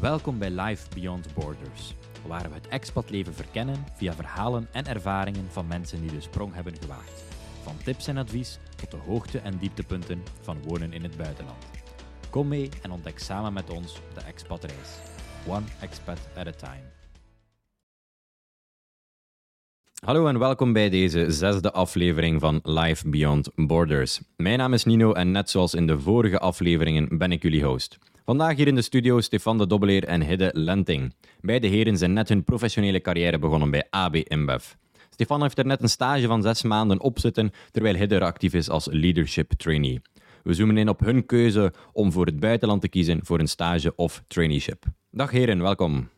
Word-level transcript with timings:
Welkom 0.00 0.38
bij 0.38 0.50
Life 0.50 0.88
Beyond 0.94 1.34
Borders, 1.34 1.94
waar 2.26 2.48
we 2.48 2.54
het 2.54 2.68
expatleven 2.68 3.34
verkennen 3.34 3.84
via 3.94 4.12
verhalen 4.12 4.68
en 4.72 4.86
ervaringen 4.86 5.46
van 5.50 5.66
mensen 5.66 6.00
die 6.00 6.10
de 6.10 6.20
sprong 6.20 6.54
hebben 6.54 6.76
gewaagd. 6.80 7.24
Van 7.62 7.76
tips 7.84 8.06
en 8.06 8.16
advies 8.16 8.58
tot 8.76 8.90
de 8.90 8.96
hoogte- 8.96 9.38
en 9.38 9.58
dieptepunten 9.58 10.22
van 10.40 10.62
wonen 10.62 10.92
in 10.92 11.02
het 11.02 11.16
buitenland. 11.16 11.64
Kom 12.30 12.48
mee 12.48 12.68
en 12.82 12.90
ontdek 12.90 13.18
samen 13.18 13.52
met 13.52 13.70
ons 13.70 14.00
de 14.14 14.20
expatreis. 14.20 14.98
One 15.46 15.64
expat 15.80 16.28
at 16.36 16.46
a 16.46 16.52
time. 16.52 16.84
Hallo 20.04 20.26
en 20.26 20.38
welkom 20.38 20.72
bij 20.72 20.90
deze 20.90 21.30
zesde 21.30 21.72
aflevering 21.72 22.40
van 22.40 22.60
Life 22.62 23.08
Beyond 23.08 23.50
Borders. 23.54 24.20
Mijn 24.36 24.58
naam 24.58 24.72
is 24.72 24.84
Nino 24.84 25.12
en 25.12 25.30
net 25.30 25.50
zoals 25.50 25.74
in 25.74 25.86
de 25.86 26.00
vorige 26.00 26.38
afleveringen 26.38 27.18
ben 27.18 27.32
ik 27.32 27.42
jullie 27.42 27.64
host. 27.64 27.98
Vandaag 28.28 28.56
hier 28.56 28.66
in 28.66 28.74
de 28.74 28.82
studio 28.82 29.20
Stefan 29.20 29.58
de 29.58 29.66
Dobbeleer 29.66 30.04
en 30.04 30.22
Hidde 30.22 30.50
Lenting. 30.52 31.14
Beide 31.40 31.66
heren 31.66 31.96
zijn 31.96 32.12
net 32.12 32.28
hun 32.28 32.44
professionele 32.44 33.00
carrière 33.00 33.38
begonnen 33.38 33.70
bij 33.70 33.86
AB 33.90 34.14
InBev. 34.14 34.72
Stefan 35.10 35.42
heeft 35.42 35.58
er 35.58 35.66
net 35.66 35.82
een 35.82 35.88
stage 35.88 36.26
van 36.26 36.42
zes 36.42 36.62
maanden 36.62 37.00
op 37.00 37.18
zitten, 37.18 37.50
terwijl 37.70 37.94
Hidde 37.94 38.14
er 38.14 38.22
actief 38.22 38.54
is 38.54 38.70
als 38.70 38.88
leadership 38.90 39.52
trainee. 39.52 40.00
We 40.42 40.54
zoomen 40.54 40.76
in 40.76 40.88
op 40.88 41.00
hun 41.00 41.26
keuze 41.26 41.72
om 41.92 42.12
voor 42.12 42.26
het 42.26 42.40
buitenland 42.40 42.80
te 42.80 42.88
kiezen 42.88 43.20
voor 43.22 43.38
een 43.38 43.48
stage 43.48 43.94
of 43.96 44.22
traineeship. 44.26 44.84
Dag 45.10 45.30
heren, 45.30 45.62
welkom. 45.62 46.08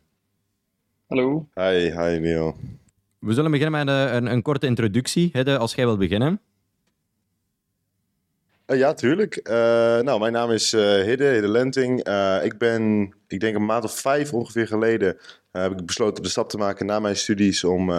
Hallo. 1.07 1.47
Hi, 1.53 1.89
hi 1.89 2.19
Neil. 2.19 2.55
We 3.19 3.33
zullen 3.33 3.51
beginnen 3.51 3.85
met 3.85 3.95
een, 3.95 4.15
een, 4.15 4.31
een 4.31 4.41
korte 4.41 4.67
introductie. 4.67 5.29
Hidde, 5.33 5.57
als 5.57 5.75
jij 5.75 5.85
wilt 5.85 5.99
beginnen. 5.99 6.39
Uh, 8.67 8.77
ja, 8.77 8.93
tuurlijk. 8.93 9.39
Uh, 9.43 9.53
nou, 9.99 10.19
mijn 10.19 10.33
naam 10.33 10.51
is 10.51 10.73
uh, 10.73 10.81
Hidde, 10.81 11.25
Hidde 11.25 11.47
Lenting. 11.47 11.99
ik 12.43 12.57
ben, 12.57 13.13
ik 13.27 13.39
denk 13.39 13.55
een 13.55 13.65
maand 13.65 13.83
of 13.83 13.99
vijf 13.99 14.33
ongeveer 14.33 14.67
geleden, 14.67 15.17
heb 15.51 15.71
ik 15.71 15.85
besloten 15.85 16.23
de 16.23 16.29
stap 16.29 16.49
te 16.49 16.57
maken 16.57 16.85
na 16.85 16.99
mijn 16.99 17.15
studies 17.15 17.63
om, 17.63 17.89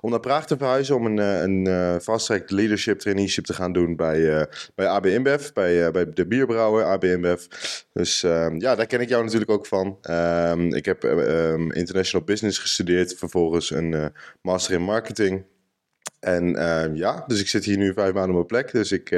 om 0.00 0.10
naar 0.10 0.20
Praag 0.20 0.46
te 0.46 0.56
verhuizen. 0.56 0.94
Om 0.94 1.06
een, 1.06 1.18
een 1.18 2.00
fast-track 2.00 2.50
leadership 2.50 2.98
traineeship 2.98 3.44
te 3.44 3.54
gaan 3.54 3.72
doen 3.72 3.96
bij, 3.96 4.48
bij 4.74 4.86
AB 4.86 5.06
InBev, 5.06 5.52
bij, 5.52 5.90
bij 5.90 6.12
de 6.12 6.26
bierbrouwer 6.26 6.84
AB 6.84 7.04
InBev. 7.04 7.44
Dus 7.92 8.22
ehm, 8.22 8.60
ja, 8.60 8.74
daar 8.74 8.86
ken 8.86 9.00
ik 9.00 9.08
jou 9.08 9.24
natuurlijk 9.24 9.50
ook 9.50 9.66
van. 9.66 9.98
Ehm, 10.00 10.74
ik 10.74 10.84
heb 10.84 11.04
ehm, 11.04 11.70
international 11.70 12.26
business 12.26 12.58
gestudeerd, 12.58 13.14
vervolgens 13.18 13.70
een 13.70 14.12
master 14.42 14.74
in 14.74 14.82
marketing. 14.82 15.44
En 16.20 16.54
ja, 16.94 17.24
dus 17.26 17.40
ik 17.40 17.48
zit 17.48 17.64
hier 17.64 17.78
nu 17.78 17.92
vijf 17.92 18.12
maanden 18.12 18.36
op 18.36 18.50
mijn 18.50 18.62
plek. 18.62 18.72
Dus 18.72 18.92
ik, 18.92 19.10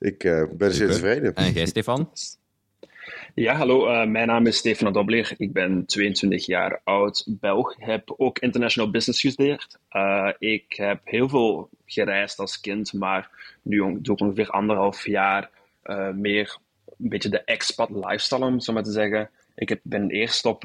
ik 0.00 0.24
uh, 0.24 0.42
ben 0.52 0.72
zeer 0.72 0.90
tevreden. 0.90 1.34
En 1.34 1.52
jij, 1.52 1.66
Stefan? 1.66 2.10
Ja, 3.34 3.54
hallo. 3.54 4.06
mijn 4.06 4.26
naam 4.26 4.46
is 4.46 4.56
Stefan 4.56 4.92
Dobler. 4.92 5.34
Ik 5.36 5.52
ben 5.52 5.86
22 5.86 6.46
jaar 6.46 6.80
oud, 6.84 7.24
Belg. 7.28 7.74
Heb 7.78 8.14
ook 8.16 8.38
international 8.38 8.90
business 8.90 9.20
gestudeerd. 9.20 9.78
ik 10.38 10.64
heb 10.68 11.00
heel 11.04 11.28
veel 11.28 11.68
gereisd 11.86 12.38
als 12.38 12.60
kind, 12.60 12.92
maar 12.92 13.30
nu 13.62 13.78
doe 13.78 14.14
ik 14.14 14.20
ongeveer 14.20 14.50
anderhalf 14.50 15.06
jaar 15.06 15.50
meer 16.14 16.58
een 16.98 17.08
beetje 17.08 17.28
de 17.28 17.44
expat 17.44 17.90
lifestyle, 17.90 18.44
om 18.44 18.60
zo 18.60 18.72
maar 18.72 18.82
te 18.82 18.92
zeggen. 18.92 19.30
Ik 19.54 19.68
heb, 19.68 19.80
ben 19.82 20.10
eerst 20.10 20.44
op, 20.44 20.64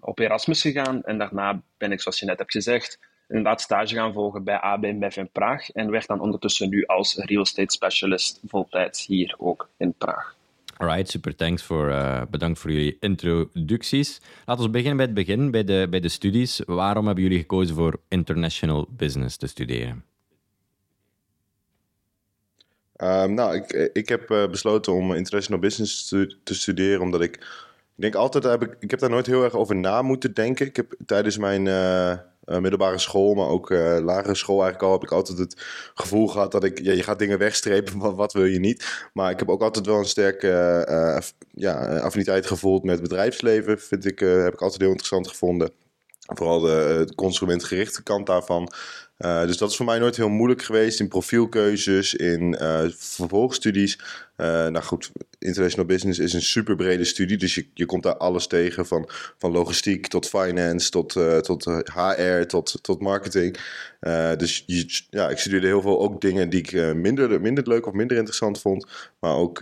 op 0.00 0.18
Erasmus 0.18 0.60
gegaan 0.60 1.02
en 1.02 1.18
daarna 1.18 1.62
ben 1.78 1.92
ik, 1.92 2.00
zoals 2.00 2.20
je 2.20 2.26
net 2.26 2.38
hebt 2.38 2.52
gezegd, 2.52 2.98
inderdaad 3.30 3.60
stage 3.60 3.94
gaan 3.94 4.12
volgen 4.12 4.44
bij 4.44 4.60
AB 4.60 4.84
InBev 4.84 5.16
in 5.16 5.30
Praag 5.32 5.70
en 5.70 5.90
werk 5.90 6.06
dan 6.06 6.20
ondertussen 6.20 6.68
nu 6.68 6.84
als 6.86 7.14
real 7.16 7.42
estate 7.42 7.72
specialist 7.72 8.40
voltijds 8.46 9.06
hier 9.06 9.34
ook 9.38 9.68
in 9.76 9.94
Praag. 9.98 10.38
Alright, 10.76 11.10
super 11.10 11.36
thanks 11.36 11.62
voor, 11.62 11.88
uh, 11.88 12.22
bedankt 12.30 12.58
voor 12.58 12.70
jullie 12.70 12.96
introducties. 13.00 14.20
Laten 14.44 14.64
we 14.64 14.70
beginnen 14.70 14.96
bij 14.96 15.06
het 15.06 15.14
begin, 15.14 15.50
bij 15.50 15.64
de, 15.64 15.86
bij 15.90 16.00
de 16.00 16.08
studies. 16.08 16.62
Waarom 16.66 17.06
hebben 17.06 17.24
jullie 17.24 17.38
gekozen 17.38 17.74
voor 17.74 18.00
international 18.08 18.86
business 18.90 19.36
te 19.36 19.46
studeren? 19.46 20.04
Um, 22.96 23.34
nou, 23.34 23.54
ik, 23.54 23.90
ik 23.92 24.08
heb 24.08 24.30
uh, 24.30 24.48
besloten 24.48 24.92
om 24.92 25.12
international 25.12 25.60
business 25.60 26.08
te, 26.08 26.36
te 26.42 26.54
studeren 26.54 27.00
omdat 27.00 27.20
ik, 27.20 27.36
ik 27.96 28.02
denk 28.02 28.14
altijd, 28.14 28.44
heb 28.44 28.62
ik, 28.62 28.76
ik 28.80 28.90
heb 28.90 29.00
daar 29.00 29.10
nooit 29.10 29.26
heel 29.26 29.44
erg 29.44 29.54
over 29.54 29.76
na 29.76 30.02
moeten 30.02 30.34
denken. 30.34 30.66
Ik 30.66 30.76
heb 30.76 30.94
tijdens 31.06 31.38
mijn 31.38 31.66
uh, 31.66 32.12
middelbare 32.44 32.98
school, 32.98 33.34
maar 33.34 33.46
ook 33.46 33.70
uh, 33.70 33.98
lagere 33.98 34.34
school 34.34 34.62
eigenlijk 34.62 34.82
al, 34.82 34.92
heb 34.92 35.02
ik 35.02 35.12
altijd 35.12 35.38
het 35.38 35.56
gevoel 35.94 36.28
gehad 36.28 36.52
dat 36.52 36.64
ik, 36.64 36.80
ja, 36.82 36.92
je 36.92 37.02
gaat 37.02 37.18
dingen 37.18 37.38
wegstrepen, 37.38 37.98
wat, 38.04 38.14
wat 38.14 38.32
wil 38.32 38.44
je 38.44 38.58
niet. 38.58 39.08
Maar 39.12 39.30
ik 39.30 39.38
heb 39.38 39.48
ook 39.48 39.62
altijd 39.62 39.86
wel 39.86 39.98
een 39.98 40.04
sterke 40.04 40.86
uh, 40.88 41.18
ja, 41.50 41.98
affiniteit 41.98 42.46
gevoeld 42.46 42.84
met 42.84 43.02
bedrijfsleven, 43.02 43.80
vind 43.80 44.04
ik, 44.04 44.18
heb 44.18 44.52
ik 44.52 44.62
altijd 44.62 44.80
heel 44.80 44.90
interessant 44.90 45.28
gevonden. 45.28 45.70
Vooral 46.34 46.60
de, 46.60 47.12
consumentgerichte 47.14 48.02
kant 48.02 48.26
daarvan. 48.26 48.72
Dus 49.18 49.56
dat 49.56 49.70
is 49.70 49.76
voor 49.76 49.86
mij 49.86 49.98
nooit 49.98 50.16
heel 50.16 50.28
moeilijk 50.28 50.62
geweest 50.62 51.00
in 51.00 51.08
profielkeuzes, 51.08 52.14
in 52.14 52.56
vervolgstudies. 52.96 53.98
Uh, 54.36 54.46
nou 54.46 54.82
goed, 54.82 55.10
international 55.40 55.86
business 55.86 56.18
is 56.18 56.32
een 56.32 56.42
super 56.42 56.76
brede 56.76 57.04
studie, 57.04 57.36
dus 57.36 57.54
je, 57.54 57.66
je 57.74 57.86
komt 57.86 58.02
daar 58.02 58.16
alles 58.16 58.46
tegen, 58.46 58.86
van, 58.86 59.08
van 59.38 59.52
logistiek 59.52 60.06
tot 60.06 60.28
finance, 60.28 60.90
tot, 60.90 61.12
tot 61.42 61.64
HR, 61.94 62.46
tot, 62.46 62.78
tot 62.82 63.00
marketing. 63.00 63.56
dus 64.36 64.62
je, 64.66 65.02
ja, 65.10 65.28
ik 65.28 65.38
studeerde 65.38 65.66
heel 65.66 65.82
veel 65.82 66.00
ook 66.00 66.20
dingen 66.20 66.48
die 66.48 66.60
ik 66.60 66.94
minder, 66.94 67.40
minder 67.40 67.68
leuk 67.68 67.86
of 67.86 67.92
minder 67.92 68.16
interessant 68.16 68.60
vond, 68.60 69.10
maar 69.20 69.34
ook 69.34 69.58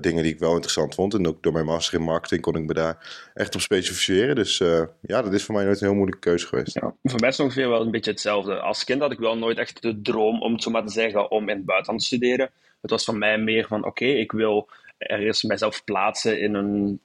dingen 0.00 0.22
die 0.22 0.32
ik 0.32 0.38
wel 0.38 0.52
interessant 0.52 0.94
vond. 0.94 1.14
En 1.14 1.26
ook 1.26 1.42
door 1.42 1.52
mijn 1.52 1.64
master 1.64 1.98
in 1.98 2.04
marketing 2.04 2.40
kon 2.40 2.56
ik 2.56 2.64
me 2.64 2.74
daar 2.74 3.30
echt 3.34 3.54
op 3.54 3.60
specificeren. 3.60 4.34
Dus 4.34 4.58
ja, 5.00 5.22
dat 5.22 5.32
is 5.32 5.44
voor 5.44 5.54
mij 5.54 5.64
nooit 5.64 5.80
een 5.80 5.86
heel 5.86 5.96
moeilijke 5.96 6.28
keuze 6.28 6.46
geweest. 6.46 6.78
Voor 7.02 7.20
mij 7.20 7.28
is 7.28 7.36
het 7.36 7.46
ongeveer 7.46 7.68
wel 7.68 7.80
een 7.80 7.90
beetje 7.90 8.10
hetzelfde. 8.10 8.60
Als 8.60 8.84
kind 8.84 9.00
had 9.00 9.12
ik 9.12 9.18
wel 9.18 9.36
nooit 9.36 9.58
echt 9.58 9.82
de 9.82 10.00
droom, 10.02 10.42
om 10.42 10.52
het 10.52 10.62
zo 10.62 10.70
maar 10.70 10.84
te 10.86 10.92
zeggen, 10.92 11.30
om 11.30 11.48
in 11.48 11.56
het 11.56 11.64
buitenland 11.64 12.00
te 12.00 12.06
studeren. 12.06 12.50
Het 12.80 12.90
was 12.90 13.04
voor 13.04 13.16
mij 13.16 13.38
meer 13.38 13.66
van, 13.66 13.84
oké, 13.84 14.04
ik 14.04 14.32
wil 14.32 14.68
ergens 15.06 15.42
mijzelf 15.42 15.84
plaatsen 15.84 16.40
in 16.40 16.54
een, 16.54 17.00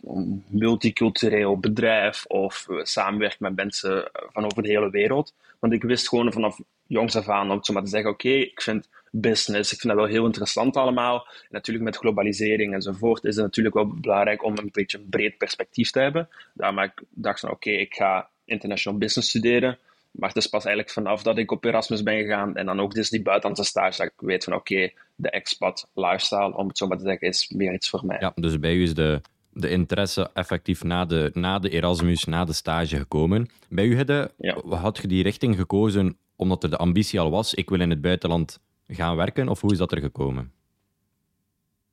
multicultureel 0.47 1.57
bedrijf 1.57 2.25
of 2.25 2.65
samenwerken 2.83 3.37
met 3.39 3.55
mensen 3.55 4.11
van 4.13 4.45
over 4.45 4.63
de 4.63 4.69
hele 4.69 4.89
wereld. 4.89 5.33
Want 5.59 5.73
ik 5.73 5.83
wist 5.83 6.07
gewoon 6.07 6.33
vanaf 6.33 6.59
jongs 6.87 7.15
af 7.15 7.29
aan 7.29 7.51
om 7.51 7.61
maar 7.73 7.83
te 7.83 7.89
zeggen, 7.89 8.11
oké, 8.11 8.29
ik 8.29 8.61
vind 8.61 8.87
business, 9.11 9.71
ik 9.73 9.79
vind 9.79 9.93
dat 9.93 10.01
wel 10.01 10.11
heel 10.11 10.25
interessant 10.25 10.77
allemaal. 10.77 11.27
En 11.27 11.47
natuurlijk 11.49 11.85
met 11.85 11.97
globalisering 11.97 12.73
enzovoort 12.73 13.23
is 13.23 13.35
het 13.35 13.45
natuurlijk 13.45 13.75
wel 13.75 13.87
belangrijk 13.87 14.43
om 14.43 14.57
een 14.57 14.69
beetje 14.71 14.97
een 14.97 15.09
breed 15.09 15.37
perspectief 15.37 15.91
te 15.91 15.99
hebben. 15.99 16.29
Daarom 16.53 16.79
ik 16.79 17.03
dacht 17.09 17.39
van, 17.39 17.51
oké, 17.51 17.69
ik 17.69 17.93
ga 17.93 18.29
international 18.45 18.99
business 18.99 19.29
studeren. 19.29 19.77
Maar 20.11 20.29
het 20.29 20.37
is 20.37 20.47
pas 20.47 20.65
eigenlijk 20.65 20.93
vanaf 20.93 21.23
dat 21.23 21.37
ik 21.37 21.51
op 21.51 21.63
Erasmus 21.63 22.03
ben 22.03 22.19
gegaan 22.19 22.55
en 22.55 22.65
dan 22.65 22.79
ook 22.79 22.93
dus 22.93 23.09
die 23.09 23.21
buitenlandse 23.21 23.63
stage, 23.63 23.97
dat 23.97 24.05
ik 24.05 24.27
weet 24.27 24.43
van 24.43 24.53
oké, 24.53 24.91
de 25.19 25.29
expat 25.29 25.89
lifestyle, 25.93 26.55
om 26.55 26.67
het 26.67 26.77
zo 26.77 26.87
maar 26.87 26.97
te 26.97 27.03
zeggen, 27.03 27.27
is 27.27 27.49
meer 27.49 27.73
iets 27.73 27.89
voor 27.89 28.05
mij. 28.05 28.17
Ja, 28.19 28.31
dus 28.35 28.59
bij 28.59 28.73
u 28.73 28.83
is 28.83 28.93
de, 28.93 29.21
de 29.51 29.69
interesse 29.69 30.29
effectief 30.33 30.83
na 30.83 31.05
de, 31.05 31.31
na 31.33 31.59
de 31.59 31.69
Erasmus, 31.69 32.23
na 32.23 32.45
de 32.45 32.53
stage 32.53 32.97
gekomen. 32.97 33.49
Bij 33.69 33.85
u 33.85 33.97
hadden, 33.97 34.31
ja. 34.37 34.61
had 34.69 34.97
je 34.97 35.07
die 35.07 35.23
richting 35.23 35.55
gekozen 35.55 36.17
omdat 36.35 36.63
er 36.63 36.69
de 36.69 36.77
ambitie 36.77 37.19
al 37.19 37.29
was, 37.29 37.53
ik 37.53 37.69
wil 37.69 37.79
in 37.79 37.89
het 37.89 38.01
buitenland 38.01 38.59
gaan 38.87 39.15
werken, 39.15 39.49
of 39.49 39.61
hoe 39.61 39.71
is 39.71 39.77
dat 39.77 39.91
er 39.91 39.99
gekomen? 39.99 40.51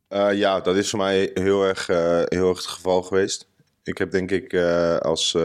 Uh, 0.08 0.34
ja, 0.34 0.60
dat 0.60 0.76
is 0.76 0.90
voor 0.90 0.98
mij 0.98 1.30
heel 1.34 1.62
erg, 1.62 1.88
uh, 1.88 2.22
heel 2.24 2.48
erg 2.48 2.56
het 2.56 2.66
geval 2.66 3.02
geweest. 3.02 3.48
Ik 3.82 3.98
heb 3.98 4.10
denk 4.10 4.30
ik 4.30 4.52
uh, 4.52 4.96
als 4.96 5.36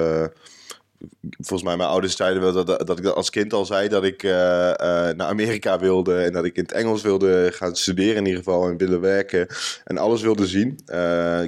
volgens 1.22 1.64
mij 1.64 1.78
mijn 1.78 1.90
ouders 1.90 2.16
zeiden 2.16 2.42
wel 2.42 2.66
dat, 2.66 2.88
dat 2.88 2.98
ik 2.98 3.04
dat 3.04 3.16
als 3.16 3.30
kind 3.30 3.54
al 3.54 3.66
zei 3.66 3.88
dat 3.88 4.04
ik 4.04 4.24
uh, 4.24 4.32
uh, 4.32 4.74
naar 4.78 5.22
Amerika 5.22 5.80
wilde 5.80 6.24
en 6.24 6.34
dat 6.34 6.46
ik 6.46 6.56
in 6.56 6.64
het 6.64 6.72
Engels 6.72 7.02
wilde 7.02 7.52
gaan 7.54 7.76
studeren 7.76 8.16
in 8.16 8.26
ieder 8.26 8.44
geval 8.44 8.68
en 8.68 8.78
willen 8.78 9.02
werken 9.02 9.48
en 9.84 9.98
alles 9.98 10.22
wilde 10.22 10.48
zien. 10.48 10.80
Uh, 10.88 11.42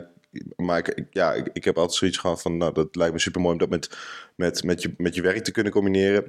maar 0.55 0.77
ik, 0.77 1.05
ja, 1.11 1.33
ik, 1.33 1.49
ik, 1.53 1.63
heb 1.63 1.77
altijd 1.77 1.97
zoiets 1.97 2.17
gehad 2.17 2.41
van, 2.41 2.57
nou, 2.57 2.73
dat 2.73 2.95
lijkt 2.95 3.13
me 3.13 3.19
super 3.19 3.41
mooi 3.41 3.53
om 3.53 3.59
dat 3.59 3.69
met, 3.69 3.97
met, 4.35 4.63
met, 4.63 4.81
je, 4.81 4.93
met 4.97 5.15
je 5.15 5.21
werk 5.21 5.43
te 5.43 5.51
kunnen 5.51 5.71
combineren. 5.71 6.23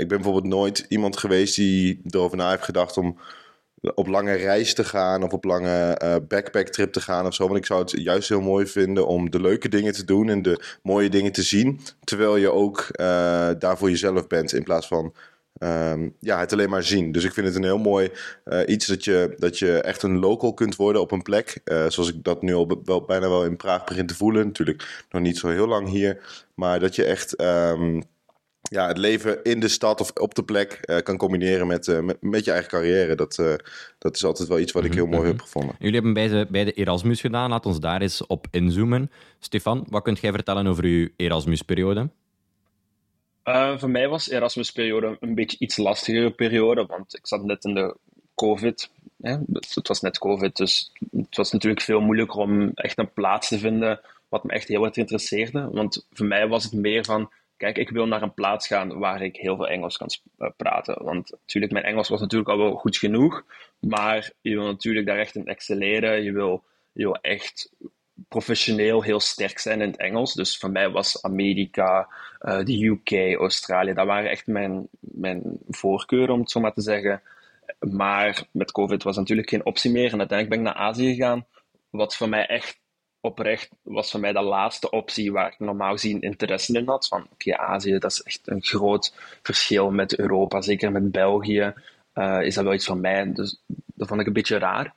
ik 0.00 0.08
ben 0.08 0.08
bijvoorbeeld 0.08 0.46
nooit 0.46 0.86
iemand 0.88 1.16
geweest 1.16 1.56
die 1.56 2.00
erover 2.10 2.36
na 2.36 2.50
heeft 2.50 2.64
gedacht 2.64 2.96
om 2.96 3.18
op 3.94 4.06
lange 4.06 4.32
reis 4.32 4.74
te 4.74 4.84
gaan 4.84 5.22
of 5.22 5.32
op 5.32 5.44
lange 5.44 6.00
uh, 6.04 6.16
backpacktrip 6.28 6.92
te 6.92 7.00
gaan 7.00 7.26
of 7.26 7.34
zo. 7.34 7.44
Want 7.44 7.58
ik 7.58 7.66
zou 7.66 7.80
het 7.80 7.90
juist 7.90 8.28
heel 8.28 8.40
mooi 8.40 8.66
vinden 8.66 9.06
om 9.06 9.30
de 9.30 9.40
leuke 9.40 9.68
dingen 9.68 9.92
te 9.92 10.04
doen 10.04 10.28
en 10.28 10.42
de 10.42 10.64
mooie 10.82 11.08
dingen 11.08 11.32
te 11.32 11.42
zien. 11.42 11.80
Terwijl 12.04 12.36
je 12.36 12.52
ook 12.52 12.78
uh, 12.80 13.06
daar 13.58 13.78
voor 13.78 13.90
jezelf 13.90 14.26
bent 14.26 14.52
in 14.52 14.62
plaats 14.62 14.86
van 14.86 15.14
um, 15.58 16.14
ja, 16.18 16.38
het 16.38 16.52
alleen 16.52 16.70
maar 16.70 16.82
zien. 16.82 17.12
Dus 17.12 17.24
ik 17.24 17.32
vind 17.32 17.46
het 17.46 17.56
een 17.56 17.64
heel 17.64 17.78
mooi 17.78 18.10
uh, 18.44 18.60
iets 18.66 18.86
dat 18.86 19.04
je, 19.04 19.34
dat 19.36 19.58
je 19.58 19.80
echt 19.80 20.02
een 20.02 20.18
local 20.18 20.54
kunt 20.54 20.76
worden 20.76 21.02
op 21.02 21.10
een 21.12 21.22
plek. 21.22 21.60
zoals 21.64 22.08
ik 22.08 22.24
dat 22.24 22.42
nu 22.42 22.54
al 22.54 23.04
bijna 23.06 23.28
wel 23.28 23.44
in 23.44 23.56
Praag 23.56 23.84
begin 23.84 24.06
te 24.06 24.14
voelen. 24.14 24.46
Natuurlijk 24.46 25.04
nog 25.10 25.22
niet 25.22 25.38
zo 25.38 25.48
heel 25.48 25.68
lang 25.68 25.88
hier. 25.88 26.44
Maar 26.54 26.80
dat 26.80 26.94
je 26.94 27.04
echt... 27.04 27.40
Um, 27.40 28.02
ja, 28.70 28.86
het 28.86 28.98
leven 28.98 29.42
in 29.42 29.60
de 29.60 29.68
stad 29.68 30.00
of 30.00 30.10
op 30.10 30.34
de 30.34 30.44
plek 30.44 30.80
uh, 30.84 30.98
kan 30.98 31.16
combineren 31.16 31.66
met, 31.66 31.86
uh, 31.86 32.00
met, 32.00 32.16
met, 32.20 32.44
je 32.44 32.50
eigen 32.50 32.70
carrière. 32.70 33.14
Dat, 33.14 33.38
uh, 33.38 33.54
dat 33.98 34.16
is 34.16 34.24
altijd 34.24 34.48
wel 34.48 34.58
iets 34.58 34.72
wat 34.72 34.84
ik 34.84 34.94
heel 34.94 35.06
mooi 35.06 35.16
mm 35.16 35.24
-hmm. 35.24 35.32
heb 35.32 35.40
gevonden. 35.40 35.76
Jullie 35.78 35.94
hebben 35.94 36.12
bij 36.12 36.28
de, 36.28 36.46
bij 36.50 36.64
de 36.64 36.72
Erasmus 36.72 37.20
gedaan. 37.20 37.50
Laat 37.50 37.66
ons 37.66 37.80
daar 37.80 38.00
eens 38.00 38.26
op 38.26 38.46
inzoomen. 38.50 39.10
Stefan, 39.38 39.86
wat 39.88 40.02
kunt 40.02 40.20
jij 40.20 40.32
vertellen 40.32 40.66
over 40.66 40.84
uw 40.84 41.08
Erasmus-periode? 41.16 42.10
voor 43.76 43.90
mij 43.90 44.08
was 44.08 44.30
Erasmus-periode 44.30 45.16
een 45.20 45.34
beetje 45.34 45.56
iets 45.58 45.76
lastigere 45.76 46.30
periode, 46.30 46.86
want 46.86 47.16
ik 47.16 47.26
zat 47.26 47.42
net 47.44 47.64
in 47.64 47.74
de 47.74 47.96
COVID. 48.34 48.90
Hè? 49.20 49.36
Het 49.52 49.88
was 49.88 50.00
net 50.00 50.18
COVID, 50.18 50.56
dus 50.56 50.92
het 51.16 51.36
was 51.36 51.52
natuurlijk 51.52 51.82
veel 51.82 52.00
moeilijker 52.00 52.40
om 52.40 52.70
echt 52.74 52.98
een 52.98 53.12
plaats 53.12 53.48
te 53.48 53.58
vinden 53.58 54.00
wat 54.28 54.44
me 54.44 54.52
echt 54.52 54.68
heel 54.68 54.84
erg 54.84 54.96
interesseerde. 54.96 55.68
Want 55.72 56.06
voor 56.12 56.26
mij 56.26 56.48
was 56.48 56.64
het 56.64 56.72
meer 56.72 57.04
van 57.04 57.30
kijk, 57.62 57.76
ik 57.76 57.90
wil 57.90 58.06
naar 58.06 58.22
een 58.22 58.34
plaats 58.34 58.66
gaan 58.66 58.98
waar 58.98 59.22
ik 59.22 59.36
heel 59.36 59.56
veel 59.56 59.68
Engels 59.68 59.96
kan 59.96 60.08
eh, 60.38 60.50
praten. 60.56 61.04
Want 61.04 61.30
natuurlijk, 61.30 61.72
mijn 61.72 61.84
Engels 61.84 62.08
was 62.08 62.20
natuurlijk 62.20 62.50
al 62.50 62.58
wel 62.58 62.74
goed 62.74 62.96
genoeg, 62.96 63.44
maar 63.80 64.30
je 64.40 64.54
wil 64.54 64.64
natuurlijk 64.64 65.06
daar 65.06 65.18
echt 65.18 65.34
in 65.34 65.46
excelleren. 65.46 66.22
Je 66.22 66.32
wil, 66.32 66.64
je 66.92 67.18
echt 67.20 67.70
professioneel 68.28 69.02
heel 69.02 69.20
sterk 69.20 69.58
zijn 69.58 69.80
in 69.80 69.88
het 69.90 69.96
Engels. 69.96 70.34
Dus 70.34 70.58
voor 70.58 70.70
mij 70.70 70.90
was 70.90 71.22
Amerika, 71.22 72.08
uh, 72.40 72.64
de 72.64 72.84
UK, 72.84 73.38
Australië, 73.38 73.92
dat 73.92 74.06
waren 74.06 74.30
echt 74.30 74.46
mijn, 74.46 74.88
mijn 75.00 75.42
voorkeuren, 75.68 76.34
om 76.34 76.40
het 76.40 76.50
zo 76.50 76.60
maar 76.60 76.74
te 76.74 76.82
zeggen. 76.82 77.22
Maar 77.78 78.42
met 78.50 78.72
COVID 78.72 79.02
was 79.02 79.16
natuurlijk 79.16 79.48
geen 79.48 79.66
optie 79.66 79.90
meer. 79.90 80.12
En 80.12 80.18
uiteindelijk 80.18 80.48
ben 80.48 80.58
ik 80.58 80.64
naar 80.64 80.86
Azië 80.86 81.14
gegaan, 81.14 81.46
wat 81.90 82.16
voor 82.16 82.28
mij 82.28 82.46
echt 82.46 82.80
oprecht 83.22 83.70
was 83.82 84.10
voor 84.10 84.20
mij 84.20 84.32
de 84.32 84.40
laatste 84.42 84.90
optie 84.90 85.32
waar 85.32 85.52
ik 85.52 85.58
normaal 85.58 85.92
gezien 85.92 86.20
interesse 86.20 86.78
in 86.78 86.86
had. 86.86 87.08
Van 87.08 87.26
oké, 87.32 87.56
Azië, 87.56 87.98
dat 87.98 88.10
is 88.10 88.22
echt 88.22 88.40
een 88.44 88.62
groot 88.62 89.14
verschil 89.42 89.90
met 89.90 90.18
Europa, 90.18 90.60
zeker 90.60 90.92
met 90.92 91.10
België. 91.10 91.74
Uh, 92.14 92.42
is 92.42 92.54
dat 92.54 92.64
wel 92.64 92.74
iets 92.74 92.86
van 92.86 93.00
mij? 93.00 93.32
Dus 93.32 93.62
dat 93.94 94.08
vond 94.08 94.20
ik 94.20 94.26
een 94.26 94.32
beetje 94.32 94.58
raar. 94.58 94.94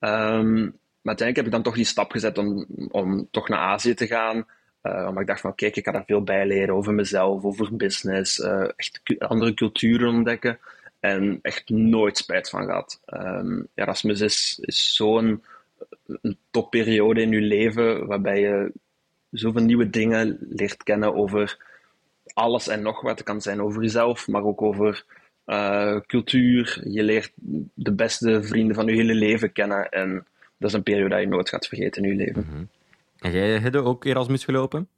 Um, 0.00 0.78
maar 1.00 1.14
uiteindelijk 1.14 1.36
heb 1.36 1.46
ik 1.46 1.52
dan 1.52 1.62
toch 1.62 1.74
die 1.74 1.84
stap 1.84 2.10
gezet 2.10 2.38
om, 2.38 2.66
om 2.90 3.28
toch 3.30 3.48
naar 3.48 3.58
Azië 3.58 3.94
te 3.94 4.06
gaan. 4.06 4.46
Uh, 4.82 5.06
omdat 5.08 5.20
ik 5.20 5.26
dacht 5.26 5.40
van, 5.40 5.54
kijk, 5.54 5.76
ik 5.76 5.82
kan 5.82 5.92
daar 5.92 6.04
veel 6.04 6.22
bij 6.22 6.46
leren 6.46 6.74
over 6.74 6.94
mezelf, 6.94 7.44
over 7.44 7.76
business, 7.76 8.38
uh, 8.38 8.68
echt 8.76 9.00
andere 9.18 9.54
culturen 9.54 10.08
ontdekken. 10.08 10.58
En 11.00 11.38
echt 11.42 11.68
nooit 11.68 12.16
spijt 12.16 12.48
van 12.48 12.64
gehad. 12.64 13.00
Um, 13.06 13.68
Erasmus 13.74 14.20
is, 14.20 14.58
is 14.62 14.94
zo'n 14.94 15.44
een 16.06 16.38
topperiode 16.50 17.20
in 17.20 17.30
je 17.30 17.40
leven 17.40 18.06
waarbij 18.06 18.40
je 18.40 18.72
zoveel 19.30 19.62
nieuwe 19.62 19.90
dingen 19.90 20.38
leert 20.40 20.82
kennen 20.82 21.14
over 21.14 21.64
alles 22.34 22.68
en 22.68 22.82
nog 22.82 23.00
wat. 23.00 23.18
Het 23.18 23.26
kan 23.26 23.40
zijn 23.40 23.62
over 23.62 23.82
jezelf, 23.82 24.28
maar 24.28 24.44
ook 24.44 24.62
over 24.62 25.04
uh, 25.46 26.00
cultuur. 26.06 26.80
Je 26.88 27.02
leert 27.02 27.32
de 27.74 27.92
beste 27.92 28.42
vrienden 28.42 28.74
van 28.74 28.86
je 28.86 28.92
hele 28.92 29.14
leven 29.14 29.52
kennen. 29.52 29.88
En 29.88 30.26
dat 30.58 30.68
is 30.68 30.76
een 30.76 30.82
periode 30.82 31.08
dat 31.08 31.20
je 31.20 31.26
nooit 31.26 31.48
gaat 31.48 31.66
vergeten 31.66 32.02
in 32.02 32.08
je 32.08 32.16
leven. 32.16 32.44
Mm 32.46 32.54
-hmm. 32.54 32.68
En 33.18 33.32
jij 33.32 33.58
hebt 33.58 33.76
ook 33.76 34.04
Erasmus 34.04 34.44
gelopen? 34.44 34.88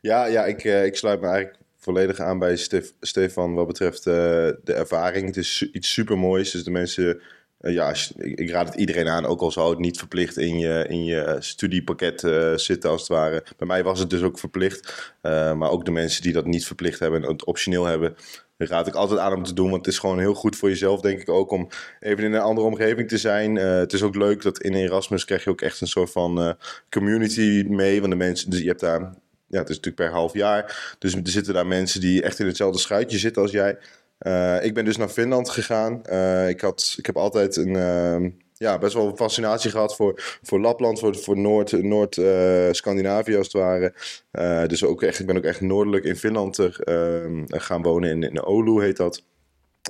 Ja, 0.00 0.24
ja 0.26 0.44
ik, 0.44 0.64
uh, 0.64 0.84
ik 0.84 0.96
sluit 0.96 1.20
me 1.20 1.26
eigenlijk 1.26 1.58
volledig 1.76 2.20
aan 2.20 2.38
bij 2.38 2.56
Stef, 2.56 2.92
Stefan 3.00 3.54
wat 3.54 3.66
betreft 3.66 4.06
uh, 4.06 4.14
de 4.14 4.74
ervaring. 4.74 5.26
Het 5.26 5.36
is 5.36 5.70
iets 5.72 5.92
supermoois. 5.92 6.50
Dus 6.50 6.64
de 6.64 6.70
mensen 6.70 7.20
eh, 7.64 7.72
ja, 7.72 7.94
ik 8.16 8.50
raad 8.50 8.66
het 8.68 8.76
iedereen 8.76 9.08
aan, 9.08 9.26
ook 9.26 9.40
al 9.40 9.50
zou 9.50 9.70
het 9.70 9.78
niet 9.78 9.98
verplicht 9.98 10.36
in 10.36 10.58
je, 10.58 10.84
in 10.88 11.04
je 11.04 11.36
studiepakket 11.38 12.22
uh, 12.22 12.56
zitten 12.56 12.90
als 12.90 13.00
het 13.00 13.10
ware. 13.10 13.44
Bij 13.56 13.66
mij 13.66 13.82
was 13.82 13.98
het 13.98 14.10
dus 14.10 14.22
ook 14.22 14.38
verplicht. 14.38 15.12
Maar 15.22 15.70
ook 15.70 15.84
de 15.84 15.90
mensen 15.90 16.22
die 16.22 16.32
dat 16.32 16.46
niet 16.46 16.66
verplicht 16.66 16.98
hebben 16.98 17.22
en 17.22 17.28
het 17.28 17.44
optioneel 17.44 17.84
hebben, 17.84 18.16
raad 18.56 18.86
ik 18.86 18.94
altijd 18.94 19.20
aan 19.20 19.34
om 19.34 19.42
te 19.42 19.52
doen. 19.52 19.70
Want 19.70 19.84
het 19.84 19.94
is 19.94 20.00
gewoon 20.00 20.18
heel 20.18 20.34
goed 20.34 20.56
voor 20.56 20.68
jezelf, 20.68 21.00
denk 21.00 21.20
ik 21.20 21.28
ook, 21.28 21.50
om 21.50 21.68
even 22.00 22.24
in 22.24 22.32
een 22.32 22.40
andere 22.40 22.66
omgeving 22.66 23.08
te 23.08 23.18
zijn. 23.18 23.54
het 23.56 23.92
is 23.92 24.02
ook 24.02 24.14
leuk 24.14 24.42
dat 24.42 24.60
in 24.60 24.74
Erasmus 24.74 25.24
krijg 25.24 25.44
je 25.44 25.50
ook 25.50 25.60
echt 25.60 25.80
een 25.80 25.86
soort 25.86 26.10
van 26.10 26.56
community 26.90 27.64
mee. 27.68 28.00
Want 28.00 28.12
de 28.12 28.18
mensen, 28.18 28.50
dus 28.50 28.60
je 28.60 28.68
hebt 28.68 28.80
daar, 28.80 29.00
ja, 29.46 29.58
het 29.58 29.68
is 29.68 29.76
natuurlijk 29.76 29.96
per 29.96 30.10
half 30.10 30.32
jaar. 30.32 30.94
Dus 30.98 31.14
er 31.14 31.20
zitten 31.24 31.54
daar 31.54 31.66
mensen 31.66 32.00
die 32.00 32.22
echt 32.22 32.38
in 32.38 32.46
hetzelfde 32.46 32.78
schuitje 32.78 33.18
zitten 33.18 33.42
als 33.42 33.50
jij. 33.50 33.78
Uh, 34.26 34.64
ik 34.64 34.74
ben 34.74 34.84
dus 34.84 34.96
naar 34.96 35.08
Finland 35.08 35.50
gegaan. 35.50 36.02
Uh, 36.10 36.48
ik, 36.48 36.60
had, 36.60 36.94
ik 36.98 37.06
heb 37.06 37.16
altijd 37.16 37.56
een, 37.56 37.74
uh, 37.74 38.30
ja, 38.52 38.78
best 38.78 38.94
wel 38.94 39.08
een 39.08 39.16
fascinatie 39.16 39.70
gehad 39.70 39.96
voor, 39.96 40.38
voor 40.42 40.60
Lapland, 40.60 40.98
voor, 40.98 41.16
voor 41.16 41.38
Noord-Scandinavië 41.38 43.30
Noord, 43.30 43.38
als 43.38 43.52
het 43.52 43.62
ware. 43.62 44.66
dus 44.66 44.84
ook 44.84 45.02
echt, 45.02 45.20
ik 45.20 45.26
ben 45.26 45.36
ook 45.36 45.44
echt 45.44 45.60
noordelijk 45.60 46.04
in 46.04 46.16
Finland 46.16 46.58
ehm, 46.58 47.42
gaan 47.46 47.82
wonen. 47.82 48.10
In, 48.10 48.22
in 48.22 48.38
Oulu 48.38 48.82
heet 48.82 48.96
dat. 48.96 49.22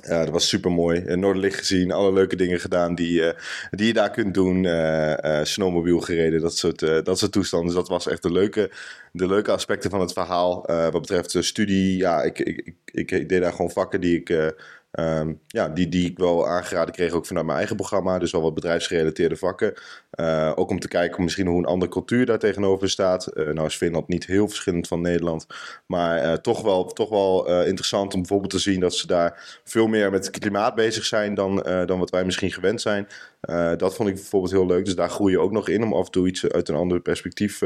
Dat 0.01 0.29
was 0.29 0.47
super 0.47 0.71
mooi. 0.71 1.15
Noorderlicht 1.15 1.57
gezien, 1.57 1.91
alle 1.91 2.13
leuke 2.13 2.35
dingen 2.35 2.59
gedaan 2.59 2.95
die, 2.95 3.21
uh, 3.21 3.29
die 3.69 3.87
je 3.87 3.93
daar 3.93 4.11
kunt 4.11 4.33
doen. 4.33 4.63
Uh, 4.63 5.43
snowmobile 5.43 6.01
gereden, 6.01 6.41
dat 6.41 6.57
soort, 6.57 6.79
dat 6.79 7.19
soort 7.19 7.31
toestanden. 7.31 7.67
Dus 7.67 7.77
dat 7.77 7.87
was 7.89 8.07
echt 8.07 8.21
de 8.21 8.31
leuke, 8.31 8.71
de 9.11 9.27
leuke 9.27 9.51
aspecten 9.51 9.89
van 9.89 9.99
het 9.99 10.13
verhaal. 10.13 10.63
wat 10.67 11.01
betreft 11.01 11.35
studie, 11.39 11.97
ja, 11.97 12.21
ik, 12.21 12.39
ik, 12.39 12.73
ik, 12.85 13.11
ik, 13.11 13.29
deed 13.29 13.41
daar 13.41 13.51
gewoon 13.51 13.71
vakken 13.71 14.01
die 14.01 14.19
ik 14.19 14.53
Um, 14.99 15.39
ja, 15.47 15.69
die, 15.69 15.89
die 15.89 16.09
ik 16.09 16.17
wel 16.17 16.47
aangeraden 16.47 16.93
kreeg 16.93 17.11
ook 17.11 17.25
vanuit 17.25 17.45
mijn 17.45 17.57
eigen 17.57 17.75
programma. 17.75 18.19
Dus 18.19 18.31
wel 18.31 18.41
wat 18.41 18.53
bedrijfsgerelateerde 18.53 19.35
vakken. 19.35 19.73
Uh, 20.19 20.51
ook 20.55 20.69
om 20.69 20.79
te 20.79 20.87
kijken 20.87 21.23
misschien 21.23 21.47
hoe 21.47 21.57
een 21.57 21.65
andere 21.65 21.91
cultuur 21.91 22.25
daar 22.25 22.39
tegenover 22.39 22.89
staat. 22.89 23.31
Uh, 23.33 23.49
nou 23.49 23.67
is 23.67 23.75
Finland 23.75 24.07
niet 24.07 24.25
heel 24.25 24.47
verschillend 24.47 24.87
van 24.87 25.01
Nederland. 25.01 25.45
Maar 25.85 26.23
uh, 26.23 26.33
toch 26.33 26.61
wel, 26.61 26.85
toch 26.85 27.09
wel 27.09 27.47
interessant 27.65 28.13
om 28.13 28.19
bijvoorbeeld 28.19 28.51
te 28.51 28.59
zien 28.59 28.79
dat 28.79 28.95
ze 28.95 29.07
daar 29.07 29.61
veel 29.63 29.87
meer 29.87 30.11
met 30.11 30.29
klimaat 30.29 30.75
bezig 30.75 31.05
zijn 31.05 31.33
dan, 31.33 31.55
dan 31.85 31.99
wat 31.99 32.09
wij 32.09 32.25
misschien 32.25 32.51
gewend 32.51 32.81
zijn. 32.81 33.07
dat 33.77 33.95
vond 33.95 34.09
ik 34.09 34.15
bijvoorbeeld 34.15 34.51
heel 34.51 34.65
leuk. 34.65 34.85
Dus 34.85 34.95
daar 34.95 35.09
groei 35.09 35.31
je 35.31 35.39
ook 35.39 35.51
nog 35.51 35.69
in 35.69 35.83
om 35.83 35.93
af 35.93 36.05
en 36.05 36.11
toe 36.11 36.27
iets 36.27 36.49
uit 36.49 36.69
een 36.69 36.75
ander 36.75 36.99
perspectief 36.99 37.59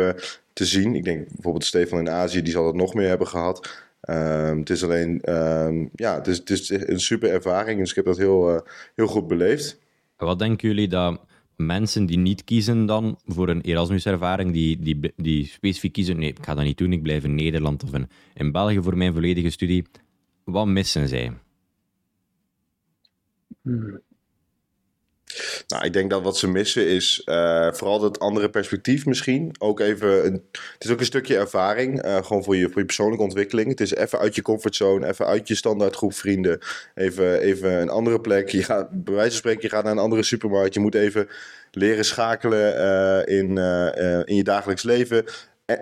te 0.54 0.66
zien. 0.66 0.96
Ik 0.96 1.04
denk 1.04 1.28
bijvoorbeeld 1.28 1.66
Stefan 1.66 2.00
in 2.00 2.10
Azië, 2.10 2.42
die 2.42 2.54
zal 2.54 2.66
het 2.66 2.76
nog 2.76 2.94
meer 2.94 3.08
hebben 3.08 3.28
gehad. 3.28 3.89
Um, 4.02 4.60
het 4.60 4.70
is 4.70 4.84
alleen, 4.84 5.34
um, 5.34 5.90
ja, 5.94 6.16
het 6.16 6.28
is, 6.28 6.38
het 6.38 6.50
is, 6.50 6.70
een 6.70 7.00
super 7.00 7.30
ervaring. 7.30 7.80
Dus 7.80 7.90
ik 7.90 7.96
heb 7.96 8.06
dat 8.06 8.18
heel, 8.18 8.54
uh, 8.54 8.60
heel 8.96 9.08
goed 9.08 9.28
beleefd. 9.28 9.80
Wat 10.18 10.40
denken 10.40 10.68
jullie 10.68 10.88
dat 10.88 11.26
mensen 11.56 12.06
die 12.06 12.18
niet 12.18 12.44
kiezen 12.44 12.86
dan 12.86 13.20
voor 13.26 13.50
een 13.50 13.62
Erasmus-ervaring, 13.62 14.52
die, 14.54 14.80
die, 14.80 15.14
die 15.16 15.46
specifiek 15.46 15.94
kiezen, 15.94 16.18
nee, 16.18 16.30
ik 16.30 16.46
ga 16.46 16.54
dat 16.54 16.64
niet 16.64 16.78
doen, 16.78 16.94
ik 16.94 17.04
blijf 17.04 17.24
in 17.24 17.36
Nederland 17.36 17.84
of 17.84 17.94
in, 17.94 18.10
in 18.34 18.52
België 18.52 18.82
voor 18.82 18.98
mijn 18.98 19.14
volledige 19.14 19.50
studie, 19.50 19.86
wat 20.44 20.68
missen 20.68 21.08
zij? 21.08 21.34
Hmm. 23.62 24.02
Nou, 25.68 25.86
ik 25.86 25.94
denk 25.94 26.10
dat 26.10 26.22
wat 26.22 26.38
ze 26.38 26.48
missen 26.48 26.88
is 26.88 27.22
uh, 27.26 27.72
vooral 27.72 28.00
dat 28.00 28.20
andere 28.20 28.50
perspectief 28.50 29.06
misschien. 29.06 29.56
Ook 29.60 29.80
even, 29.80 30.24
het 30.54 30.84
is 30.84 30.90
ook 30.90 31.00
een 31.00 31.06
stukje 31.06 31.38
ervaring, 31.38 32.06
uh, 32.06 32.24
gewoon 32.24 32.44
voor 32.44 32.56
je, 32.56 32.70
voor 32.70 32.80
je 32.80 32.86
persoonlijke 32.86 33.24
ontwikkeling. 33.24 33.70
Het 33.70 33.82
is 33.82 33.96
even 33.96 34.20
uit 34.20 34.36
je 34.36 34.42
comfortzone, 34.42 35.08
even 35.08 35.26
uit 35.26 35.48
je 35.48 35.56
standaardgroep 35.56 36.14
vrienden. 36.14 36.60
Even, 36.96 37.40
even 37.40 37.82
een 37.82 37.90
andere 37.90 38.22
plek. 38.22 38.50
Je 38.50 38.64
gaat, 38.64 38.90
bij 38.92 39.14
wijze 39.14 39.30
van 39.30 39.38
spreken, 39.38 39.62
je 39.62 39.70
gaat 39.70 39.84
naar 39.84 39.92
een 39.92 40.00
andere 40.00 40.24
supermarkt. 40.24 40.74
Je 40.74 40.80
moet 40.80 40.96
even 40.96 41.28
leren 41.72 42.06
schakelen 42.06 42.76
uh, 42.76 43.38
in, 43.38 43.58
in 44.26 44.36
je 44.36 44.44
dagelijks 44.44 44.84
leven. 44.84 45.26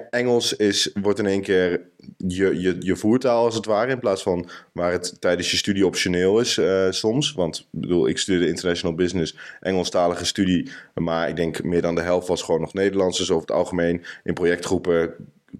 Engels 0.09 0.55
is, 0.55 0.91
wordt 1.01 1.19
in 1.19 1.25
één 1.25 1.41
keer 1.41 1.81
je, 2.17 2.59
je, 2.59 2.75
je 2.79 2.95
voertaal 2.95 3.45
als 3.45 3.55
het 3.55 3.65
ware. 3.65 3.91
In 3.91 3.99
plaats 3.99 4.23
van 4.23 4.49
waar 4.71 4.91
het 4.91 5.21
tijdens 5.21 5.51
je 5.51 5.57
studie 5.57 5.85
optioneel 5.85 6.39
is 6.39 6.57
uh, 6.57 6.91
soms. 6.91 7.33
Want 7.33 7.57
ik 7.59 7.79
bedoel, 7.79 8.07
ik 8.07 8.17
studeerde 8.17 8.47
international 8.47 8.95
business, 8.95 9.37
Engelstalige 9.59 10.25
studie. 10.25 10.71
Maar 10.93 11.29
ik 11.29 11.35
denk 11.35 11.63
meer 11.63 11.81
dan 11.81 11.95
de 11.95 12.01
helft 12.01 12.27
was 12.27 12.41
gewoon 12.41 12.61
nog 12.61 12.73
Nederlands. 12.73 13.17
Dus 13.17 13.31
over 13.31 13.47
het 13.47 13.57
algemeen 13.57 14.03
in 14.23 14.33
projectgroepen 14.33 15.15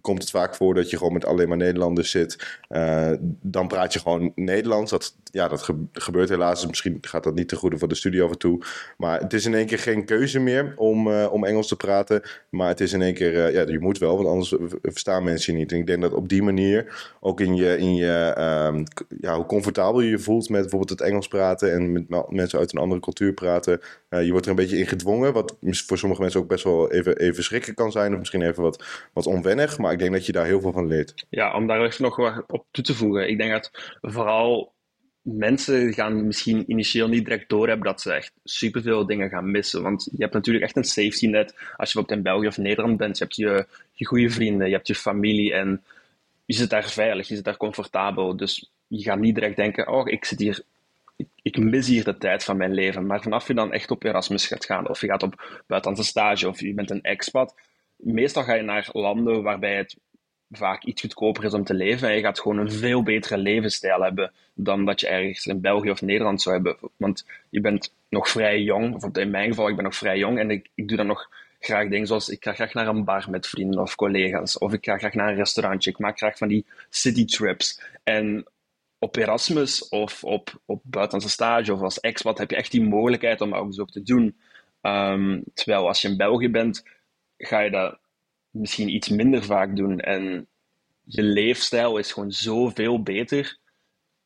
komt 0.08 0.22
het 0.22 0.30
vaak 0.30 0.56
voor 0.56 0.74
dat 0.74 0.90
je 0.90 0.98
gewoon 0.98 1.14
met 1.14 1.26
alleen 1.26 1.48
maar 1.48 1.58
Nederlanders 1.58 2.12
zit. 2.12 2.60
Uh, 2.70 3.12
dan 3.42 3.68
praat 3.68 3.94
je 3.94 4.00
gewoon 4.00 4.32
Nederlands. 4.36 4.92
Dat, 4.92 5.16
ja, 5.24 5.48
dat 5.48 5.70
gebeurt 5.92 6.30
helaas. 6.30 6.60
Dus 6.60 6.70
misschien 6.70 6.98
gaat 7.02 7.24
dat 7.24 7.36
niet 7.36 7.48
te 7.48 7.56
goede 7.56 7.78
voor 7.78 7.88
de 7.88 7.96
studie 7.96 8.22
af 8.22 8.32
en 8.32 8.38
toe. 8.38 8.62
Maar 8.98 9.20
het 9.20 9.34
is 9.34 9.46
in 9.46 9.54
één 9.54 9.66
keer 9.66 9.80
geen 9.80 10.06
keuze 10.06 10.40
meer 10.40 10.74
om, 10.76 11.08
uh, 11.08 11.28
om 11.32 11.46
Engels 11.46 11.68
te 11.68 11.76
praten. 11.76 12.22
Maar 12.50 12.68
het 12.68 12.80
is 12.80 12.94
in 12.94 13.02
één 13.02 13.14
keer, 13.14 13.34
uh, 13.34 13.54
ja, 13.54 13.72
je 13.72 13.80
moet 13.80 13.98
wel, 13.98 14.16
want 14.16 14.28
anders 14.28 14.56
verstaan 14.82 15.24
mensen 15.24 15.54
je 15.54 15.60
niet. 15.60 15.72
En 15.72 15.78
ik 15.78 15.88
denk 15.88 16.02
dat 16.02 16.14
op 16.14 16.30
die 16.30 16.44
manier, 16.44 17.12
ook 17.20 17.42
in 17.42 17.56
je, 17.56 17.78
in 17.78 17.96
je 17.96 18.36
um, 18.72 18.84
ja, 19.22 19.36
hoe 19.36 19.46
comfortabel 19.46 20.02
je 20.02 20.10
je 20.10 20.20
voelt 20.20 20.50
met 20.50 20.62
bijvoorbeeld 20.62 21.00
het 21.00 21.02
Engels 21.02 21.28
praten 21.28 21.74
en 21.74 21.92
met 21.92 22.30
mensen 22.30 22.60
uit 22.60 22.74
een 22.74 22.80
andere 22.80 23.02
cultuur 23.02 23.34
praten. 23.34 23.80
Je 24.26 24.32
wordt 24.32 24.46
er 24.46 24.52
een 24.52 24.58
beetje 24.58 24.78
in 24.78 24.88
gedwongen, 24.88 25.34
wat 25.34 25.58
voor 25.62 25.98
sommige 25.98 26.22
mensen 26.22 26.40
ook 26.40 26.48
best 26.48 26.64
wel 26.64 26.92
even, 26.92 27.18
even 27.18 27.44
schrikken 27.44 27.74
kan 27.74 27.92
zijn. 27.92 28.12
Of 28.14 28.20
misschien 28.20 28.42
even 28.42 28.64
wat, 28.64 28.84
wat 29.14 29.26
onwennig. 29.26 29.78
Maar 29.78 29.92
ik 29.92 30.00
denk 30.00 30.12
dat 30.12 30.26
je 30.26 30.32
daar 30.32 30.46
heel 30.46 30.62
veel 30.62 30.72
van 30.72 30.88
leert. 30.88 31.26
Ja, 31.30 31.56
om 31.56 31.68
daar 31.68 31.86
even 31.86 32.04
nog 32.04 32.16
wat 32.16 32.44
op 32.48 32.66
toe 32.72 32.84
te 32.84 32.96
voegen. 32.96 33.30
Ik 33.30 33.38
denk 33.38 33.52
dat 33.52 33.72
vooral 34.02 34.76
mensen 35.22 35.94
gaan 35.94 36.28
misschien 36.28 36.64
initieel 36.68 37.08
niet 37.08 37.26
direct 37.26 37.50
doorhebben 37.50 37.88
dat 37.88 38.02
ze 38.02 38.14
echt 38.14 38.32
superveel 38.44 39.06
dingen 39.06 39.30
gaan 39.30 39.52
missen. 39.52 39.82
Want 39.82 40.08
je 40.12 40.22
hebt 40.22 40.34
natuurlijk 40.34 40.66
echt 40.66 40.76
een 40.76 40.84
safety 40.84 41.28
net 41.28 41.54
als 41.54 41.58
je 41.58 41.76
bijvoorbeeld 41.78 42.12
in 42.12 42.24
België 42.24 42.48
of 42.48 42.58
Nederland 42.58 42.98
bent. 42.98 43.18
Je 43.18 43.24
hebt 43.24 43.36
je, 43.36 43.66
je 43.94 44.06
goede 44.06 44.30
vrienden, 44.30 44.68
je 44.68 44.74
hebt 44.74 44.88
je 44.88 44.96
familie 44.96 45.54
en 45.54 45.84
je 46.46 46.54
zit 46.54 46.70
daar 46.70 46.90
veilig, 46.90 47.28
je 47.28 47.36
zit 47.36 47.44
daar 47.44 47.58
comfortabel. 47.58 48.38
Dus 48.38 48.72
je 48.88 49.04
gaat 49.04 49.20
niet 49.20 49.36
direct 49.36 49.56
denken, 49.56 49.88
oh, 49.88 50.08
ik 50.08 50.26
zit 50.26 50.40
hier, 50.40 50.62
ik, 51.42 51.58
mis 51.58 51.88
hier 51.88 52.04
de 52.04 52.18
tijd 52.18 52.44
van 52.44 52.58
mijn 52.58 52.74
leven. 52.74 53.06
Maar 53.06 53.22
vanaf 53.22 53.48
je 53.48 53.54
dan 53.54 53.74
echt 53.74 53.92
op 53.92 54.04
Erasmus 54.04 54.48
gaat 54.48 54.66
gaan, 54.66 54.90
of 54.90 55.02
je 55.02 55.08
gaat 55.08 55.24
op 55.24 55.64
buitenlandse 55.68 56.10
stage, 56.10 56.48
of 56.48 56.60
je 56.60 56.74
bent 56.74 56.90
een 56.90 57.02
expat, 57.02 57.56
meestal 57.96 58.44
ga 58.44 58.54
je 58.54 58.62
naar 58.62 58.90
landen 58.92 59.44
waarbij 59.44 59.76
het 59.76 59.98
vaak 60.50 60.84
iets 60.84 61.02
goedkoper 61.02 61.44
is 61.44 61.54
om 61.54 61.64
te 61.64 61.74
leven. 61.74 62.10
En 62.10 62.16
je 62.16 62.22
gaat 62.22 62.40
gewoon 62.40 62.58
een 62.58 62.72
veel 62.72 63.04
betere 63.04 63.38
levensstijl 63.38 64.02
hebben 64.02 64.32
dan 64.54 64.86
dat 64.86 65.00
je 65.00 65.08
ergens 65.08 65.46
in 65.46 65.62
België 65.62 65.90
of 65.90 66.02
Nederland 66.02 66.42
zou 66.42 66.56
hebben. 66.56 66.78
Want 66.98 67.26
je 67.50 67.62
bent 67.62 67.94
nog 68.10 68.30
vrij 68.30 68.62
jong, 68.62 68.96
of 68.96 69.18
in 69.18 69.30
mijn 69.30 69.50
geval, 69.50 69.70
ik 69.70 69.76
ben 69.76 69.84
nog 69.84 69.96
vrij 69.96 70.18
jong 70.18 70.40
en 70.40 70.52
ik, 70.52 70.70
ik 70.76 70.88
doe 70.88 70.98
dan 70.98 71.08
nog 71.08 71.30
graag 71.60 71.90
dingen 71.90 72.08
zoals 72.08 72.30
ik 72.30 72.44
ga 72.44 72.54
graag 72.54 72.74
naar 72.74 72.88
een 72.88 73.04
bar 73.04 73.28
met 73.30 73.48
vrienden 73.48 73.82
of 73.82 73.96
collega's, 73.96 74.58
of 74.58 74.74
ik 74.74 74.86
ga 74.86 74.98
graag 74.98 75.14
naar 75.14 75.30
een 75.30 75.36
restaurantje. 75.36 75.90
Ik 75.90 76.00
maak 76.00 76.18
graag 76.18 76.38
van 76.38 76.48
die 76.48 76.66
city 76.90 77.26
trips. 77.26 77.82
En 78.04 78.46
op 79.00 79.16
Erasmus 79.16 79.90
of 79.90 80.24
op, 80.24 80.62
op 80.66 80.82
buitenlandse 80.84 81.34
stage 81.34 81.74
of 81.74 81.82
als 81.82 82.00
expat 82.00 82.38
heb 82.38 82.50
je 82.50 82.56
echt 82.56 82.72
die 82.72 82.84
mogelijkheid 82.84 83.42
om 83.42 83.54
ook 83.54 83.74
zo 83.74 83.86
te 83.86 84.04
doen. 84.04 84.38
Ehm, 84.82 85.42
terwijl 85.54 85.88
als 85.88 86.02
je 86.02 86.08
in 86.08 86.18
België 86.18 86.50
bent, 86.50 86.84
ga 87.38 87.60
je 87.60 87.72
dat 87.72 88.00
misschien 88.50 88.90
iets 88.90 89.10
minder 89.10 89.44
vaak 89.44 89.76
doen. 89.76 90.00
En 90.00 90.48
je 91.04 91.24
leefstijl 91.24 91.98
is 91.98 92.12
gewoon 92.12 92.32
zoveel 92.32 93.04
beter 93.04 93.58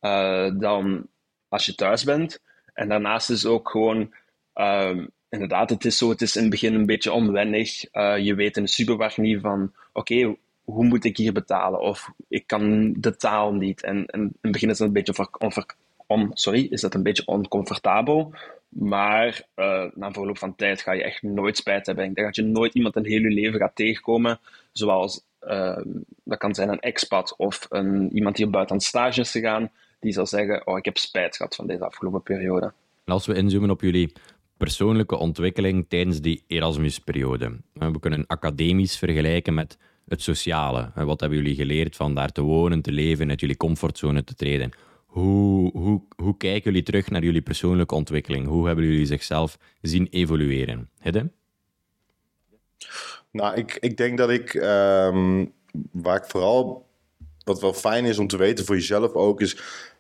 uh, 0.02 0.50
dan 0.58 1.08
als 1.48 1.66
je 1.66 1.76
thuis 1.76 2.04
bent. 2.04 2.42
En 2.74 2.90
daarnaast 2.90 3.30
is 3.30 3.46
ook 3.46 3.70
gewoon, 3.70 4.14
um, 4.54 5.12
inderdaad, 5.30 5.70
het 5.70 5.86
is 5.86 5.98
zo, 5.98 6.10
het 6.10 6.22
is 6.22 6.36
in 6.36 6.42
het 6.42 6.52
begin 6.52 6.74
een 6.74 6.86
beetje 6.86 7.12
onwennig. 7.12 7.94
Uh, 7.94 8.18
je 8.18 8.36
weet 8.36 8.58
in 8.58 8.64
de 8.64 8.70
supermarkt 8.70 9.18
niet 9.18 9.42
van, 9.42 9.74
oké, 9.94 10.36
hoe 10.64 10.86
moet 10.86 11.04
ik 11.04 11.18
hier 11.18 11.34
betalen? 11.34 11.80
Of 11.80 12.12
ik 12.28 12.48
kan 12.48 12.94
de 12.98 13.16
taal 13.16 13.54
niet. 13.54 13.84
En, 13.84 14.06
in 14.06 14.36
het 14.42 14.52
begin 14.52 14.70
is 14.70 14.78
dat 14.78 14.88
een 14.88 14.94
beetje 14.94 15.14
on, 16.08 16.32
sorry, 16.34 16.68
is 16.70 16.82
dat 16.82 16.94
een 16.94 17.04
beetje 17.04 17.26
oncomfortabel. 17.26 18.34
Maar 18.70 19.48
uh, 19.56 19.84
na 19.94 20.12
verloop 20.12 20.38
van 20.38 20.56
tijd 20.56 20.82
ga 20.82 20.92
je 20.92 21.04
echt 21.04 21.22
nooit 21.22 21.58
spijt 21.58 21.86
hebben. 21.86 22.06
Ik 22.06 22.16
denk 22.16 22.28
dat 22.28 22.36
je 22.36 22.52
nooit 22.52 22.74
iemand 22.74 22.96
in 22.96 23.06
heel 23.06 23.22
je 23.22 23.30
leven 23.30 23.60
gaat 23.60 23.76
tegenkomen, 23.76 24.40
zoals 24.72 25.24
uh, 25.42 25.78
dat 26.24 26.38
kan 26.38 26.56
zijn 26.56 26.70
een 26.70 26.80
expat 26.80 27.34
of 27.38 27.66
een, 27.70 28.16
iemand 28.16 28.36
die 28.36 28.46
op 28.46 28.52
buitenland 28.52 28.88
stage 28.88 29.22
is 29.22 29.32
gegaan, 29.32 29.72
die 30.00 30.14
zal 30.14 30.26
zeggen: 30.26 30.68
Oh, 30.68 30.78
ik 30.78 30.86
heb 30.86 30.98
spijt 30.98 31.36
gehad 31.36 31.56
van 31.56 31.68
deze 31.68 31.86
afgelopen 31.86 32.24
periode. 32.24 32.74
Als 33.06 33.26
we 33.26 33.34
inzoomen 33.34 33.70
op 33.70 33.82
jullie 33.82 34.12
persoonlijke 34.58 35.18
ontwikkeling 35.18 35.86
tijdens 35.88 36.22
die 36.22 36.44
Erasmus-periode, 36.48 37.58
we 37.74 38.00
kunnen 38.00 38.28
academisch 38.28 38.98
vergelijken 38.98 39.54
met 39.54 39.78
het 40.12 40.22
sociale. 40.22 40.92
Wat 40.96 41.20
hebben 41.20 41.38
jullie 41.38 41.56
geleerd 41.56 41.96
van 41.96 42.16
daar 42.16 42.32
te 42.32 42.42
wonen, 42.42 42.82
te 42.82 42.92
leven, 42.92 43.30
uit 43.30 43.40
jullie 43.40 43.58
comfortzone 43.58 44.24
te 44.24 44.36
treden? 44.36 44.72
Hoe, 45.06 45.72
hoe, 45.72 46.02
hoe 46.16 46.38
kijken 46.38 46.64
jullie 46.64 46.84
terug 46.84 47.10
naar 47.10 47.24
jullie 47.24 47.42
persoonlijke 47.42 47.96
ontwikkeling? 47.96 48.48
Hoe 48.48 48.68
hebben 48.68 48.86
jullie 48.86 49.06
zichzelf 49.06 49.58
zien 49.82 50.08
evolueren? 50.10 50.90
Hidde? 51.02 51.32
Nou, 53.32 53.56
ik, 53.56 53.78
ik 53.80 53.98
denk 53.98 54.18
dat 54.18 54.30
ik, 54.30 54.54
um, 54.54 55.54
waar 55.92 56.18
ik 56.18 56.26
vooral, 56.28 56.86
wat 57.44 57.62
wel 57.62 57.74
fijn 57.74 58.06
is 58.06 58.20
om 58.20 58.28
te 58.28 58.38
weten 58.38 58.66
voor 58.66 58.76
jezelf 58.76 59.14
ook, 59.14 59.42
is 59.42 59.56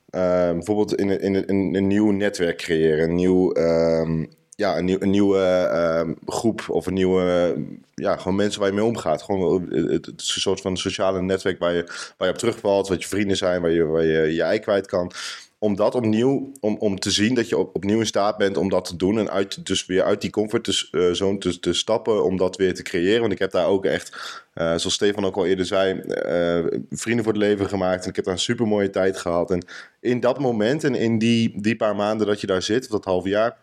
um, 0.09 0.53
bijvoorbeeld 0.53 0.95
in, 0.95 1.21
in, 1.21 1.47
in, 1.47 1.75
een 1.75 1.87
nieuw 1.87 2.11
netwerk 2.11 2.57
creëren. 2.57 3.09
Een 3.09 3.15
nieuw, 3.15 3.55
um, 3.57 4.29
ja, 4.61 4.77
een, 4.77 4.85
nieuw, 4.85 4.97
een 4.99 5.09
nieuwe 5.09 5.69
uh, 5.73 6.13
groep 6.25 6.65
of 6.67 6.85
een 6.85 6.93
nieuwe, 6.93 7.55
ja, 7.95 8.17
gewoon 8.17 8.35
mensen 8.35 8.59
waar 8.59 8.69
je 8.69 8.75
mee 8.75 8.85
omgaat. 8.85 9.21
Gewoon 9.21 9.67
het, 9.69 10.05
het, 10.05 10.21
is 10.21 10.35
een 10.35 10.41
soort 10.41 10.61
van 10.61 10.77
sociale 10.77 11.21
netwerk 11.21 11.59
waar 11.59 11.73
je, 11.73 11.83
waar 12.17 12.27
je 12.27 12.33
op 12.33 12.39
terugvalt, 12.39 12.87
wat 12.87 13.01
je 13.01 13.07
vrienden 13.07 13.37
zijn, 13.37 13.61
waar 13.61 13.71
je 13.71 13.85
waar 13.85 14.05
je, 14.05 14.33
je 14.33 14.41
ei 14.41 14.59
kwijt 14.59 14.87
kan. 14.87 15.11
Om 15.59 15.75
dat 15.75 15.95
opnieuw, 15.95 16.51
om, 16.59 16.75
om 16.79 16.99
te 16.99 17.11
zien 17.11 17.35
dat 17.35 17.49
je 17.49 17.57
op, 17.57 17.75
opnieuw 17.75 17.99
in 17.99 18.05
staat 18.05 18.37
bent 18.37 18.57
om 18.57 18.69
dat 18.69 18.85
te 18.85 18.95
doen 18.95 19.19
en 19.19 19.29
uit, 19.31 19.65
dus 19.65 19.85
weer 19.85 20.03
uit 20.03 20.21
die 20.21 20.29
comfortzone 20.29 21.37
te, 21.37 21.59
te 21.59 21.73
stappen, 21.73 22.23
om 22.23 22.37
dat 22.37 22.55
weer 22.55 22.73
te 22.73 22.83
creëren. 22.83 23.21
Want 23.21 23.33
ik 23.33 23.39
heb 23.39 23.51
daar 23.51 23.67
ook 23.67 23.85
echt, 23.85 24.09
uh, 24.55 24.65
zoals 24.65 24.93
Stefan 24.93 25.25
ook 25.25 25.35
al 25.35 25.45
eerder 25.45 25.65
zei, 25.65 25.93
uh, 25.93 26.79
vrienden 26.89 27.23
voor 27.23 27.33
het 27.33 27.41
leven 27.41 27.67
gemaakt. 27.67 28.03
En 28.03 28.09
ik 28.09 28.15
heb 28.15 28.25
daar 28.25 28.33
een 28.33 28.39
super 28.39 28.67
mooie 28.67 28.89
tijd 28.89 29.17
gehad. 29.17 29.51
En 29.51 29.65
in 29.99 30.19
dat 30.19 30.39
moment 30.39 30.83
en 30.83 30.95
in 30.95 31.17
die, 31.17 31.61
die 31.61 31.75
paar 31.75 31.95
maanden 31.95 32.27
dat 32.27 32.41
je 32.41 32.47
daar 32.47 32.61
zit, 32.61 32.89
dat 32.89 33.05
half 33.05 33.25
jaar 33.25 33.57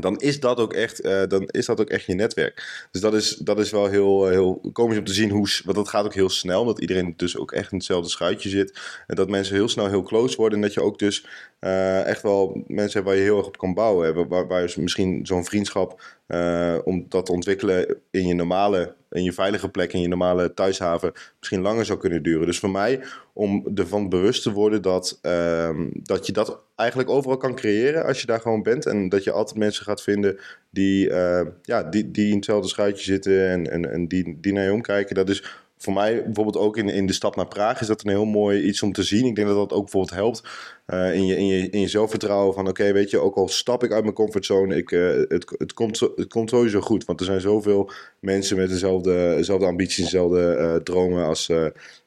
dan 0.00 0.18
is 0.18 0.40
dat 0.40 0.58
ook 0.58 0.72
echt, 0.72 1.04
uh, 1.04 1.22
dan 1.28 1.44
is 1.46 1.66
dat 1.66 1.80
ook 1.80 1.88
echt 1.88 2.04
je 2.04 2.14
netwerk. 2.14 2.86
Dus 2.90 3.00
dat 3.00 3.14
is, 3.14 3.36
dat 3.36 3.58
is 3.58 3.70
wel 3.70 3.86
heel, 3.86 4.28
heel 4.28 4.60
komisch 4.72 4.98
om 4.98 5.04
te 5.04 5.12
zien 5.12 5.30
hoe, 5.30 5.48
want 5.64 5.76
dat 5.76 5.88
gaat 5.88 6.04
ook 6.04 6.14
heel 6.14 6.28
snel, 6.28 6.64
dat 6.64 6.80
iedereen 6.80 7.14
dus 7.16 7.36
ook 7.36 7.52
echt 7.52 7.70
in 7.70 7.76
hetzelfde 7.76 8.10
schuitje 8.10 8.48
zit. 8.48 8.80
En 9.06 9.16
dat 9.16 9.28
mensen 9.28 9.54
heel 9.54 9.68
snel 9.68 9.88
heel 9.88 10.02
close 10.02 10.36
worden 10.36 10.58
en 10.58 10.64
dat 10.64 10.74
je 10.74 10.82
ook 10.82 10.98
dus 10.98 11.26
uh, 11.60 12.06
echt 12.06 12.22
wel 12.22 12.64
mensen 12.66 12.92
hebt 12.92 13.04
waar 13.04 13.16
je 13.16 13.22
heel 13.22 13.36
erg 13.38 13.46
op 13.46 13.58
kan 13.58 13.74
bouwen. 13.74 14.28
Waar, 14.28 14.46
waar 14.46 14.62
je 14.62 14.80
misschien 14.80 15.26
zo'n 15.26 15.44
vriendschap, 15.44 16.02
uh, 16.28 16.78
om 16.84 17.06
dat 17.08 17.26
te 17.26 17.32
ontwikkelen 17.32 17.96
in 18.10 18.26
je 18.26 18.34
normale, 18.34 18.94
in 19.10 19.22
je 19.22 19.32
veilige 19.32 19.68
plek, 19.68 19.92
in 19.92 20.00
je 20.00 20.08
normale 20.08 20.54
thuishaven, 20.54 21.12
misschien 21.38 21.60
langer 21.60 21.84
zou 21.84 21.98
kunnen 21.98 22.22
duren. 22.22 22.46
Dus 22.46 22.58
voor 22.58 22.70
mij, 22.70 23.00
om 23.32 23.66
ervan 23.74 24.08
bewust 24.08 24.42
te 24.42 24.52
worden 24.52 24.82
dat, 24.82 25.18
uh, 25.22 25.70
dat 25.92 26.26
je 26.26 26.32
dat 26.32 26.60
eigenlijk 26.74 27.10
overal 27.10 27.36
kan 27.36 27.54
creëren 27.54 28.04
als 28.04 28.20
je 28.20 28.26
daar 28.26 28.40
gewoon 28.40 28.62
bent. 28.62 28.86
En 28.86 29.08
dat 29.08 29.24
je 29.24 29.32
altijd 29.32 29.58
mensen 29.58 29.84
gaat 29.84 30.02
vinden 30.02 30.38
die, 30.70 31.08
uh, 31.10 31.46
ja, 31.62 31.82
die, 31.82 32.10
die 32.10 32.28
in 32.28 32.36
hetzelfde 32.36 32.68
schuitje 32.68 33.04
zitten 33.04 33.48
en, 33.48 33.70
en, 33.70 33.92
en 33.92 34.08
die, 34.08 34.38
die 34.40 34.52
naar 34.52 34.64
je 34.64 34.72
omkijken. 34.72 35.14
Dat 35.14 35.28
is 35.28 35.65
voor 35.78 35.92
mij 35.92 36.24
bijvoorbeeld 36.24 36.56
ook 36.56 36.76
in, 36.76 36.88
in 36.88 37.06
de 37.06 37.12
stap 37.12 37.36
naar 37.36 37.46
Praag 37.46 37.80
is 37.80 37.86
dat 37.86 38.04
een 38.04 38.10
heel 38.10 38.24
mooi 38.24 38.62
iets 38.62 38.82
om 38.82 38.92
te 38.92 39.02
zien. 39.02 39.24
Ik 39.24 39.34
denk 39.34 39.48
dat 39.48 39.56
dat 39.56 39.72
ook 39.72 39.82
bijvoorbeeld 39.82 40.14
helpt 40.14 40.42
uh, 40.86 41.14
in, 41.14 41.26
je, 41.26 41.36
in, 41.36 41.46
je, 41.46 41.70
in 41.70 41.80
je 41.80 41.88
zelfvertrouwen. 41.88 42.54
Van 42.54 42.68
oké, 42.68 42.92
weet 42.92 43.10
je, 43.10 43.18
ook 43.18 43.36
al 43.36 43.48
stap 43.48 43.84
ik 43.84 43.92
uit 43.92 44.02
mijn 44.02 44.14
comfortzone, 44.14 44.76
ik, 44.76 44.90
uh, 44.90 45.24
het, 45.28 45.54
het, 45.58 45.72
komt, 45.72 46.00
het 46.00 46.28
komt 46.28 46.50
sowieso 46.50 46.80
goed. 46.80 47.04
Want 47.04 47.20
er 47.20 47.26
zijn 47.26 47.40
zoveel 47.40 47.90
mensen 48.20 48.56
met 48.56 48.68
dezelfde, 48.68 49.34
dezelfde 49.36 49.66
ambities, 49.66 50.04
dezelfde 50.04 50.56
uh, 50.58 50.74
dromen 50.74 51.24
als, 51.24 51.48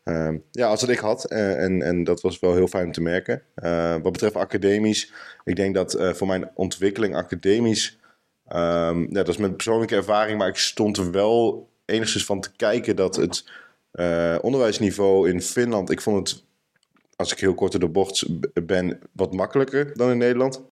ehm, 0.03 0.38
ja, 0.51 0.67
als 0.67 0.79
dat 0.79 0.89
ik 0.89 0.99
had. 0.99 1.25
en, 1.25 1.81
en 1.81 2.03
dat 2.03 2.21
was 2.21 2.39
wel 2.39 2.55
heel 2.55 2.67
fijn 2.67 2.85
om 2.85 2.91
te 2.91 3.01
merken. 3.01 3.41
wat 4.01 4.11
betreft 4.11 4.35
academisch, 4.35 5.13
ik 5.43 5.55
denk 5.55 5.75
dat 5.75 5.97
voor 5.99 6.27
mijn 6.27 6.49
ontwikkeling 6.53 7.15
academisch... 7.15 7.97
Um, 8.55 9.01
ja, 9.01 9.07
dat 9.09 9.27
is 9.27 9.38
mijn 9.38 9.55
persoonlijke 9.55 9.95
ervaring, 9.95 10.38
maar 10.38 10.47
ik 10.47 10.55
stond 10.55 10.97
er 10.97 11.11
wel 11.11 11.68
enigszins 11.89 12.25
van 12.25 12.41
te 12.41 12.55
kijken 12.55 12.96
dat 12.96 13.15
het 13.15 13.50
uh, 13.93 14.38
onderwijsniveau 14.41 15.29
in 15.29 15.41
Finland, 15.41 15.89
ik 15.89 16.01
vond 16.01 16.29
het, 16.29 16.46
als 17.15 17.31
ik 17.31 17.39
heel 17.39 17.53
kort 17.53 17.74
in 17.74 17.79
de 17.79 17.89
bocht 17.89 18.25
ben, 18.65 19.00
wat 19.12 19.34
makkelijker 19.34 19.98
dan 19.98 20.12
in 20.12 20.17
Nederland. 20.17 20.67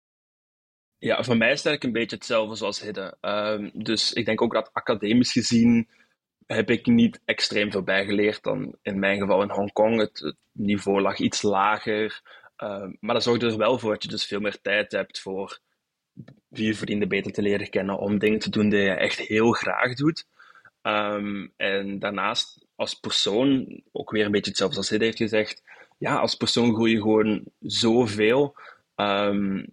Ja, 0.97 1.23
voor 1.23 1.37
mij 1.37 1.51
is 1.51 1.57
het 1.57 1.65
eigenlijk 1.65 1.83
een 1.83 2.01
beetje 2.01 2.15
hetzelfde 2.15 2.55
zoals 2.55 2.81
Hidde. 2.81 3.17
Um, 3.21 3.71
dus 3.73 4.13
ik 4.13 4.25
denk 4.25 4.41
ook 4.41 4.53
dat 4.53 4.69
academisch 4.73 5.31
gezien 5.31 5.87
heb 6.45 6.69
ik 6.69 6.85
niet 6.85 7.19
extreem 7.25 7.71
veel 7.71 7.83
bijgeleerd 7.83 8.43
dan 8.43 8.75
in 8.81 8.99
mijn 8.99 9.19
geval 9.19 9.41
in 9.41 9.49
Hongkong. 9.49 9.99
Het, 9.99 10.19
het 10.19 10.35
niveau 10.51 11.01
lag 11.01 11.19
iets 11.19 11.41
lager. 11.41 12.21
Um, 12.57 12.97
maar 12.99 13.13
dat 13.13 13.23
zorgt 13.23 13.43
er 13.43 13.57
wel 13.57 13.79
voor 13.79 13.91
dat 13.91 14.03
je 14.03 14.09
dus 14.09 14.25
veel 14.25 14.39
meer 14.39 14.61
tijd 14.61 14.91
hebt 14.91 15.19
voor 15.19 15.59
je 16.49 16.75
vrienden 16.75 17.07
beter 17.07 17.31
te 17.31 17.41
leren 17.41 17.69
kennen, 17.69 17.97
om 17.97 18.19
dingen 18.19 18.39
te 18.39 18.49
doen 18.49 18.69
die 18.69 18.79
je 18.79 18.89
echt 18.89 19.19
heel 19.19 19.51
graag 19.51 19.93
doet. 19.93 20.25
Um, 20.83 21.53
en 21.57 21.99
daarnaast 21.99 22.65
als 22.75 22.93
persoon, 22.93 23.81
ook 23.91 24.11
weer 24.11 24.25
een 24.25 24.31
beetje 24.31 24.49
hetzelfde 24.49 24.77
als 24.77 24.89
hij 24.89 24.97
heeft 25.01 25.17
gezegd, 25.17 25.63
ja, 25.97 26.15
als 26.15 26.35
persoon 26.35 26.73
groei 26.73 26.91
je 26.91 27.01
gewoon 27.01 27.43
zoveel. 27.59 28.55
Um, 28.95 29.65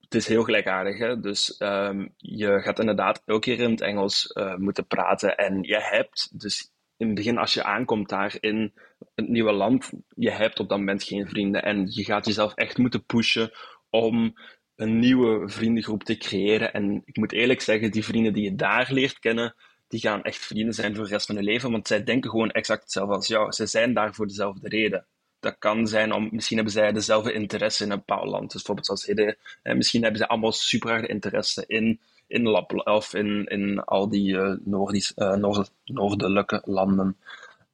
het 0.00 0.14
is 0.14 0.28
heel 0.28 0.42
gelijkaardig. 0.42 0.98
Hè? 0.98 1.20
Dus 1.20 1.56
um, 1.58 2.14
je 2.16 2.60
gaat 2.60 2.78
inderdaad 2.78 3.22
elke 3.24 3.40
keer 3.40 3.60
in 3.60 3.70
het 3.70 3.80
Engels 3.80 4.30
uh, 4.34 4.56
moeten 4.56 4.86
praten. 4.86 5.36
En 5.36 5.62
je 5.62 5.80
hebt, 5.80 6.40
dus 6.40 6.72
in 6.96 7.06
het 7.06 7.14
begin 7.14 7.38
als 7.38 7.54
je 7.54 7.64
aankomt 7.64 8.08
daar 8.08 8.36
in 8.40 8.72
het 9.14 9.28
nieuwe 9.28 9.52
land, 9.52 9.90
je 10.08 10.30
hebt 10.30 10.60
op 10.60 10.68
dat 10.68 10.78
moment 10.78 11.02
geen 11.02 11.28
vrienden. 11.28 11.62
En 11.62 11.86
je 11.90 12.04
gaat 12.04 12.26
jezelf 12.26 12.54
echt 12.54 12.78
moeten 12.78 13.04
pushen 13.04 13.50
om 13.90 14.34
een 14.76 14.98
nieuwe 14.98 15.48
vriendengroep 15.48 16.04
te 16.04 16.16
creëren. 16.16 16.72
En 16.72 17.02
ik 17.04 17.16
moet 17.16 17.32
eerlijk 17.32 17.60
zeggen, 17.60 17.90
die 17.90 18.04
vrienden 18.04 18.32
die 18.32 18.44
je 18.44 18.54
daar 18.54 18.92
leert 18.92 19.18
kennen, 19.18 19.54
die 19.94 20.02
gaan 20.02 20.22
echt 20.22 20.46
vrienden 20.46 20.74
zijn 20.74 20.94
voor 20.94 21.04
de 21.04 21.10
rest 21.10 21.26
van 21.26 21.34
hun 21.34 21.44
leven, 21.44 21.70
want 21.70 21.86
zij 21.86 22.04
denken 22.04 22.30
gewoon 22.30 22.50
exact 22.50 22.82
hetzelfde 22.82 23.14
als 23.14 23.26
jou. 23.26 23.52
Ze 23.52 23.66
zijn 23.66 23.94
daar 23.94 24.14
voor 24.14 24.26
dezelfde 24.26 24.68
reden. 24.68 25.04
Dat 25.40 25.56
kan 25.58 25.86
zijn 25.86 26.12
om, 26.12 26.28
misschien 26.32 26.56
hebben 26.56 26.74
zij 26.74 26.92
dezelfde 26.92 27.32
interesse 27.32 27.84
in 27.84 27.90
een 27.90 27.98
bepaald 27.98 28.28
land. 28.28 28.42
Dus 28.42 28.52
bijvoorbeeld 28.52 28.86
zoals 28.86 29.06
Hidde, 29.06 29.36
eh, 29.62 29.74
misschien 29.74 30.02
hebben 30.02 30.18
zij 30.18 30.28
allemaal 30.28 30.52
super 30.52 31.08
interesse 31.08 31.64
in, 31.66 32.00
in 32.26 32.46
of 32.84 33.14
in, 33.14 33.44
in 33.46 33.84
al 33.84 34.08
die 34.08 34.32
uh, 34.32 34.54
Noordisch, 34.64 35.12
noord, 35.14 35.70
noordelijke 35.84 36.62
landen. 36.64 37.16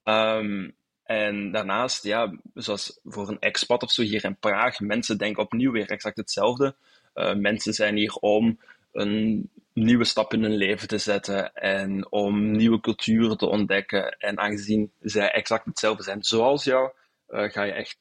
Um, 0.05 0.75
en 1.05 1.53
daarnaast, 1.53 2.05
ja, 2.05 2.33
zoals 2.55 3.01
voor 3.05 3.29
een 3.29 3.41
expat 3.41 3.83
of 3.83 3.91
zo 3.91 4.03
hier 4.03 4.25
in 4.25 4.37
Praag, 4.37 4.81
mensen 4.81 5.19
denken 5.19 5.43
opnieuw 5.43 5.73
weer 5.73 5.91
exact 5.91 6.17
hetzelfde. 6.17 6.75
Uh, 7.15 7.35
mensen 7.35 7.73
zijn 7.73 7.97
hier 7.97 8.15
om 8.15 8.59
een 8.93 9.49
nieuwe 9.73 10.05
stap 10.05 10.33
in 10.33 10.43
hun 10.43 10.57
leven 10.57 10.89
te 10.89 10.99
zetten 10.99 11.53
en 11.55 12.13
om 12.13 12.51
nieuwe 12.51 12.81
culturen 12.81 13.37
te 13.37 13.47
ontdekken. 13.47 14.11
En 14.19 14.39
aangezien 14.39 14.93
zij 15.01 15.31
exact 15.31 15.65
hetzelfde 15.65 16.03
zijn 16.03 16.23
zoals 16.23 16.65
jou, 16.65 16.91
uh, 17.29 17.51
ga 17.51 17.63
je 17.63 17.73
echt 17.73 17.99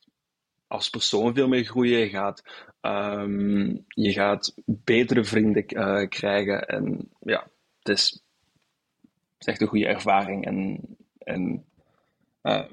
als 0.68 0.90
persoon 0.90 1.34
veel 1.34 1.48
meer 1.48 1.64
groeien. 1.64 2.00
Je 2.00 2.10
gaat, 2.10 2.44
um, 2.82 3.86
je 3.88 4.12
gaat 4.12 4.54
betere 4.66 5.24
vrienden 5.24 5.64
uh, 5.68 6.08
krijgen. 6.08 6.68
En 6.68 7.10
ja, 7.20 7.48
het 7.80 7.98
is, 7.98 8.24
echt 9.38 9.62
een 9.62 9.68
goede 9.68 9.88
ervaring. 9.88 10.46
En, 10.46 10.80
en 11.18 11.66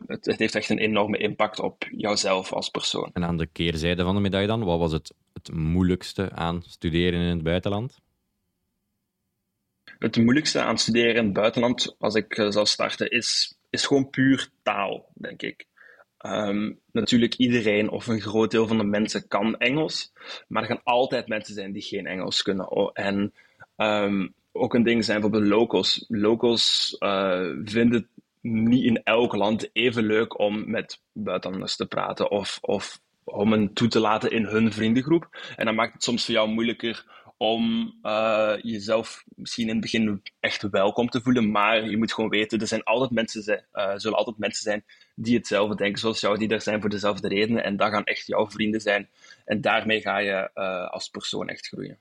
het, 0.07 0.27
het, 0.27 0.39
heeft 0.39 0.55
echt 0.55 0.71
een 0.71 0.79
enorme 0.79 1.19
impact 1.19 1.61
op 1.61 1.85
jouzelf 1.91 2.53
als 2.53 2.69
persoon. 2.69 3.11
En 3.13 3.25
aan 3.25 3.37
de 3.37 3.47
keerzijde 3.47 4.03
van 4.03 4.15
de 4.15 4.21
medaille 4.21 4.47
dan, 4.47 4.65
wat 4.65 4.79
was 4.79 4.93
het, 4.93 5.15
het 5.33 5.53
moeilijkste 5.53 6.33
aan 6.33 6.63
studeren 6.63 7.21
in 7.21 7.35
het 7.35 7.43
buitenland? 7.43 7.99
Het 9.99 10.17
moeilijkste 10.17 10.61
aan 10.61 10.79
studeren 10.79 11.15
in 11.15 11.25
het 11.25 11.33
buitenland, 11.33 11.97
als 11.99 12.15
ik 12.15 12.37
uh, 12.37 12.51
zou 12.51 12.67
starten, 12.67 13.11
is, 13.11 13.59
is 13.71 13.87
gewoon 13.87 14.11
puur 14.11 14.49
taal, 14.63 15.11
denk 15.15 15.43
ik. 15.43 15.67
Um, 16.27 16.79
natuurlijk, 16.93 17.35
iedereen 17.35 17.91
of 17.91 18.07
een 18.07 18.21
groot 18.21 18.51
deel 18.51 18.67
van 18.67 18.79
de 18.79 18.85
mensen 18.85 19.29
kan 19.29 19.57
Engels, 19.57 20.13
maar 20.49 20.63
er 20.63 20.69
gaan 20.69 20.83
altijd 20.85 21.29
mensen 21.29 21.55
zijn 21.55 21.73
die 21.73 21.83
geen 21.83 22.07
Engels 22.07 22.43
kunnen. 22.43 22.71
Oh, 22.71 22.91
en 22.93 23.33
um, 23.77 24.35
ook 24.53 24.75
een 24.75 24.83
ding 24.83 25.05
zijn 25.05 25.21
bijvoorbeeld 25.21 25.53
locals. 25.53 26.05
Locals 26.09 26.97
uh, 26.99 27.51
vinden 27.65 28.09
niet 28.41 28.85
in 28.85 29.03
elk 29.03 29.35
land 29.35 29.69
even 29.73 30.05
leuk 30.05 30.39
om 30.39 30.71
met 30.71 31.01
buitenlanders 31.13 31.77
te 31.77 31.87
praten 31.87 32.31
of, 32.31 32.59
of 32.61 33.01
om 33.25 33.53
hen 33.53 33.73
toe 33.73 33.89
te 33.89 34.01
laten 34.01 34.31
in 34.31 34.45
hun 34.45 34.73
vriendengroep. 34.73 35.53
En 35.57 35.65
dat 35.65 35.75
maakt 35.75 35.93
het 35.93 36.03
soms 36.03 36.25
voor 36.25 36.35
jou 36.35 36.49
moeilijker 36.49 37.05
om 37.37 37.95
uh, 38.03 38.55
jezelf 38.63 39.25
misschien 39.29 39.67
in 39.67 39.73
het 39.73 39.81
begin 39.81 40.23
echt 40.41 40.63
welkom 40.71 41.09
te 41.09 41.21
voelen. 41.21 41.51
Maar 41.51 41.89
je 41.89 41.97
moet 41.97 42.13
gewoon 42.13 42.31
weten, 42.31 42.61
er 42.61 42.67
zijn 42.67 42.83
altijd 42.83 43.11
mensen 43.11 43.43
zijn, 43.43 43.65
uh, 43.73 43.93
zullen 43.97 44.19
altijd 44.19 44.39
mensen 44.39 44.63
zijn 44.63 44.85
die 45.15 45.37
hetzelfde 45.37 45.77
denken 45.77 46.01
zoals 46.01 46.21
jou, 46.21 46.39
die 46.39 46.49
er 46.49 46.61
zijn 46.61 46.81
voor 46.81 46.91
dezelfde 46.91 47.29
redenen. 47.29 47.65
En 47.65 47.77
dat 47.77 47.91
gaan 47.91 48.05
echt 48.05 48.27
jouw 48.27 48.51
vrienden 48.51 48.81
zijn. 48.81 49.09
En 49.45 49.61
daarmee 49.61 50.01
ga 50.01 50.19
je 50.19 50.51
uh, 50.55 50.89
als 50.89 51.09
persoon 51.09 51.49
echt 51.49 51.67
groeien. 51.67 51.99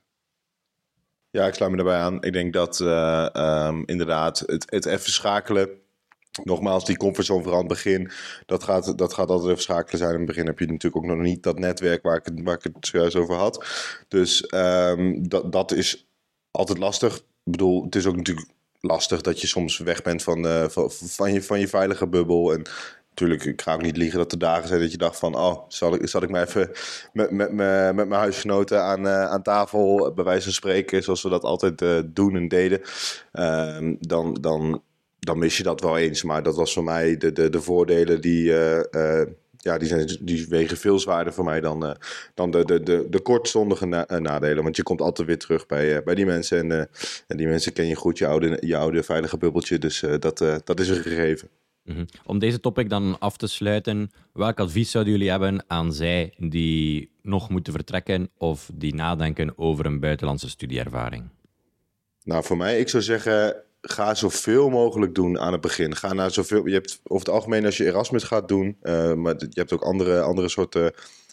Ja, 1.30 1.46
ik 1.46 1.54
sluit 1.54 1.70
me 1.70 1.76
daarbij 1.76 2.00
aan. 2.00 2.22
Ik 2.22 2.32
denk 2.32 2.52
dat 2.52 2.80
um, 2.80 3.82
inderdaad 3.86 4.38
het, 4.38 4.70
het 4.70 4.86
even 4.86 5.12
schakelen 5.12 5.80
Nogmaals, 6.44 6.84
die 6.84 6.96
comfortzone 6.96 7.42
vooral 7.42 7.60
aan 7.60 7.66
het 7.66 7.74
begin, 7.74 8.10
dat 8.46 8.64
gaat, 8.64 8.98
dat 8.98 9.14
gaat 9.14 9.28
altijd 9.28 9.50
even 9.50 9.62
schakelen 9.62 9.98
zijn. 9.98 10.12
In 10.12 10.16
het 10.16 10.26
begin 10.26 10.46
heb 10.46 10.58
je 10.58 10.66
natuurlijk 10.66 10.96
ook 10.96 11.10
nog 11.10 11.18
niet 11.18 11.42
dat 11.42 11.58
netwerk 11.58 12.02
waar 12.02 12.16
ik, 12.16 12.24
het, 12.24 12.42
waar 12.42 12.54
ik 12.54 12.62
het 12.62 12.86
zojuist 12.86 13.16
over 13.16 13.34
had. 13.34 13.66
Dus 14.08 14.52
um, 14.54 15.28
dat, 15.28 15.52
dat 15.52 15.72
is 15.72 16.08
altijd 16.50 16.78
lastig. 16.78 17.16
Ik 17.16 17.52
bedoel, 17.52 17.84
het 17.84 17.94
is 17.94 18.06
ook 18.06 18.16
natuurlijk 18.16 18.48
lastig 18.80 19.20
dat 19.20 19.40
je 19.40 19.46
soms 19.46 19.78
weg 19.78 20.02
bent 20.02 20.22
van, 20.22 20.46
uh, 20.46 20.68
van, 20.68 20.90
van, 20.90 21.32
je, 21.32 21.42
van 21.42 21.60
je 21.60 21.68
veilige 21.68 22.06
bubbel. 22.06 22.52
En 22.52 22.62
natuurlijk, 23.08 23.44
ik 23.44 23.62
ga 23.62 23.74
ook 23.74 23.82
niet 23.82 23.96
liegen 23.96 24.18
dat 24.18 24.32
er 24.32 24.38
dagen 24.38 24.68
zijn 24.68 24.80
dat 24.80 24.90
je 24.90 24.98
dacht 24.98 25.18
van... 25.18 25.34
oh, 25.34 25.64
zal 25.68 25.94
ik, 25.94 26.08
zal 26.08 26.22
ik 26.22 26.30
maar 26.30 26.46
even 26.46 26.70
met, 27.12 27.30
met, 27.30 27.52
met, 27.52 27.94
met 27.94 28.08
mijn 28.08 28.20
huisgenoten 28.20 28.82
aan, 28.82 29.06
uh, 29.06 29.24
aan 29.24 29.42
tafel 29.42 30.12
bij 30.14 30.24
wijze 30.24 30.44
van 30.44 30.52
spreken... 30.52 31.02
zoals 31.02 31.22
we 31.22 31.28
dat 31.28 31.42
altijd 31.42 31.82
uh, 31.82 31.98
doen 32.06 32.36
en 32.36 32.48
deden. 32.48 32.80
Uh, 33.32 33.94
dan, 34.00 34.34
dan 34.34 34.82
dan 35.26 35.38
mis 35.38 35.56
je 35.56 35.62
dat 35.62 35.80
wel 35.80 35.98
eens. 35.98 36.22
Maar 36.22 36.42
dat 36.42 36.56
was 36.56 36.72
voor 36.72 36.84
mij 36.84 37.16
de, 37.16 37.32
de, 37.32 37.50
de 37.50 37.60
voordelen 37.60 38.20
die, 38.20 38.44
uh, 38.44 38.80
uh, 38.90 39.22
ja, 39.56 39.78
die, 39.78 39.88
zijn, 39.88 40.18
die 40.20 40.46
wegen 40.48 40.76
veel 40.76 40.98
zwaarder 40.98 41.32
voor 41.32 41.44
mij 41.44 41.60
dan, 41.60 41.84
uh, 41.84 41.90
dan 42.34 42.50
de, 42.50 42.64
de, 42.64 42.82
de, 42.82 43.06
de 43.10 43.20
kortstondige 43.20 43.86
na 43.86 44.06
nadelen. 44.18 44.62
Want 44.62 44.76
je 44.76 44.82
komt 44.82 45.00
altijd 45.00 45.28
weer 45.28 45.38
terug 45.38 45.66
bij, 45.66 46.02
bij 46.02 46.14
die 46.14 46.26
mensen. 46.26 46.70
En, 46.70 46.88
en 47.26 47.36
die 47.36 47.46
mensen 47.46 47.72
ken 47.72 47.86
je 47.86 47.94
goed, 47.94 48.18
je 48.18 48.26
oude, 48.26 48.58
je 48.60 48.76
oude 48.76 49.02
veilige 49.02 49.38
bubbeltje. 49.38 49.78
Dus 49.78 50.04
dat, 50.18 50.44
dat 50.64 50.80
is 50.80 50.88
een 50.88 51.02
gegeven. 51.02 51.48
Mm 51.82 51.94
-hmm. 51.94 52.06
Om 52.24 52.38
deze 52.38 52.60
topic 52.60 52.88
dan 52.88 53.18
af 53.18 53.36
te 53.36 53.46
sluiten, 53.46 54.10
welk 54.32 54.60
advies 54.60 54.90
zouden 54.90 55.12
jullie 55.12 55.30
hebben 55.30 55.64
aan 55.66 55.92
zij 55.92 56.34
die 56.38 57.10
nog 57.22 57.50
moeten 57.50 57.72
vertrekken 57.72 58.30
of 58.38 58.70
die 58.74 58.94
nadenken 58.94 59.58
over 59.58 59.86
een 59.86 60.00
buitenlandse 60.00 60.48
studieervaring? 60.48 61.28
Nou, 62.24 62.44
voor 62.44 62.56
mij, 62.56 62.78
ik 62.78 62.88
zou 62.88 63.02
zeggen, 63.02 63.56
ga 63.90 64.14
zoveel 64.14 64.68
mogelijk 64.68 65.14
doen 65.14 65.38
aan 65.38 65.52
het 65.52 65.60
begin. 65.60 65.96
Ga 65.96 66.12
naar 66.12 66.30
zoveel. 66.30 66.66
Je 66.66 66.74
hebt 66.74 67.00
over 67.02 67.26
het 67.26 67.34
algemeen 67.34 67.64
als 67.64 67.76
je 67.76 67.84
Erasmus 67.84 68.22
gaat 68.22 68.48
doen, 68.48 68.76
uh, 68.82 69.12
maar 69.12 69.34
je 69.38 69.48
hebt 69.50 69.72
ook 69.72 69.82
andere, 69.82 70.20
andere 70.20 70.48
soorten 70.48 70.92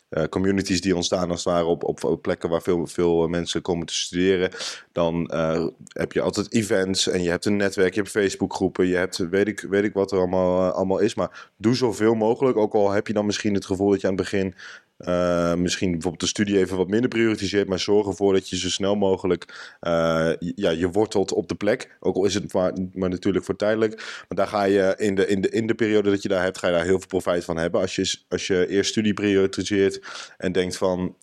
uh, 0.10 0.24
communities 0.24 0.82
die 0.82 0.96
ontstaan 0.96 1.30
als 1.30 1.44
het 1.44 1.54
ware 1.54 1.66
op, 1.66 1.84
op, 1.84 2.22
plekken 2.22 2.50
waar 2.50 2.62
veel, 2.62 2.88
veel 2.88 3.28
mensen 3.28 3.62
komen 3.62 3.86
te 3.86 3.94
studeren. 3.94 4.52
Dan 4.92 5.30
uh, 5.34 5.68
heb 5.88 6.12
je 6.12 6.22
altijd 6.22 6.54
events 6.54 7.08
en 7.08 7.24
je 7.24 7.30
hebt 7.30 7.46
een 7.46 7.56
netwerk, 7.56 7.94
je 7.94 8.00
hebt 8.00 8.12
Facebookgroepen, 8.12 8.88
je 8.88 8.96
hebt 8.96 9.18
weet 9.18 9.48
ik, 9.48 9.60
weet 9.70 9.84
ik 9.84 9.94
wat 9.94 10.12
er 10.12 10.18
allemaal, 10.18 10.72
allemaal 10.72 11.00
is. 11.00 11.16
Maar 11.16 11.52
doe 11.58 11.76
zoveel 11.76 12.14
mogelijk. 12.14 12.58
Ook 12.58 12.74
al 12.74 12.92
heb 12.92 13.08
je 13.08 13.14
dan 13.14 13.26
misschien 13.26 13.54
het 13.54 13.66
gevoel 13.66 13.90
dat 13.90 14.02
je 14.02 14.08
aan 14.08 14.14
het 14.14 14.22
begin 14.22 14.56
uh, 14.98 15.54
misschien 15.54 15.92
bijvoorbeeld 15.92 16.22
de 16.22 16.28
studie 16.28 16.58
even 16.58 16.78
wat 16.78 16.88
minder 16.88 17.10
prioritiseert, 17.10 17.68
maar 17.68 17.80
zorg 17.80 18.08
ervoor 18.08 18.34
dat 18.34 18.50
je 18.50 18.58
zo 18.58 18.70
snel 18.70 18.96
mogelijk 18.96 19.76
uh, 19.82 20.32
ja, 20.38 20.70
je 20.70 20.90
wortelt 20.92 21.32
op 21.32 21.48
de 21.48 21.56
plek. 21.56 21.98
Ook 22.00 22.16
al 22.16 22.26
is 22.26 22.34
het 22.34 22.54
maar, 22.54 22.74
maar 22.94 23.10
natuurlijk 23.10 23.46
voor 23.46 23.56
tijdelijk. 23.56 23.96
Maar 23.96 24.38
daar 24.38 24.48
ga 24.48 24.64
je 24.64 24.96
in 24.98 25.16
de, 25.16 25.28
in, 25.28 25.42
de, 25.42 25.50
in 25.50 25.68
de 25.68 25.76
periode 25.76 26.10
dat 26.10 26.22
je 26.22 26.30
daar 26.30 26.44
hebt, 26.44 26.58
ga 26.58 26.68
je 26.68 26.74
daar 26.74 26.84
heel 26.84 27.00
veel 27.00 27.08
profijt 27.08 27.46
van 27.46 27.58
hebben. 27.58 27.82
Als 27.82 27.96
je, 27.96 28.18
als 28.30 28.48
je 28.48 28.68
eerst 28.68 28.90
studie 28.90 29.14
prioritiseert 29.14 30.02
en 30.38 30.52
denkt 30.52 30.78
van 30.78 31.16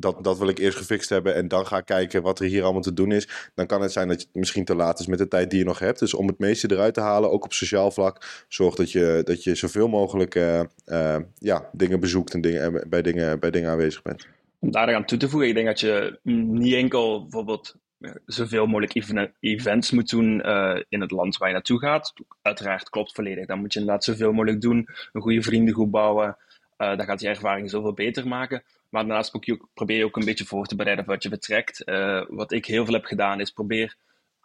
dat, 0.00 0.24
dat 0.24 0.38
wil 0.38 0.48
ik 0.48 0.58
eerst 0.58 0.78
gefixt 0.78 1.08
hebben 1.08 1.34
en 1.34 1.48
dan 1.48 1.66
ga 1.66 1.80
kijken 1.80 2.22
wat 2.22 2.40
er 2.40 2.46
hier 2.46 2.62
allemaal 2.62 2.82
te 2.82 2.92
doen 2.92 3.12
is. 3.12 3.50
Dan 3.54 3.66
kan 3.66 3.82
het 3.82 3.92
zijn 3.92 4.08
dat 4.08 4.20
het 4.20 4.28
misschien 4.32 4.64
te 4.64 4.74
laat 4.74 5.00
is 5.00 5.06
met 5.06 5.18
de 5.18 5.28
tijd 5.28 5.50
die 5.50 5.58
je 5.58 5.64
nog 5.64 5.78
hebt. 5.78 5.98
Dus 5.98 6.14
om 6.14 6.26
het 6.26 6.38
meeste 6.38 6.72
eruit 6.72 6.94
te 6.94 7.00
halen, 7.00 7.30
ook 7.30 7.44
op 7.44 7.52
sociaal 7.52 7.90
vlak, 7.90 8.44
zorg 8.48 8.74
dat 8.74 8.92
je, 8.92 9.20
dat 9.24 9.44
je 9.44 9.54
zoveel 9.54 9.88
mogelijk 9.88 10.34
uh, 10.34 10.60
uh, 10.86 11.16
ja, 11.38 11.68
dingen 11.72 12.00
bezoekt 12.00 12.34
en 12.34 12.40
dingen, 12.40 12.84
bij, 12.88 13.02
dingen, 13.02 13.40
bij 13.40 13.50
dingen 13.50 13.70
aanwezig 13.70 14.02
bent. 14.02 14.26
Om 14.58 14.70
daar 14.70 14.94
aan 14.94 15.04
toe 15.04 15.18
te 15.18 15.28
voegen, 15.28 15.48
ik 15.48 15.54
denk 15.54 15.66
dat 15.66 15.80
je 15.80 16.18
niet 16.22 16.74
enkel 16.74 17.22
bijvoorbeeld 17.22 17.76
zoveel 18.26 18.66
mogelijk 18.66 18.94
events 19.40 19.90
moet 19.90 20.10
doen 20.10 20.42
in 20.88 21.00
het 21.00 21.10
land 21.10 21.36
waar 21.36 21.48
je 21.48 21.54
naartoe 21.54 21.78
gaat. 21.78 22.12
Uiteraard 22.42 22.90
klopt 22.90 23.12
volledig. 23.12 23.46
Dan 23.46 23.58
moet 23.58 23.72
je 23.72 23.78
inderdaad 23.78 24.04
zoveel 24.04 24.32
mogelijk 24.32 24.60
doen, 24.60 24.88
een 25.12 25.22
goede 25.22 25.42
vriendengroep 25.42 25.90
bouwen. 25.90 26.36
Uh, 26.78 26.96
dat 26.96 27.06
gaat 27.06 27.20
je 27.20 27.28
ervaring 27.28 27.70
zoveel 27.70 27.92
beter 27.92 28.28
maken. 28.28 28.62
Maar 28.88 29.06
daarnaast 29.06 29.30
probeer 29.74 29.96
je 29.96 30.04
ook 30.04 30.16
een 30.16 30.24
beetje 30.24 30.44
voor 30.44 30.66
te 30.66 30.76
bereiden 30.76 31.04
wat 31.04 31.22
je 31.22 31.28
betrekt. 31.28 31.82
Uh, 31.84 32.24
wat 32.28 32.52
ik 32.52 32.66
heel 32.66 32.84
veel 32.84 32.94
heb 32.94 33.04
gedaan, 33.04 33.40
is 33.40 33.50
probeer 33.50 33.96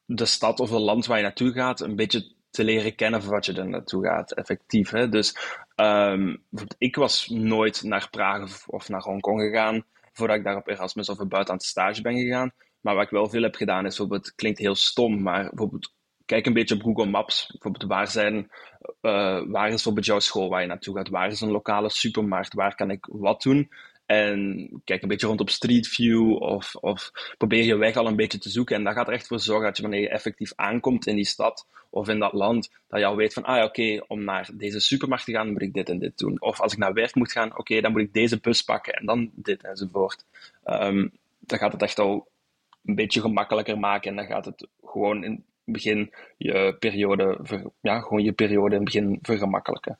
de 0.06 0.26
stad 0.26 0.60
of 0.60 0.70
het 0.70 0.80
land 0.80 1.06
waar 1.06 1.18
je 1.18 1.24
naartoe 1.24 1.52
gaat 1.52 1.80
een 1.80 1.96
beetje 1.96 2.32
te 2.50 2.64
leren 2.64 2.96
kennen 2.96 3.22
voor 3.22 3.34
wat 3.34 3.46
je 3.46 3.54
er 3.54 3.70
naartoe 3.70 4.06
gaat, 4.06 4.32
effectief. 4.32 4.90
Hè? 4.90 5.10
Dus 5.10 5.38
um, 5.76 6.44
ik 6.78 6.96
was 6.96 7.28
nooit 7.28 7.84
naar 7.84 8.10
Praag 8.10 8.68
of 8.68 8.90
naar 8.90 9.02
Hongkong 9.02 9.42
gegaan 9.42 9.86
voordat 10.12 10.38
ik 10.38 10.44
daar 10.44 10.56
op 10.56 10.68
Erasmus 10.68 11.10
of 11.10 11.20
een 11.20 11.28
buitenlandse 11.28 11.70
stage 11.70 12.02
ben 12.02 12.18
gegaan. 12.18 12.52
Maar 12.82 12.96
wat 12.96 13.04
ik 13.04 13.10
wel 13.10 13.30
veel 13.30 13.42
heb 13.42 13.56
gedaan 13.56 13.86
is 13.86 13.98
bijvoorbeeld, 13.98 14.26
het 14.26 14.36
klinkt 14.36 14.60
heel 14.60 14.76
stom, 14.76 15.22
maar 15.22 15.50
bijvoorbeeld 15.50 15.94
kijk 16.26 16.46
een 16.46 16.54
beetje 16.54 16.76
op 16.76 16.82
Google 16.82 17.06
Maps. 17.06 17.48
Bijvoorbeeld, 17.52 17.92
waar, 17.92 18.08
zijn, 18.08 18.36
uh, 19.02 19.42
waar 19.48 19.66
is 19.66 19.74
bijvoorbeeld 19.74 20.06
jouw 20.06 20.20
school 20.20 20.50
waar 20.50 20.62
je 20.62 20.68
naartoe 20.68 20.98
gaat? 20.98 21.10
Waar 21.10 21.28
is 21.28 21.42
een 21.42 21.52
lokale 21.52 21.90
supermarkt? 21.90 22.54
Waar 22.54 22.76
kan 22.76 22.92
ik 22.92 23.06
wat 23.12 23.42
doen? 23.42 23.70
En 24.06 24.70
kijk 24.84 25.02
een 25.02 25.08
beetje 25.08 25.28
rond 25.28 25.40
op 25.40 25.50
Street 25.50 25.88
View 25.88 26.42
of, 26.42 26.76
of 26.76 27.12
probeer 27.38 27.64
je 27.64 27.76
weg 27.76 27.96
al 27.96 28.08
een 28.08 28.16
beetje 28.16 28.38
te 28.38 28.50
zoeken. 28.50 28.76
En 28.76 28.84
dat 28.84 28.94
gaat 28.94 29.08
er 29.08 29.14
echt 29.14 29.28
voor 29.28 29.40
zorgen 29.40 29.66
dat 29.66 29.76
je 29.76 29.82
wanneer 29.82 30.02
je 30.02 30.10
effectief 30.10 30.54
aankomt 30.56 31.08
in 31.08 31.16
die 31.16 31.26
stad 31.26 31.68
of 31.90 32.08
in 32.08 32.20
dat 32.20 32.34
land, 32.34 32.72
dat 32.88 33.00
je 33.00 33.06
al 33.06 33.16
weet 33.16 33.34
van, 33.34 33.44
ah 33.44 33.64
oké, 33.64 34.02
om 34.08 34.24
naar 34.24 34.50
deze 34.54 34.80
supermarkt 34.80 35.26
te 35.26 35.32
gaan, 35.32 35.52
moet 35.52 35.62
ik 35.62 35.74
dit 35.74 35.90
en 35.90 36.00
dit 36.00 36.18
doen. 36.18 36.42
Of 36.42 36.62
als 36.62 36.74
ik 36.74 36.80
naar 36.80 36.94
werk 36.94 37.16
moet 37.16 37.32
gaan, 37.32 37.58
oké, 37.58 37.82
dan 37.82 37.92
moet 37.92 38.02
ik 38.02 38.14
deze 38.14 38.40
bus 38.40 38.62
pakken 38.62 38.94
en 38.94 39.06
dan 39.06 39.32
dit 39.34 39.64
enzovoort. 39.64 40.26
Um, 40.66 41.12
dan 41.40 41.60
gaat 41.60 41.72
het 41.72 41.82
echt 41.82 42.00
al 42.00 42.28
een 42.86 42.96
beetje 42.96 43.22
gemakkelijker 43.22 43.80
maken 43.80 44.10
en 44.10 44.16
dan 44.16 44.26
gaat 44.26 44.46
het 44.46 44.68
gewoon 44.84 45.24
in 45.24 45.32
het 45.32 45.74
begin 45.74 46.14
je 46.38 46.76
periode, 46.80 47.40
ja, 47.82 48.00
gewoon 48.00 48.24
je 48.24 48.32
periode 48.32 48.76
in 48.76 48.82
het 48.82 48.94
begin 48.94 49.20
vergemakkelijken. 49.22 49.98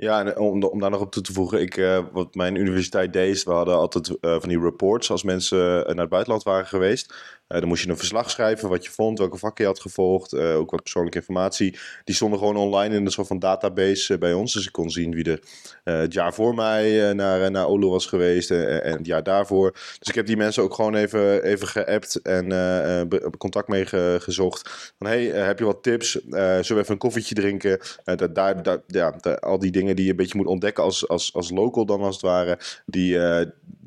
Ja, 0.00 0.24
en 0.24 0.38
om, 0.38 0.62
om 0.62 0.80
daar 0.80 0.90
nog 0.90 1.00
op 1.00 1.12
toe 1.12 1.22
te 1.22 1.32
voegen, 1.32 1.60
ik, 1.60 1.76
uh, 1.76 2.04
wat 2.12 2.34
mijn 2.34 2.54
universiteit 2.54 3.12
deed, 3.12 3.42
we 3.42 3.50
hadden 3.50 3.76
altijd 3.76 4.08
uh, 4.08 4.16
van 4.20 4.48
die 4.48 4.60
reports 4.60 5.10
als 5.10 5.22
mensen 5.22 5.58
naar 5.58 5.96
het 5.96 6.08
buitenland 6.08 6.42
waren 6.42 6.66
geweest. 6.66 7.14
Dan 7.58 7.68
moest 7.68 7.82
je 7.82 7.90
een 7.90 7.96
verslag 7.96 8.30
schrijven 8.30 8.68
wat 8.68 8.84
je 8.84 8.90
vond, 8.90 9.18
welke 9.18 9.38
vakken 9.38 9.64
je 9.64 9.70
had 9.70 9.80
gevolgd, 9.80 10.34
ook 10.34 10.70
wat 10.70 10.82
persoonlijke 10.82 11.18
informatie. 11.18 11.78
Die 12.04 12.14
stonden 12.14 12.38
gewoon 12.38 12.56
online 12.56 12.94
in 12.94 13.04
een 13.04 13.12
soort 13.12 13.26
van 13.26 13.38
database 13.38 14.18
bij 14.18 14.32
ons. 14.32 14.52
Dus 14.52 14.66
ik 14.66 14.72
kon 14.72 14.90
zien 14.90 15.14
wie 15.14 15.24
er 15.24 15.40
het 15.84 16.12
jaar 16.12 16.34
voor 16.34 16.54
mij 16.54 17.12
naar, 17.12 17.50
naar 17.50 17.66
Olo 17.66 17.90
was 17.90 18.06
geweest 18.06 18.50
en, 18.50 18.82
en, 18.82 18.96
het 18.96 19.06
jaar 19.06 19.22
daarvoor. 19.22 19.70
Dus 19.72 20.08
ik 20.08 20.14
heb 20.14 20.26
die 20.26 20.36
mensen 20.36 20.62
ook 20.62 20.74
gewoon 20.74 20.94
even, 20.94 21.42
even 21.42 21.68
geappt 21.68 22.22
en 22.22 23.08
contact 23.38 23.68
mee 23.68 23.86
ge, 23.86 24.18
gezocht. 24.20 24.92
Van 24.98 25.06
hey, 25.06 25.24
heb 25.24 25.58
je 25.58 25.64
wat 25.64 25.82
tips? 25.82 26.10
zullen 26.10 26.66
we 26.66 26.74
even 26.74 26.92
een 26.92 26.98
koffietje 26.98 27.34
drinken? 27.34 27.80
dat, 28.04 28.34
daar, 28.34 28.80
ja, 28.86 29.14
al 29.40 29.58
die 29.58 29.70
dingen 29.70 29.96
die 29.96 30.04
je 30.04 30.10
een 30.10 30.16
beetje 30.16 30.38
moet 30.38 30.46
ontdekken 30.46 30.84
als, 30.84 31.08
als, 31.08 31.34
als 31.34 31.50
local 31.50 31.86
dan 31.86 32.00
als 32.00 32.14
het 32.14 32.24
ware. 32.24 32.58
Die, 32.86 33.18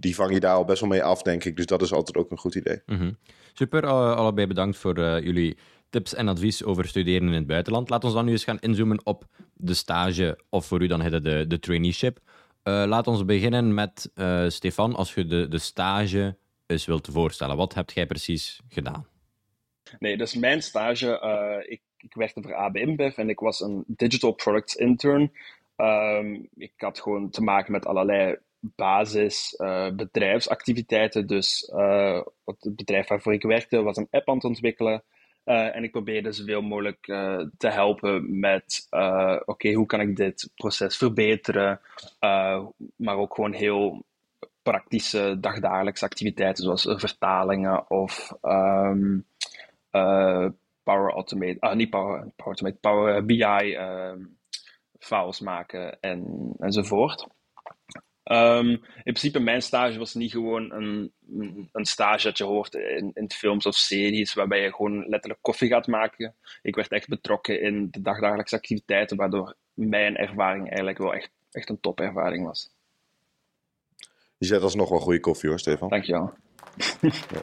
die 0.04 0.16
vang 0.16 0.34
je 0.34 0.40
daar 0.40 0.56
al 0.56 0.66
best 0.66 0.80
wel 0.80 0.90
mee 0.90 1.04
af, 1.04 1.22
denk 1.22 1.44
ik. 1.44 1.56
Dus 1.56 1.66
dat 1.66 1.82
is 1.82 1.94
altijd 1.94 2.18
ook 2.18 2.32
een 2.32 2.38
goed 2.38 2.56
idee. 2.56 2.82
Mhm. 2.86 3.12
Super, 3.54 3.86
allebei 3.86 4.48
bedankt 4.48 4.78
voor 4.78 5.00
jullie 5.00 5.58
tips 5.90 6.14
en 6.14 6.28
advies 6.28 6.64
over 6.64 6.88
studeren 6.88 7.28
in 7.28 7.34
het 7.34 7.48
buitenland. 7.48 7.90
Laat 7.90 8.04
ons 8.04 8.14
dan 8.14 8.26
nu 8.26 8.32
eens 8.32 8.44
gaan 8.44 8.60
inzoomen 8.60 9.06
op 9.06 9.26
de 9.54 9.74
stage, 9.74 10.40
of 10.50 10.66
voor 10.66 10.82
u 10.82 10.88
dan 10.88 11.02
het 11.02 11.24
de, 11.24 11.46
de 11.48 11.60
traineeship. 11.60 12.20
Uh, 12.64 12.84
laat 12.88 13.08
ons 13.08 13.26
beginnen 13.26 13.74
met 13.74 14.12
uh, 14.16 14.50
Stefan, 14.50 14.96
als 14.96 15.14
je 15.14 15.26
de, 15.26 15.48
de 15.48 15.58
stage 15.58 16.38
eens 16.66 16.86
wilt 16.86 17.08
voorstellen. 17.12 17.58
Wat 17.58 17.74
heb 17.74 17.90
jij 17.90 18.06
precies 18.06 18.62
gedaan? 18.68 19.08
Nee, 20.00 20.18
dus 20.18 20.36
mijn 20.36 20.62
stage, 20.62 21.20
uh, 21.24 21.72
ik, 21.72 21.82
ik 21.98 22.14
werkte 22.14 22.42
voor 22.42 22.56
ABM 22.56 22.96
Bev 22.96 23.18
en 23.18 23.30
ik 23.30 23.40
was 23.40 23.62
een 23.62 23.84
digital 23.88 24.32
products 24.32 24.76
intern. 24.76 25.32
Um, 25.78 26.48
ik 26.56 26.74
had 26.78 27.00
gewoon 27.02 27.30
te 27.30 27.42
maken 27.42 27.72
met 27.72 27.86
allerlei 27.86 28.38
basis 28.76 29.56
bedrijfsactiviteiten. 29.96 31.28
Dus 31.28 31.72
het 32.46 32.76
bedrijf 32.76 33.08
waarvoor 33.08 33.34
ik 33.34 33.44
werkte 33.44 33.82
was 33.82 33.98
een 33.98 34.08
app 34.12 34.30
aan 34.30 34.36
het 34.36 34.44
ontwikkelen. 34.44 35.04
Uh, 35.46 35.76
en 35.76 35.84
ik 35.84 35.92
probeerde 35.92 36.32
zoveel 36.32 36.62
mogelijk 36.62 37.08
uh, 37.08 37.46
te 37.58 37.70
helpen 37.70 38.40
met, 38.40 38.88
uh, 38.92 39.40
oké, 39.46 39.74
hoe 39.74 39.86
kan 39.86 40.00
ik 40.00 40.16
dit 40.16 40.50
proces 40.56 40.98
verbeteren? 40.98 41.80
maar 42.96 43.18
ook 43.18 43.36
gewoon 43.36 43.54
heel 43.54 44.06
praktische 44.62 45.38
dagdagelijkse 45.40 46.06
activiteiten, 46.06 46.64
zoals 46.64 46.88
vertalingen 46.90 47.90
of 47.90 48.34
um, 48.42 49.26
Power 50.84 51.12
Automate, 51.12 51.58
ah, 51.60 51.76
niet 51.76 51.90
Power, 51.90 52.20
Power 52.36 52.46
Automate, 52.46 52.78
Power 52.80 53.26
BI 53.26 53.74
ehm, 53.74 54.20
files 55.00 55.40
maken 55.40 56.00
en, 56.00 56.52
enzovoort. 56.60 57.28
Um, 58.34 58.70
in 58.70 58.82
principe, 59.04 59.40
mijn 59.40 59.62
stage 59.62 59.98
was 59.98 60.14
niet 60.14 60.32
gewoon 60.32 60.72
een, 60.72 61.12
een 61.72 61.86
stage 61.86 62.24
dat 62.24 62.38
je 62.38 62.44
hoort 62.44 62.74
in, 62.74 63.12
in 63.14 63.32
films 63.32 63.66
of 63.66 63.76
series, 63.76 64.34
waarbij 64.34 64.62
je 64.62 64.74
gewoon 64.74 65.08
letterlijk 65.08 65.42
koffie 65.42 65.70
gaat 65.70 65.88
maken. 65.88 66.36
Ik 66.62 66.76
werd 66.76 66.92
echt 66.92 67.08
betrokken 67.08 67.62
in 67.62 67.88
de 67.92 68.02
dagdagelijkse 68.02 68.56
activiteiten, 68.56 69.18
waardoor 69.18 69.56
mijn 69.74 70.18
ervaring 70.18 70.68
eigenlijk 70.68 70.98
wel 70.98 71.14
echt, 71.14 71.30
echt 71.52 71.70
een 71.70 71.80
topervaring 71.80 72.46
was. 72.46 72.70
Je 74.38 74.46
zet 74.46 74.62
alsnog 74.62 74.90
wel 74.90 75.00
goede 75.00 75.20
koffie 75.20 75.50
hoor, 75.50 75.60
Stefan. 75.60 75.90
Dankjewel. 75.90 76.34
ja. 77.02 77.42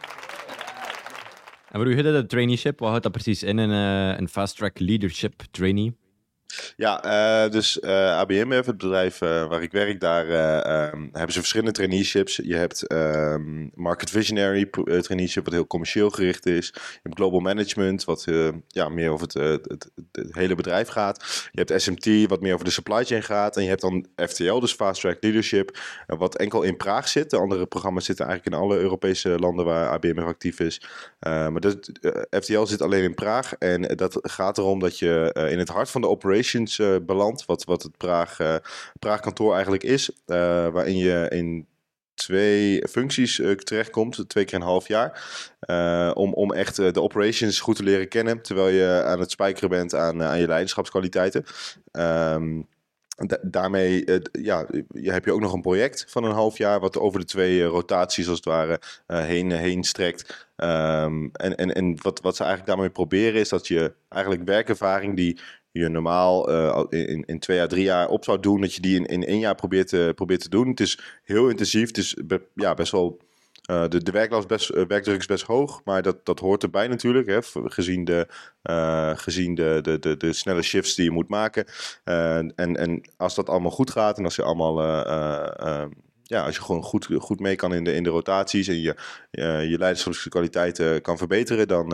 En 1.70 1.81
voor 1.81 1.87
u 1.87 2.03
de 2.03 2.26
traineeship, 2.26 2.79
wat 2.79 2.88
houdt 2.88 3.03
dat 3.03 3.12
precies 3.12 3.42
in, 3.42 3.59
een, 3.59 3.70
eh, 4.12 4.18
een 4.18 4.29
fast 4.29 4.57
track 4.57 4.79
leadership 4.79 5.42
trainee? 5.50 5.96
Ja, 6.76 7.04
uh, 7.44 7.50
dus 7.50 7.78
uh, 7.80 8.10
eh, 8.10 8.18
ABM, 8.18 8.50
het 8.50 8.64
bedrijf 8.64 9.18
waar 9.18 9.62
ik 9.62 9.72
werk, 9.72 10.00
daar 10.00 10.24
um, 10.92 11.08
hebben 11.12 11.32
ze 11.32 11.38
verschillende 11.38 11.72
traineeships. 11.72 12.40
Je 12.42 12.56
hebt 12.56 12.92
um, 12.92 13.70
Market 13.74 14.10
Visionary 14.10 14.70
traineeship, 15.00 15.44
wat 15.44 15.52
heel 15.52 15.66
commercieel 15.66 16.10
gericht 16.10 16.46
is. 16.46 16.66
Je 16.74 16.98
hebt 17.02 17.14
Global 17.14 17.40
Management, 17.40 18.04
wat 18.04 18.26
ja, 18.68 18.88
meer 18.88 19.10
over 19.10 19.26
het, 19.26 19.34
het, 19.68 19.90
het, 20.12 20.34
hele 20.34 20.54
bedrijf 20.54 20.88
gaat. 20.88 21.48
Je 21.52 21.64
hebt 21.64 21.82
SMT, 21.82 22.28
wat 22.28 22.40
meer 22.40 22.52
over 22.52 22.64
de 22.64 22.70
supply 22.70 23.04
chain 23.04 23.22
gaat. 23.22 23.56
En 23.56 23.62
je 23.62 23.68
hebt 23.68 23.80
dan 23.80 24.06
FTL, 24.16 24.58
dus 24.58 24.72
Fast 24.72 25.00
Track 25.00 25.16
Leadership, 25.20 25.78
wat 26.06 26.36
enkel 26.36 26.62
in 26.62 26.76
Praag 26.76 27.08
zit. 27.08 27.30
De 27.30 27.36
andere 27.36 27.66
programma's 27.66 28.04
zitten 28.04 28.26
eigenlijk 28.26 28.56
in 28.56 28.62
alle 28.62 28.78
Europese 28.78 29.38
landen 29.38 29.64
waar 29.64 29.88
ABM 29.88 30.18
actief 30.18 30.60
is. 30.60 30.82
Maar 31.20 31.61
dat, 31.61 31.90
FTL 32.30 32.64
zit 32.64 32.83
alleen 32.83 33.02
in 33.02 33.14
Praag. 33.14 33.54
En 33.54 33.83
dat 33.83 34.18
gaat 34.22 34.59
erom 34.59 34.78
dat 34.78 34.98
je 34.98 35.48
in 35.50 35.59
het 35.59 35.68
hart 35.68 35.90
van 35.90 36.00
de 36.00 36.09
operation 36.09 36.28
Operations 36.30 36.78
uh, 36.78 36.96
beland. 37.02 37.44
Wat, 37.46 37.64
wat 37.64 37.83
het 37.83 37.96
Praag, 37.96 38.37
Praag 38.98 39.20
kantoor 39.20 39.52
eigenlijk 39.52 39.83
is. 39.83 40.11
Waarin 40.26 40.96
je 40.96 41.26
in 41.28 41.66
twee 42.14 42.88
functies 42.88 43.38
uh, 43.38 43.54
terechtkomt, 43.54 44.28
twee 44.28 44.44
keer 44.44 44.54
een 44.54 44.62
half 44.62 44.88
jaar. 44.88 45.22
Om, 46.14 46.33
om 46.33 46.52
echt 46.52 46.76
de 46.76 47.02
operations 47.02 47.61
goed 47.61 47.76
te 47.76 47.83
leren 47.83 48.09
kennen, 48.09 48.42
terwijl 48.42 48.68
je 48.68 49.02
aan 49.04 49.20
het 49.20 49.30
spijkeren 49.30 49.68
bent 49.68 49.94
aan, 49.94 50.22
aan 50.22 50.40
je 50.40 50.46
leiderschapskwaliteiten. 50.46 51.44
Um, 51.92 52.66
daarmee 53.42 54.04
ja, 54.33 54.66
heb 54.92 55.24
je 55.24 55.33
ook 55.33 55.40
nog 55.40 55.52
een 55.52 55.61
project 55.61 56.04
van 56.09 56.24
een 56.24 56.33
half 56.33 56.59
jaar, 56.59 56.80
wat 56.80 56.98
over 56.98 57.20
de 57.20 57.26
twee 57.26 57.64
rotaties 57.64 58.28
als 58.28 58.37
het 58.37 58.46
ware 58.46 58.80
heen, 59.06 59.50
heen 59.50 59.85
strekt. 59.85 60.48
Um, 60.56 61.30
en 61.33 61.56
en, 61.56 61.74
en 61.74 62.02
wat, 62.02 62.20
wat 62.20 62.37
ze 62.37 62.42
eigenlijk 62.42 62.72
daarmee 62.72 62.90
proberen 62.90 63.40
is 63.40 63.48
dat 63.48 63.66
je 63.66 63.92
eigenlijk 64.09 64.44
werkervaring 64.44 65.16
die 65.16 65.38
je 65.70 65.88
normaal 65.88 66.48
in, 66.88 67.24
in 67.26 67.38
twee 67.38 67.56
jaar, 67.56 67.68
drie 67.68 67.85
jaar 67.85 68.09
op 68.09 68.24
zou 68.24 68.40
doen, 68.40 68.61
dat 68.61 68.74
je 68.74 68.80
die 68.80 68.96
in, 68.96 69.06
in 69.06 69.24
één 69.24 69.38
jaar 69.38 69.54
probeert 69.54 69.88
te, 69.88 70.12
probeert 70.14 70.40
te 70.40 70.48
doen. 70.48 70.68
Het 70.68 70.80
is 70.80 71.00
heel 71.22 71.48
intensief. 71.48 71.87
Het 71.87 71.96
is 71.96 72.16
ja, 72.54 72.74
best 72.74 72.92
wel. 72.92 73.18
Uh, 73.70 73.88
de, 73.88 74.02
de 74.02 74.11
werklast 74.11 74.48
best, 74.48 74.70
uh, 74.70 74.87
werkdruk 74.87 75.18
is 75.18 75.26
best 75.26 75.44
hoog, 75.44 75.80
maar 75.85 76.02
dat, 76.02 76.26
dat 76.26 76.38
hoort 76.38 76.62
erbij 76.62 76.88
natuurlijk. 76.88 77.26
Hè, 77.28 77.38
gezien 77.52 78.04
de, 78.04 78.26
gezien 79.16 79.54
de, 79.54 79.78
de, 79.83 79.98
de, 79.98 80.16
de 80.16 80.33
snelle 80.33 80.62
shifts 80.62 80.94
die 80.94 81.04
je 81.04 81.11
moet 81.11 81.28
maken. 81.28 81.64
en, 82.04 82.54
en 82.54 83.11
als 83.16 83.35
dat 83.35 83.48
allemaal 83.48 83.70
goed 83.70 83.90
gaat 83.90 84.18
en 84.18 84.24
als 84.24 84.37
je 84.37 84.42
allemaal 84.42 84.83
ja, 86.22 86.44
als 86.44 86.56
je 86.56 86.62
gewoon 86.62 86.83
goed, 86.83 87.09
goed 87.18 87.40
mee 87.40 87.56
kan 87.56 87.74
in 87.74 87.85
de, 87.85 87.92
in 87.94 88.02
de 88.02 88.11
rotaties 88.11 88.68
en 88.68 88.80
je, 88.80 88.94
je 89.68 89.76
leiderschapskwaliteiten 89.78 91.02
kan 91.02 91.18
verbeteren, 91.18 91.68
dan 91.68 91.88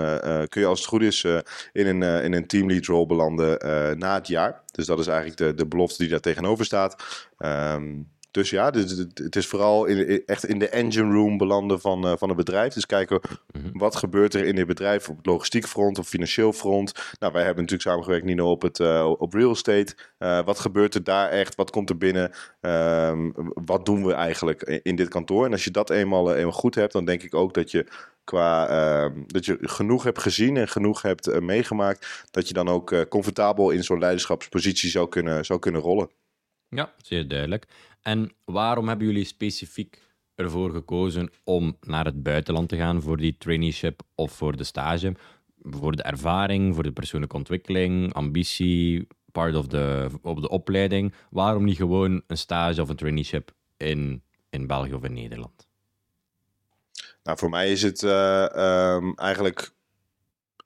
kun 0.48 0.60
je 0.60 0.66
als 0.66 0.78
het 0.78 0.88
goed 0.88 1.02
is 1.02 1.24
in, 1.72 1.86
een, 1.86 2.22
in 2.22 2.32
een 2.32 2.46
teamlead 2.46 2.84
role 2.84 3.06
belanden 3.06 3.58
na 3.98 4.14
het 4.14 4.26
jaar. 4.26 4.62
Dus 4.72 4.86
dat 4.86 4.98
is 4.98 5.06
eigenlijk 5.06 5.38
de, 5.38 5.54
de 5.54 5.66
belofte 5.66 5.98
die 5.98 6.08
daar 6.08 6.20
tegenover 6.20 6.64
staat. 6.64 6.96
Um, 7.38 8.14
dus 8.36 8.50
ja, 8.50 8.70
het 9.14 9.36
is 9.36 9.46
vooral 9.46 9.84
in, 9.84 10.22
echt 10.26 10.46
in 10.46 10.58
de 10.58 10.68
engine 10.68 11.12
room 11.12 11.38
belanden 11.38 11.80
van, 11.80 12.06
uh, 12.06 12.12
van 12.16 12.28
het 12.28 12.36
bedrijf. 12.36 12.74
Dus 12.74 12.86
kijken 12.86 13.20
mhm. 13.52 13.78
wat 13.78 13.96
gebeurt 13.96 14.34
er 14.34 14.44
in 14.44 14.54
dit 14.54 14.66
bedrijf 14.66 15.08
op 15.08 15.16
het 15.16 15.26
logistiek 15.26 15.66
front, 15.66 15.98
of 15.98 16.08
financieel 16.08 16.52
front. 16.52 16.92
Nou, 17.18 17.32
wij 17.32 17.44
hebben 17.44 17.62
natuurlijk 17.62 17.88
samengewerkt, 17.88 18.24
Nino, 18.24 18.50
op, 18.50 18.62
het, 18.62 18.78
uh, 18.78 19.12
op 19.18 19.32
real 19.32 19.50
estate. 19.50 19.94
Uh, 20.18 20.44
wat 20.44 20.58
gebeurt 20.58 20.94
er 20.94 21.04
daar 21.04 21.28
echt? 21.28 21.54
Wat 21.54 21.70
komt 21.70 21.90
er 21.90 21.98
binnen? 21.98 22.32
Um, 22.60 23.32
wat 23.64 23.86
doen 23.86 24.06
we 24.06 24.12
eigenlijk 24.12 24.62
in, 24.62 24.96
dit 24.96 25.08
kantoor? 25.08 25.44
En 25.44 25.52
als 25.52 25.64
je 25.64 25.70
dat 25.70 25.90
eenmaal, 25.90 26.34
eenmaal 26.34 26.52
goed 26.52 26.74
hebt, 26.74 26.92
dan 26.92 27.04
denk 27.04 27.22
ik 27.22 27.34
ook 27.34 27.54
dat 27.54 27.70
je 27.70 27.86
qua 28.24 28.70
uh, 28.70 29.22
dat 29.26 29.44
je 29.44 29.58
genoeg 29.60 30.02
hebt 30.04 30.22
gezien 30.22 30.56
en 30.56 30.68
genoeg 30.68 31.02
hebt 31.02 31.28
uh, 31.28 31.38
meegemaakt, 31.38 32.24
dat 32.30 32.48
je 32.48 32.54
dan 32.54 32.68
ook 32.68 32.92
uh, 32.92 33.00
comfortabel 33.08 33.70
in 33.70 33.84
zo'n 33.84 33.98
leiderschapspositie 33.98 34.90
zou 34.90 35.08
kunnen, 35.08 35.44
zou 35.44 35.58
kunnen 35.58 35.80
rollen. 35.80 36.10
Ja, 36.68 36.92
zeer 37.02 37.28
duidelijk. 37.28 37.66
En 38.06 38.32
waarom 38.44 38.88
hebben 38.88 39.06
jullie 39.06 39.24
specifiek 39.24 40.02
ervoor 40.34 40.70
gekozen 40.70 41.30
om 41.44 41.76
naar 41.80 42.04
het 42.04 42.22
buitenland 42.22 42.68
te 42.68 42.76
gaan 42.76 43.02
voor 43.02 43.16
die 43.16 43.36
traineeship 43.38 44.02
of 44.14 44.32
voor 44.32 44.56
de 44.56 44.64
stage? 44.64 45.14
Voor 45.62 45.96
de 45.96 46.02
ervaring, 46.02 46.74
voor 46.74 46.82
de 46.82 46.92
persoonlijke 46.92 47.36
ontwikkeling, 47.36 48.12
ambitie, 48.12 49.06
part 49.32 49.54
of 49.54 49.66
de, 49.66 50.10
op 50.22 50.40
de 50.40 50.48
opleiding. 50.48 51.14
Waarom 51.30 51.64
niet 51.64 51.76
gewoon 51.76 52.22
een 52.26 52.38
stage 52.38 52.82
of 52.82 52.88
een 52.88 52.96
traineeship 52.96 53.52
in, 53.76 54.22
in 54.50 54.66
België 54.66 54.94
of 54.94 55.04
in 55.04 55.12
Nederland? 55.12 55.68
Nou, 57.22 57.38
voor 57.38 57.50
mij 57.50 57.72
is 57.72 57.82
het 57.82 58.02
uh, 58.02 58.46
um, 58.94 59.14
eigenlijk 59.14 59.70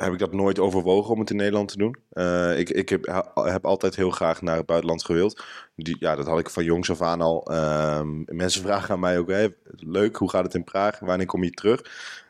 heb 0.05 0.13
ik 0.13 0.19
dat 0.19 0.33
nooit 0.33 0.59
overwogen 0.59 1.13
om 1.13 1.21
het 1.21 1.31
in 1.31 1.37
Nederland 1.37 1.69
te 1.69 1.77
doen. 1.77 1.97
Uh, 2.13 2.59
ik 2.59 2.71
ik 2.71 2.89
heb, 2.89 3.31
heb 3.35 3.65
altijd 3.65 3.97
heel 3.97 4.11
graag 4.11 4.43
naar 4.43 4.57
het 4.57 4.67
buitenland 4.67 5.05
gewild. 5.05 5.43
Die, 5.77 5.97
ja, 5.99 6.17
dat 6.17 6.27
had 6.27 6.39
ik 6.39 6.51
van 6.51 6.65
jongs 6.65 6.91
af 6.91 7.03
aan 7.03 7.21
al. 7.21 7.53
Uh, 7.53 8.01
mensen 8.27 8.63
vragen 8.69 8.95
aan 8.95 9.01
mij 9.01 9.19
ook, 9.19 9.33
leuk, 9.77 10.17
hoe 10.17 10.31
gaat 10.31 10.45
het 10.45 10.55
in 10.55 10.65
Praag? 10.65 10.99
Wanneer 10.99 11.27
kom 11.27 11.45
je 11.45 11.51
terug? 11.51 11.83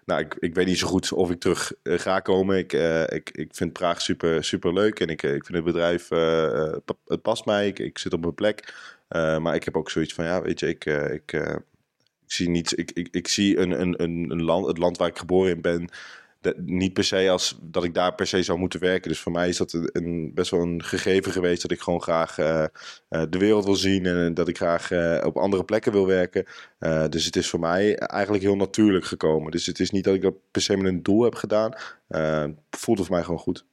Nou, 0.04 0.20
ik, 0.20 0.36
ik 0.38 0.54
weet 0.54 0.66
niet 0.66 0.78
zo 0.78 0.86
goed 0.86 1.12
of 1.12 1.30
ik 1.30 1.40
terug 1.40 1.72
uh, 1.82 1.98
ga 1.98 2.20
komen. 2.20 2.58
Ik, 2.58 2.72
uh, 2.72 3.02
ik, 3.02 3.30
ik 3.30 3.54
vind 3.54 3.72
Praag 3.72 4.00
super, 4.00 4.44
super 4.44 4.72
leuk 4.72 5.00
en 5.00 5.08
ik, 5.08 5.22
ik 5.22 5.44
vind 5.44 5.56
het 5.56 5.64
bedrijf, 5.64 6.08
het 7.06 7.22
past 7.22 7.44
mij. 7.44 7.66
Ik, 7.66 7.78
ik 7.78 7.98
zit 7.98 8.12
op 8.12 8.20
mijn 8.20 8.34
plek. 8.34 8.74
maar 9.08 9.54
ik 9.54 9.64
heb 9.64 9.76
ook 9.76 9.90
zoiets 9.90 10.14
van, 10.14 10.24
ja, 10.24 10.42
weet 10.42 10.60
je, 10.60 10.68
ik, 10.68 10.84
ik, 10.84 11.32
ik 11.32 12.36
zie 12.36 12.48
niet, 12.48 12.78
ik, 12.78 12.90
ik, 12.90 13.08
ik 13.10 13.28
zie 13.28 13.58
een, 13.58 13.80
een, 13.80 14.02
een 14.02 14.42
land, 14.42 14.66
het 14.66 14.78
land 14.78 14.96
waar 14.96 15.08
ik 15.08 15.18
geboren 15.18 15.50
in 15.50 15.60
ben 15.60 15.90
niet 16.56 16.92
per 16.92 17.04
se 17.04 17.30
als 17.30 17.58
dat 17.62 17.84
ik 17.84 17.94
daar 17.94 18.14
per 18.14 18.26
se 18.26 18.42
zou 18.42 18.58
moeten 18.58 18.80
werken. 18.80 19.08
Dus 19.08 19.20
voor 19.20 19.32
mij 19.32 19.48
is 19.48 19.56
dat 19.56 19.72
een, 19.72 20.30
best 20.34 20.50
wel 20.50 20.60
een 20.60 20.82
gegeven 20.82 21.32
geweest 21.32 21.62
dat 21.62 21.70
ik 21.70 21.80
gewoon 21.80 22.02
graag 22.02 22.38
uh, 22.38 22.64
de 23.08 23.38
wereld 23.38 23.64
wil 23.64 23.74
zien 23.74 24.06
en 24.06 24.34
dat 24.34 24.48
ik 24.48 24.56
graag 24.56 24.92
op 25.24 25.36
andere 25.36 25.64
plekken 25.64 25.92
wil 25.92 26.06
werken. 26.06 26.46
Dus 27.08 27.24
het 27.24 27.36
is 27.36 27.48
voor 27.48 27.60
mij 27.60 27.96
eigenlijk 27.96 28.42
heel 28.42 28.56
natuurlijk 28.56 29.04
gekomen. 29.04 29.50
Dus 29.50 29.66
het 29.66 29.80
is 29.80 29.90
niet 29.90 30.04
dat 30.04 30.14
ik 30.14 30.22
dat 30.22 30.34
per 30.50 30.62
se 30.62 30.76
met 30.76 30.86
een 30.86 31.02
doel 31.02 31.22
heb 31.22 31.34
gedaan. 31.34 31.72
het 32.08 32.54
voelde 32.70 33.04
voor 33.04 33.14
mij 33.14 33.24
gewoon 33.24 33.38
goed. 33.38 33.64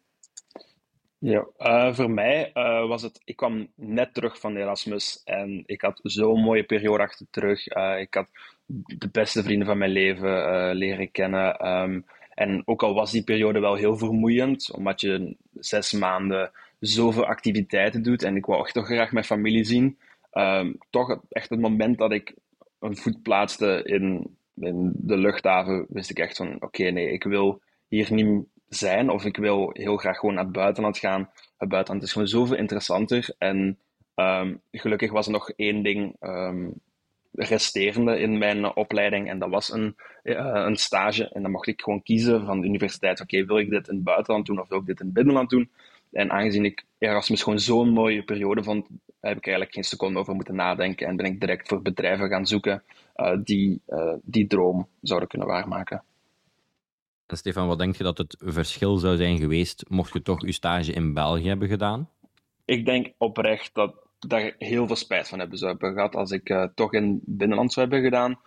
Ja, 1.20 1.48
voor 1.94 2.12
mij 2.12 2.52
was 2.88 3.02
het. 3.02 3.22
Ik 3.24 3.36
kwam 3.36 3.68
net 3.76 4.14
terug 4.14 4.40
van 4.40 4.56
Erasmus 4.56 5.22
en 5.26 5.64
ik 5.66 5.82
had 5.82 6.00
zo'n 6.04 6.42
mooie 6.42 6.64
periode 6.64 7.04
achter 7.04 7.26
terug. 7.30 7.68
ik 8.00 8.14
had 8.14 8.28
de 8.98 9.10
beste 9.12 9.44
vrienden 9.44 9.68
van 9.68 9.78
mijn 9.78 9.92
leven 9.92 10.76
leren 10.76 11.12
kennen. 11.12 11.68
Um, 11.68 12.06
en 12.38 12.62
ook 12.66 12.84
al 12.84 12.94
was 12.94 13.12
die 13.12 13.24
periode 13.24 13.60
wel 13.60 13.76
heel 13.76 13.98
vermoeiend, 13.98 14.72
omdat 14.74 15.02
je 15.02 15.36
zes 15.54 15.92
maanden 15.92 16.52
zoveel 16.80 17.26
activiteiten 17.26 18.04
doet 18.04 18.24
en 18.24 18.36
ik 18.36 18.46
wou 18.46 18.64
echt 18.64 18.74
toch 18.74 18.86
graag 18.86 19.12
mijn 19.12 19.26
familie 19.26 19.64
zien, 19.64 19.98
um, 20.34 20.78
toch 20.90 21.22
echt 21.30 21.50
het 21.50 21.60
moment 21.60 21.98
dat 21.98 22.12
ik 22.12 22.36
een 22.80 22.98
voet 22.98 23.22
plaatste 23.22 23.82
in, 23.84 24.38
in 24.56 24.94
de 24.96 25.18
luchthaven, 25.18 25.86
wist 25.90 26.10
ik 26.10 26.20
echt 26.20 26.38
van, 26.38 26.62
oké, 26.62 26.84
nee, 26.84 27.12
ik 27.12 27.24
wil 27.24 27.62
hier 27.88 28.14
niet 28.14 28.46
zijn 28.68 29.10
of 29.10 29.26
ik 29.26 29.38
wil 29.38 29.70
heel 29.74 29.98
graag 29.98 30.18
gewoon 30.18 30.36
naar 30.36 30.44
het 30.44 30.54
buitenland 30.54 30.98
gaan. 30.98 31.30
Het 31.58 31.70
buitenland 31.70 32.06
is 32.06 32.12
gewoon 32.12 32.28
zoveel 32.28 32.58
interessanter. 32.58 33.36
En 33.38 33.80
ehm, 34.16 34.56
gelukkig 34.72 35.12
was 35.12 35.26
er 35.26 35.32
nog 35.32 35.50
één 35.50 35.84
ding 35.84 36.16
um, 36.20 36.74
resterende 37.38 38.20
in 38.20 38.38
mijn 38.38 38.76
opleiding 38.76 39.30
en 39.30 39.40
dat 39.40 39.50
was 39.50 39.72
een, 39.72 39.96
uh, 40.24 40.36
een 40.66 40.76
stage. 40.76 41.30
En 41.30 41.42
dan 41.42 41.52
mocht 41.52 41.68
ik 41.68 41.82
gewoon 41.82 42.04
kiezen 42.04 42.46
van 42.46 42.62
de 42.62 42.68
universiteit, 42.68 43.22
oké, 43.22 43.46
wil 43.46 43.58
ik 43.58 43.70
dit 43.70 43.88
in 43.88 43.96
het 43.96 44.04
buitenland 44.04 44.46
doen 44.46 44.60
of 44.60 44.70
wil 44.70 44.80
ik 44.80 44.86
dit 44.86 45.00
in 45.00 45.06
het 45.06 45.16
binnenland 45.16 45.50
doen? 45.50 45.70
En 46.12 46.32
aangezien 46.32 46.66
ik 46.66 46.86
Erasmus 46.98 47.44
gewoon 47.44 47.60
zo'n 47.60 47.90
mooie 47.90 48.24
periode 48.24 48.64
vond, 48.64 48.88
heb 49.20 49.38
ik 49.38 49.46
eigenlijk 49.46 49.74
geen 49.74 49.84
seconde 49.84 50.20
over 50.20 50.36
moeten 50.36 50.56
nadenken 50.56 51.08
en 51.08 51.16
ben 51.16 51.26
ik 51.26 51.40
direct 51.40 51.68
voor 51.68 51.82
bedrijven 51.82 52.30
gaan 52.30 52.48
zoeken 52.48 52.84
uh, 53.16 53.38
die 53.44 53.82
uh, 53.88 54.14
die 54.22 54.48
droom 54.48 54.88
zouden 55.02 55.30
kunnen 55.30 55.48
waarmaken. 55.48 56.04
En 57.28 57.38
Stefan, 57.38 57.68
wat 57.68 57.78
denk 57.78 57.96
je 57.96 58.04
dat 58.04 58.18
het 58.18 58.36
verschil 58.40 58.98
zou 58.98 59.18
zijn 59.18 59.38
geweest 59.38 59.86
mocht 59.88 60.14
je 60.14 60.22
toch 60.22 60.46
je 60.46 60.52
stage 60.52 60.92
in 60.92 61.14
België 61.14 61.48
hebben 61.48 61.68
gedaan? 61.68 62.10
Ik 62.66 62.86
denk 62.86 63.14
oprecht 63.18 63.74
dat 63.74 64.07
daar 64.20 64.56
heel 64.58 64.88
veel 64.88 64.96
spijt 64.96 65.28
van 65.28 65.40
hebben 65.40 65.58
zou 65.58 65.72
hebben 65.72 65.94
gehad 65.94 66.16
als 66.16 66.32
ik 66.32 66.50
uh, 66.50 66.64
toch 66.76 66.94
in 66.94 67.22
binnenland 67.26 67.74
zou 67.74 67.88
hebben 67.88 68.06
gedaan. 68.06 68.40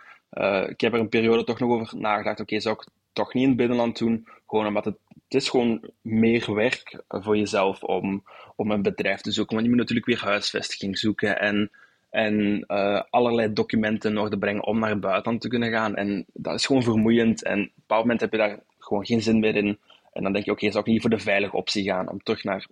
ik 0.69 0.81
heb 0.81 0.93
er 0.93 1.01
een 1.01 1.09
periode 1.09 1.45
toch 1.45 1.59
nog 1.59 1.71
over 1.71 1.99
nagedacht, 1.99 2.41
oké, 2.41 2.61
zou 2.61 2.77
ik 2.81 2.89
toch 3.13 3.35
niet 3.35 3.43
in 3.43 3.49
het 3.49 3.59
binnenland 3.59 3.99
doen? 3.99 4.27
Gewoon 4.47 4.67
omdat 4.67 4.85
het, 4.85 4.97
is 5.29 5.49
gewoon 5.49 5.91
meer 6.01 6.55
werk 6.55 7.03
voor 7.09 7.37
jezelf 7.37 7.83
om, 7.83 8.25
om 8.57 8.71
een 8.71 8.83
bedrijf 8.83 9.21
te 9.21 9.33
zoeken. 9.33 9.55
Want 9.55 9.67
je 9.67 9.73
moet 9.75 9.81
natuurlijk 9.81 10.07
weer 10.07 10.31
huisvesting 10.31 10.99
zoeken 10.99 11.41
en, 11.41 11.71
en 12.11 12.65
uh, 12.69 13.03
allerlei 13.11 13.53
documenten 13.53 14.11
in 14.11 14.19
orde 14.19 14.39
brengen 14.39 14.67
om 14.67 14.79
naar 14.79 14.91
het 14.91 15.01
buitenland 15.01 15.41
te 15.41 15.49
kunnen 15.49 15.71
gaan. 15.71 15.97
En 15.97 16.25
dat 16.33 16.55
is 16.55 16.67
gewoon 16.67 16.83
vermoeiend. 16.83 17.43
En 17.43 17.61
op 17.61 17.67
een 17.67 17.73
bepaald 17.75 18.03
moment 18.03 18.21
heb 18.21 18.33
je 18.33 18.39
daar 18.39 18.59
gewoon 18.79 19.07
geen 19.07 19.23
zin 19.23 19.41
meer 19.41 19.57
in. 19.57 19.79
En 20.13 20.23
dan 20.23 20.33
denk 20.33 20.45
je, 20.45 20.51
oké, 20.51 20.71
zou 20.71 20.85
ik 20.85 20.91
niet 20.91 21.01
voor 21.01 21.11
de 21.11 21.19
veilige 21.19 21.57
optie 21.57 21.85
gaan 21.85 22.11
om 22.11 22.23
terug 22.23 22.45
naar 22.45 22.67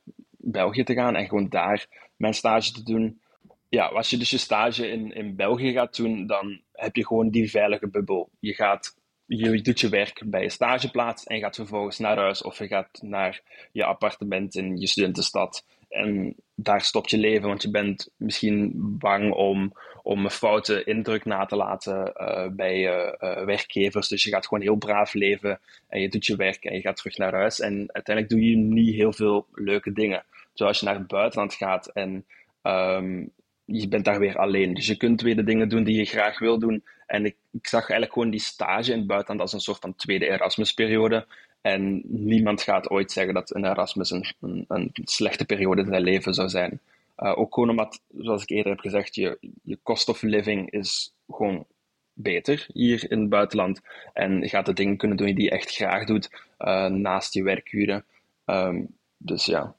België 0.50 0.84
te 0.84 0.94
gaan 0.94 1.16
en 1.16 1.28
gewoon 1.28 1.48
daar 1.48 1.86
mijn 2.16 2.34
stage 2.34 2.72
te 2.72 2.82
doen? 2.82 3.20
Ja, 3.68 3.86
als 3.86 4.10
je 4.10 4.16
dus 4.16 4.30
je 4.30 4.38
stage 4.38 4.88
in, 4.90 5.14
in 5.14 5.36
België 5.36 5.72
gaat 5.72 5.96
doen, 5.96 6.26
dan 6.26 6.60
heb 6.72 6.96
je 6.96 7.06
gewoon 7.06 7.30
die 7.30 7.50
veilige 7.50 7.88
bubbel. 7.88 8.30
Je 8.40 8.54
gaat 8.54 8.96
je 9.28 9.60
doet 9.60 9.80
je 9.80 9.88
werk 9.88 10.22
bij 10.26 10.42
je 10.42 10.50
stageplaats 10.50 11.24
en 11.24 11.36
je 11.36 11.42
gaat 11.42 11.56
vervolgens 11.56 11.98
naar 11.98 12.16
huis 12.16 12.42
of 12.42 12.58
je 12.58 12.66
gaat 12.66 13.02
naar 13.02 13.40
je 13.72 13.84
appartement 13.84 14.54
in 14.54 14.76
je 14.76 14.86
studentenstad. 14.86 15.64
En 15.88 16.34
daar 16.54 16.80
stopt 16.80 17.10
je 17.10 17.18
leven, 17.18 17.48
want 17.48 17.62
je 17.62 17.70
bent 17.70 18.10
misschien 18.16 18.72
bang 18.74 19.32
om, 19.32 19.72
om 20.02 20.24
een 20.24 20.30
foute 20.30 20.84
indruk 20.84 21.24
na 21.24 21.46
te 21.46 21.56
laten 21.56 22.12
uh, 22.16 22.46
bij 22.48 22.78
je 22.78 23.16
uh, 23.20 23.44
werkgevers. 23.44 24.08
Dus 24.08 24.24
je 24.24 24.30
gaat 24.30 24.46
gewoon 24.46 24.62
heel 24.62 24.76
braaf 24.76 25.14
leven 25.14 25.60
en 25.88 26.00
je 26.00 26.08
doet 26.08 26.26
je 26.26 26.36
werk 26.36 26.64
en 26.64 26.74
je 26.74 26.80
gaat 26.80 26.96
terug 26.96 27.16
naar 27.16 27.34
huis. 27.34 27.60
En 27.60 27.88
uiteindelijk 27.92 28.34
doe 28.34 28.50
je 28.50 28.56
niet 28.56 28.94
heel 28.94 29.12
veel 29.12 29.46
leuke 29.52 29.92
dingen. 29.92 30.24
Zoals 30.58 30.80
je 30.80 30.86
naar 30.86 30.94
het 30.94 31.06
buitenland 31.06 31.54
gaat 31.54 31.86
en 31.86 32.26
um, 32.62 33.30
je 33.64 33.88
bent 33.88 34.04
daar 34.04 34.18
weer 34.18 34.38
alleen. 34.38 34.74
Dus 34.74 34.86
je 34.86 34.96
kunt 34.96 35.20
weer 35.20 35.36
de 35.36 35.44
dingen 35.44 35.68
doen 35.68 35.84
die 35.84 35.96
je 35.96 36.04
graag 36.04 36.38
wil 36.38 36.58
doen. 36.58 36.84
En 37.06 37.24
ik, 37.24 37.36
ik 37.50 37.66
zag 37.66 37.80
eigenlijk 37.80 38.12
gewoon 38.12 38.30
die 38.30 38.40
stage 38.40 38.92
in 38.92 38.98
het 38.98 39.06
buitenland 39.06 39.40
als 39.40 39.52
een 39.52 39.60
soort 39.60 39.80
van 39.80 39.94
tweede 39.94 40.26
Erasmus-periode. 40.26 41.26
En 41.60 42.02
niemand 42.04 42.62
gaat 42.62 42.90
ooit 42.90 43.12
zeggen 43.12 43.34
dat 43.34 43.54
een 43.54 43.64
Erasmus 43.64 44.10
een, 44.10 44.34
een, 44.40 44.64
een 44.68 44.90
slechte 45.04 45.44
periode 45.44 45.80
in 45.80 45.86
zijn 45.86 46.02
leven 46.02 46.34
zou 46.34 46.48
zijn. 46.48 46.80
Uh, 47.18 47.38
ook 47.38 47.54
gewoon 47.54 47.70
omdat, 47.70 48.00
zoals 48.18 48.42
ik 48.42 48.50
eerder 48.50 48.72
heb 48.72 48.80
gezegd, 48.80 49.14
je, 49.14 49.38
je 49.62 49.78
cost 49.82 50.08
of 50.08 50.22
living 50.22 50.70
is 50.70 51.14
gewoon 51.28 51.66
beter 52.12 52.66
hier 52.72 53.10
in 53.10 53.20
het 53.20 53.28
buitenland. 53.28 53.80
En 54.12 54.40
je 54.40 54.48
gaat 54.48 54.66
de 54.66 54.72
dingen 54.72 54.96
kunnen 54.96 55.16
doen 55.16 55.34
die 55.34 55.44
je 55.44 55.50
echt 55.50 55.74
graag 55.74 56.04
doet 56.04 56.30
uh, 56.58 56.86
naast 56.86 57.34
je 57.34 57.42
werkuren. 57.42 58.04
Um, 58.46 58.96
dus 59.16 59.44
ja, 59.44 59.74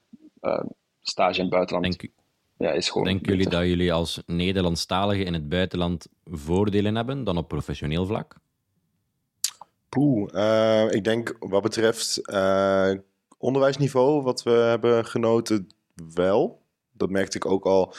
stage 1.01 1.35
in 1.35 1.41
het 1.41 1.53
buitenland. 1.53 1.99
Denk, 1.99 2.11
ja, 2.57 2.71
is 2.71 2.89
gewoon 2.89 3.07
Denken 3.07 3.31
jullie 3.31 3.49
dat 3.49 3.65
jullie 3.65 3.93
als 3.93 4.21
Nederlandstaligen 4.25 5.25
in 5.25 5.33
het 5.33 5.49
buitenland 5.49 6.07
voordelen 6.25 6.95
hebben 6.95 7.23
dan 7.23 7.37
op 7.37 7.47
professioneel 7.47 8.05
vlak? 8.05 8.35
Poeh, 9.89 10.33
uh, 10.33 10.91
ik 10.91 11.03
denk 11.03 11.35
wat 11.39 11.61
betreft 11.61 12.29
uh, 12.29 12.91
onderwijsniveau, 13.37 14.21
wat 14.21 14.43
we 14.43 14.51
hebben 14.51 15.05
genoten, 15.05 15.67
wel. 16.13 16.61
Dat 16.91 17.09
merkte 17.09 17.37
ik 17.37 17.45
ook 17.45 17.65
al. 17.65 17.93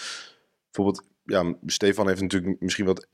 Bijvoorbeeld, 0.65 1.07
ja, 1.25 1.55
Stefan 1.67 2.09
heeft 2.09 2.21
natuurlijk 2.21 2.61
misschien 2.61 2.87
wat 2.87 3.07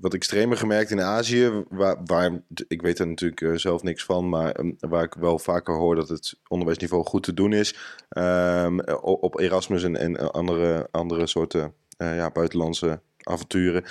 wat 0.00 0.14
extremer 0.14 0.56
gemerkt 0.56 0.90
in 0.90 1.00
Azië, 1.00 1.64
waar, 1.68 1.96
waar 2.04 2.42
ik 2.68 2.82
weet 2.82 2.98
er 2.98 3.06
natuurlijk 3.06 3.40
uh, 3.40 3.56
zelf 3.56 3.82
niks 3.82 4.04
van, 4.04 4.28
maar 4.28 4.58
um, 4.58 4.76
waar 4.80 5.04
ik 5.04 5.14
wel 5.14 5.38
vaker 5.38 5.74
hoor 5.74 5.94
dat 5.94 6.08
het 6.08 6.38
onderwijsniveau 6.48 7.04
goed 7.04 7.22
te 7.22 7.34
doen 7.34 7.52
is, 7.52 7.76
um, 8.18 8.80
op 9.00 9.40
Erasmus 9.40 9.82
en, 9.82 9.96
en 9.96 10.32
andere, 10.32 10.88
andere 10.90 11.26
soorten 11.26 11.72
uh, 11.98 12.16
ja, 12.16 12.30
buitenlandse 12.30 13.00
avonturen. 13.22 13.84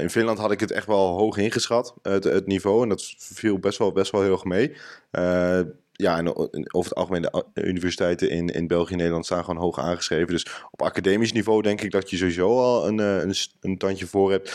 In 0.00 0.10
Finland 0.10 0.38
had 0.38 0.50
ik 0.50 0.60
het 0.60 0.70
echt 0.70 0.86
wel 0.86 1.16
hoog 1.16 1.36
ingeschat, 1.36 1.94
het, 2.02 2.24
het, 2.24 2.46
niveau, 2.46 2.82
en 2.82 2.88
dat 2.88 3.14
viel 3.18 3.58
best 3.58 3.78
wel, 3.78 3.92
best 3.92 4.12
wel 4.12 4.22
heel 4.22 4.32
erg 4.32 4.44
mee. 4.44 4.76
ja, 5.92 6.18
en 6.18 6.36
over 6.74 6.90
het 6.90 6.94
algemeen 6.94 7.22
de 7.52 7.64
universiteiten 7.64 8.30
in, 8.30 8.48
in 8.48 8.66
België 8.66 8.92
en 8.92 8.98
Nederland 8.98 9.24
staan 9.24 9.44
gewoon 9.44 9.62
hoog 9.62 9.78
aangeschreven. 9.78 10.32
Dus 10.32 10.46
op 10.70 10.82
academisch 10.82 11.32
niveau 11.32 11.62
denk 11.62 11.80
ik 11.80 11.90
dat 11.90 12.10
je 12.10 12.16
sowieso 12.16 12.58
al 12.58 12.86
een, 12.86 12.98
een, 12.98 13.34
een 13.60 13.78
tandje 13.78 14.06
voor 14.06 14.30
hebt 14.30 14.52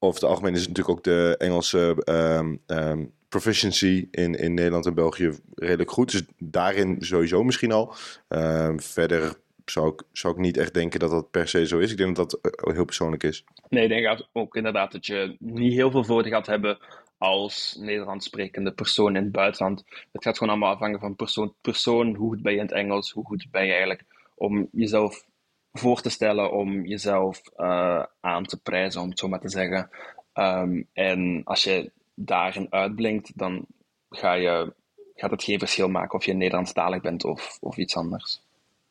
over 0.00 0.20
het 0.20 0.30
algemeen 0.30 0.54
is 0.54 0.68
natuurlijk 0.68 0.96
ook 0.96 1.04
de 1.04 1.34
Engelse 1.38 2.02
um, 2.04 2.60
um, 2.66 3.12
proficiency 3.28 4.08
in, 4.10 4.34
in 4.34 4.54
Nederland 4.54 4.86
en 4.86 4.94
België 4.94 5.32
redelijk 5.54 5.90
goed. 5.90 6.10
Dus 6.10 6.22
daarin 6.38 6.96
sowieso 7.00 7.42
misschien 7.42 7.72
al. 7.72 7.94
Um, 8.28 8.80
verder 8.80 9.36
zou 9.64 9.92
ik, 9.92 10.02
zou 10.12 10.34
ik 10.34 10.40
niet 10.40 10.56
echt 10.56 10.74
denken 10.74 11.00
dat 11.00 11.10
dat 11.10 11.30
per 11.30 11.48
se 11.48 11.66
zo 11.66 11.78
is. 11.78 11.90
Ik 11.90 11.96
denk 11.96 12.16
dat 12.16 12.30
dat 12.30 12.52
eh, 12.52 12.74
heel 12.74 12.84
persoonlijk 12.84 13.22
is. 13.22 13.44
Nee, 13.68 13.82
ik 13.82 13.88
denk 13.88 14.26
ook 14.32 14.56
inderdaad 14.56 14.92
dat 14.92 15.06
je 15.06 15.36
niet 15.38 15.72
heel 15.72 15.90
veel 15.90 16.04
voordeel 16.04 16.32
gaat 16.32 16.46
hebben 16.46 16.78
als 17.18 17.76
Nederlands 17.80 18.26
sprekende 18.26 18.72
persoon 18.72 19.16
in 19.16 19.22
het 19.22 19.32
buitenland. 19.32 19.84
Het 20.12 20.24
gaat 20.24 20.38
gewoon 20.38 20.52
allemaal 20.52 20.74
afhangen 20.74 21.00
van 21.00 21.16
persoon 21.16 21.54
persoon. 21.60 22.14
Hoe 22.14 22.28
goed 22.28 22.42
ben 22.42 22.52
je 22.52 22.58
in 22.58 22.64
het 22.64 22.74
Engels? 22.74 23.10
Hoe 23.10 23.24
goed 23.24 23.46
ben 23.50 23.64
je 23.64 23.70
eigenlijk 23.70 24.04
om 24.34 24.68
jezelf 24.72 25.24
voor 25.72 26.00
te 26.00 26.10
stellen 26.10 26.52
om 26.52 26.86
jezelf 26.86 27.40
uh, 27.56 28.02
aan 28.20 28.44
te 28.44 28.60
prijzen, 28.60 29.00
om 29.00 29.08
het 29.08 29.18
zo 29.18 29.28
maar 29.28 29.40
te 29.40 29.48
zeggen. 29.48 29.90
Um, 30.34 30.88
en 30.92 31.42
als 31.44 31.64
je 31.64 31.90
daarin 32.14 32.66
uitblinkt, 32.70 33.38
dan 33.38 33.66
ga 34.10 34.32
je, 34.32 34.72
gaat 35.14 35.30
het 35.30 35.42
geen 35.42 35.58
verschil 35.58 35.88
maken 35.88 36.18
of 36.18 36.24
je 36.24 36.32
Nederlandstalig 36.32 37.00
bent 37.00 37.24
of, 37.24 37.58
of 37.60 37.76
iets 37.76 37.96
anders. 37.96 38.42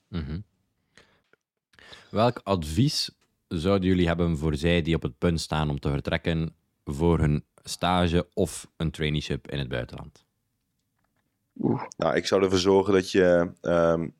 Mm 0.07 0.23
-hmm. 0.23 0.43
Welk 2.09 2.41
advies 2.43 3.11
zouden 3.47 3.89
jullie 3.89 4.07
hebben 4.07 4.37
voor 4.37 4.55
zij 4.55 4.81
die 4.81 4.95
op 4.95 5.01
het 5.01 5.17
punt 5.17 5.41
staan 5.41 5.69
om 5.69 5.79
te 5.79 5.89
vertrekken 5.89 6.55
voor 6.85 7.19
hun 7.19 7.43
stage 7.63 8.27
of 8.33 8.67
een 8.77 8.91
traineeship 8.91 9.51
in 9.51 9.59
het 9.59 9.67
buitenland? 9.67 10.25
Oeh. 11.59 11.83
Nou, 11.97 12.15
ik 12.15 12.25
zou 12.25 12.43
ervoor 12.43 12.59
zorgen 12.59 12.93
dat 12.93 13.11
je 13.11 13.51
um, 13.61 14.13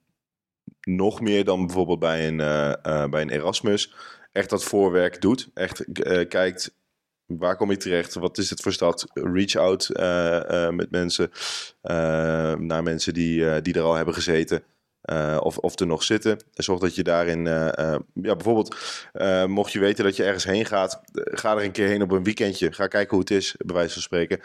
nog 0.96 1.22
meer 1.22 1.44
dan 1.44 1.66
bijvoorbeeld 1.66 2.00
bij 2.00 2.28
een, 2.28 2.40
uh, 2.40 2.74
uh, 2.84 3.06
bij 3.10 3.22
een 3.22 3.30
Erasmus 3.30 3.94
echt 4.32 4.50
dat 4.50 4.64
voorwerk 4.64 5.22
doet. 5.22 5.50
Echt 5.54 5.86
uh, 5.88 6.28
kijkt 6.28 6.78
waar 7.26 7.56
kom 7.56 7.72
ik 7.72 7.80
terecht? 7.80 8.14
Wat 8.14 8.38
is 8.38 8.50
het 8.50 8.62
voor 8.62 8.74
stad? 8.74 9.06
Reach 9.14 9.56
out 9.56 9.90
met 10.72 10.92
mensen, 10.92 11.32
naar 12.68 12.84
mensen 12.84 13.14
die, 13.14 13.62
die 13.62 13.74
er 13.74 13.82
al 13.82 13.96
hebben 13.96 14.14
gezeten. 14.14 14.64
Of, 15.40 15.58
of 15.58 15.80
er 15.80 15.88
nog 15.88 16.04
zitten. 16.04 16.44
Zorg 16.54 16.80
dat 16.80 16.96
je 16.96 17.04
daarin, 17.04 17.46
ja, 17.46 18.02
bijvoorbeeld, 18.14 18.76
mocht 19.48 19.72
je 19.72 19.80
weten 19.80 20.04
dat 20.04 20.16
je 20.16 20.24
ergens 20.24 20.44
heen 20.44 20.66
gaat, 20.66 21.02
ga 21.14 21.58
er 21.58 21.64
een 21.64 21.72
keer 21.72 21.88
heen 21.88 22.02
op 22.02 22.12
een 22.12 22.24
weekendje. 22.24 22.72
Ga 22.72 22.88
kijken 22.88 23.12
hoe 23.12 23.20
het 23.20 23.32
is, 23.32 23.56
bij 23.58 23.76
wijze 23.76 23.94
van 23.94 24.02
spreken. 24.02 24.40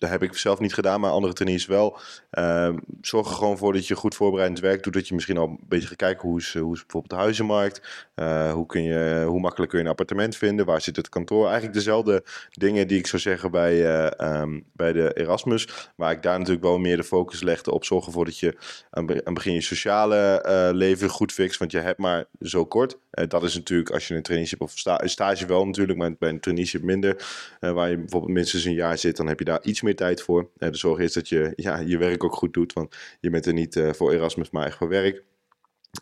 Dat 0.00 0.10
heb 0.10 0.22
ik 0.22 0.36
zelf 0.36 0.58
niet 0.60 0.74
gedaan, 0.74 1.00
maar 1.00 1.10
andere 1.10 1.32
trainees 1.32 1.66
wel. 1.66 1.98
Uh, 2.32 2.74
zorg 3.00 3.28
er 3.28 3.34
gewoon 3.34 3.58
voor 3.58 3.72
dat 3.72 3.86
je 3.86 3.94
goed 3.94 4.14
voorbereidend 4.14 4.60
werk 4.60 4.82
doet. 4.82 4.92
Dat 4.92 5.08
je 5.08 5.14
misschien 5.14 5.36
al 5.36 5.48
een 5.48 5.60
beetje 5.68 5.88
gaat 5.88 5.96
kijken 5.96 6.28
hoe 6.28 6.38
is, 6.38 6.54
hoe 6.54 6.74
is 6.74 6.80
bijvoorbeeld 6.80 7.12
de 7.12 7.18
huizenmarkt. 7.18 8.08
Uh, 8.16 8.52
hoe, 8.52 8.66
kun 8.66 8.82
je, 8.82 9.24
hoe 9.26 9.40
makkelijk 9.40 9.70
kun 9.70 9.80
je 9.80 9.84
een 9.84 9.90
appartement 9.90 10.36
vinden? 10.36 10.66
Waar 10.66 10.80
zit 10.80 10.96
het 10.96 11.08
kantoor? 11.08 11.44
Eigenlijk 11.44 11.74
dezelfde 11.74 12.24
dingen 12.50 12.88
die 12.88 12.98
ik 12.98 13.06
zou 13.06 13.22
zeggen 13.22 13.50
bij, 13.50 13.74
uh, 13.74 14.40
um, 14.40 14.64
bij 14.72 14.92
de 14.92 15.12
Erasmus. 15.14 15.68
Waar 15.96 16.12
ik 16.12 16.22
daar 16.22 16.38
natuurlijk 16.38 16.64
wel 16.64 16.78
meer 16.78 16.96
de 16.96 17.04
focus 17.04 17.42
legde 17.42 17.70
op 17.70 17.84
zorgen 17.84 18.12
voor 18.12 18.24
dat 18.24 18.38
je 18.38 18.56
aan, 18.90 19.10
het 19.10 19.34
begin 19.34 19.54
je 19.54 19.60
sociale 19.60 20.16
eh, 20.16 20.68
leven 20.72 21.08
goed 21.08 21.32
fixt. 21.32 21.58
Want 21.58 21.70
je 21.70 21.78
hebt 21.78 21.98
maar 21.98 22.24
zo 22.40 22.64
kort. 22.64 22.96
dat 23.10 23.42
is 23.42 23.54
natuurlijk 23.54 23.90
als 23.90 24.08
je 24.08 24.14
een 24.14 24.22
traineeship 24.22 24.60
of 24.60 24.78
sta 24.78 25.06
stage 25.06 25.46
wel 25.46 25.66
natuurlijk, 25.66 25.98
maar 25.98 26.14
bij 26.18 26.28
een 26.28 26.40
traineeship 26.40 26.82
minder. 26.82 27.24
waar 27.60 27.90
je 27.90 27.96
bijvoorbeeld 27.96 28.32
minstens 28.32 28.64
een 28.64 28.74
jaar 28.74 28.98
zit, 28.98 29.16
dan 29.16 29.26
heb 29.26 29.38
je 29.38 29.44
daar 29.44 29.62
iets 29.62 29.82
meer 29.82 29.89
tijd 29.94 30.22
voor. 30.22 30.50
de 30.54 30.76
zorg 30.76 30.98
is 30.98 31.12
dat 31.12 31.28
je 31.28 31.52
ja, 31.56 31.78
je 31.78 31.98
werk 31.98 32.24
ook 32.24 32.34
goed 32.34 32.52
doet, 32.52 32.72
want 32.72 32.96
je 33.20 33.30
bent 33.30 33.46
er 33.46 33.52
niet 33.52 33.76
uh, 33.76 33.92
voor 33.92 34.12
Erasmus, 34.12 34.50
maar 34.50 34.66
echt 34.66 34.76
voor 34.76 34.88
werk. 34.88 35.24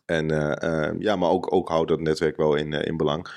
En 0.05 0.29
ja, 0.99 1.17
maar 1.17 1.31
ook, 1.31 1.53
ook 1.53 1.69
houdt 1.69 1.89
dat 1.89 2.01
netwerk 2.01 2.37
wel 2.37 2.55
in, 2.55 2.73
in 2.73 2.97
belang. 2.97 3.29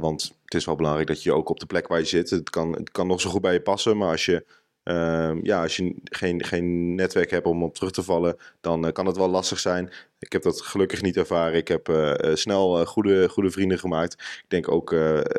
want 0.00 0.38
het 0.44 0.54
is 0.54 0.64
wel 0.64 0.76
belangrijk 0.76 1.08
dat 1.08 1.22
je 1.22 1.32
ook 1.32 1.48
op 1.48 1.60
de 1.60 1.66
plek 1.66 1.86
waar 1.86 1.98
je 1.98 2.04
zit, 2.04 2.30
het 2.30 2.50
kan, 2.50 2.72
het 2.72 2.90
kan 2.90 3.06
nog 3.06 3.20
zo 3.20 3.30
goed 3.30 3.40
bij 3.40 3.52
je 3.52 3.62
passen, 3.62 3.96
maar 3.96 4.10
als 4.10 4.24
je 4.24 4.44
Ehm, 4.86 5.38
ja, 5.42 5.62
als 5.62 5.76
je 5.76 5.94
geen, 6.04 6.44
geen 6.44 6.94
netwerk 6.94 7.30
hebt 7.30 7.46
om 7.46 7.62
op 7.62 7.74
terug 7.74 7.90
te 7.90 8.02
vallen, 8.02 8.36
dan 8.60 8.92
kan 8.92 9.06
het 9.06 9.16
wel 9.16 9.28
lastig 9.28 9.58
zijn. 9.58 9.92
Ik 10.18 10.32
heb 10.32 10.42
dat 10.42 10.60
gelukkig 10.60 11.02
niet 11.02 11.16
ervaren. 11.16 11.56
Ik 11.56 11.68
heb 11.68 12.18
snel 12.34 12.86
goede, 12.86 13.28
goede 13.28 13.50
vrienden 13.50 13.78
gemaakt. 13.78 14.12
Ik 14.12 14.44
denk 14.48 14.70
ook 14.70 14.90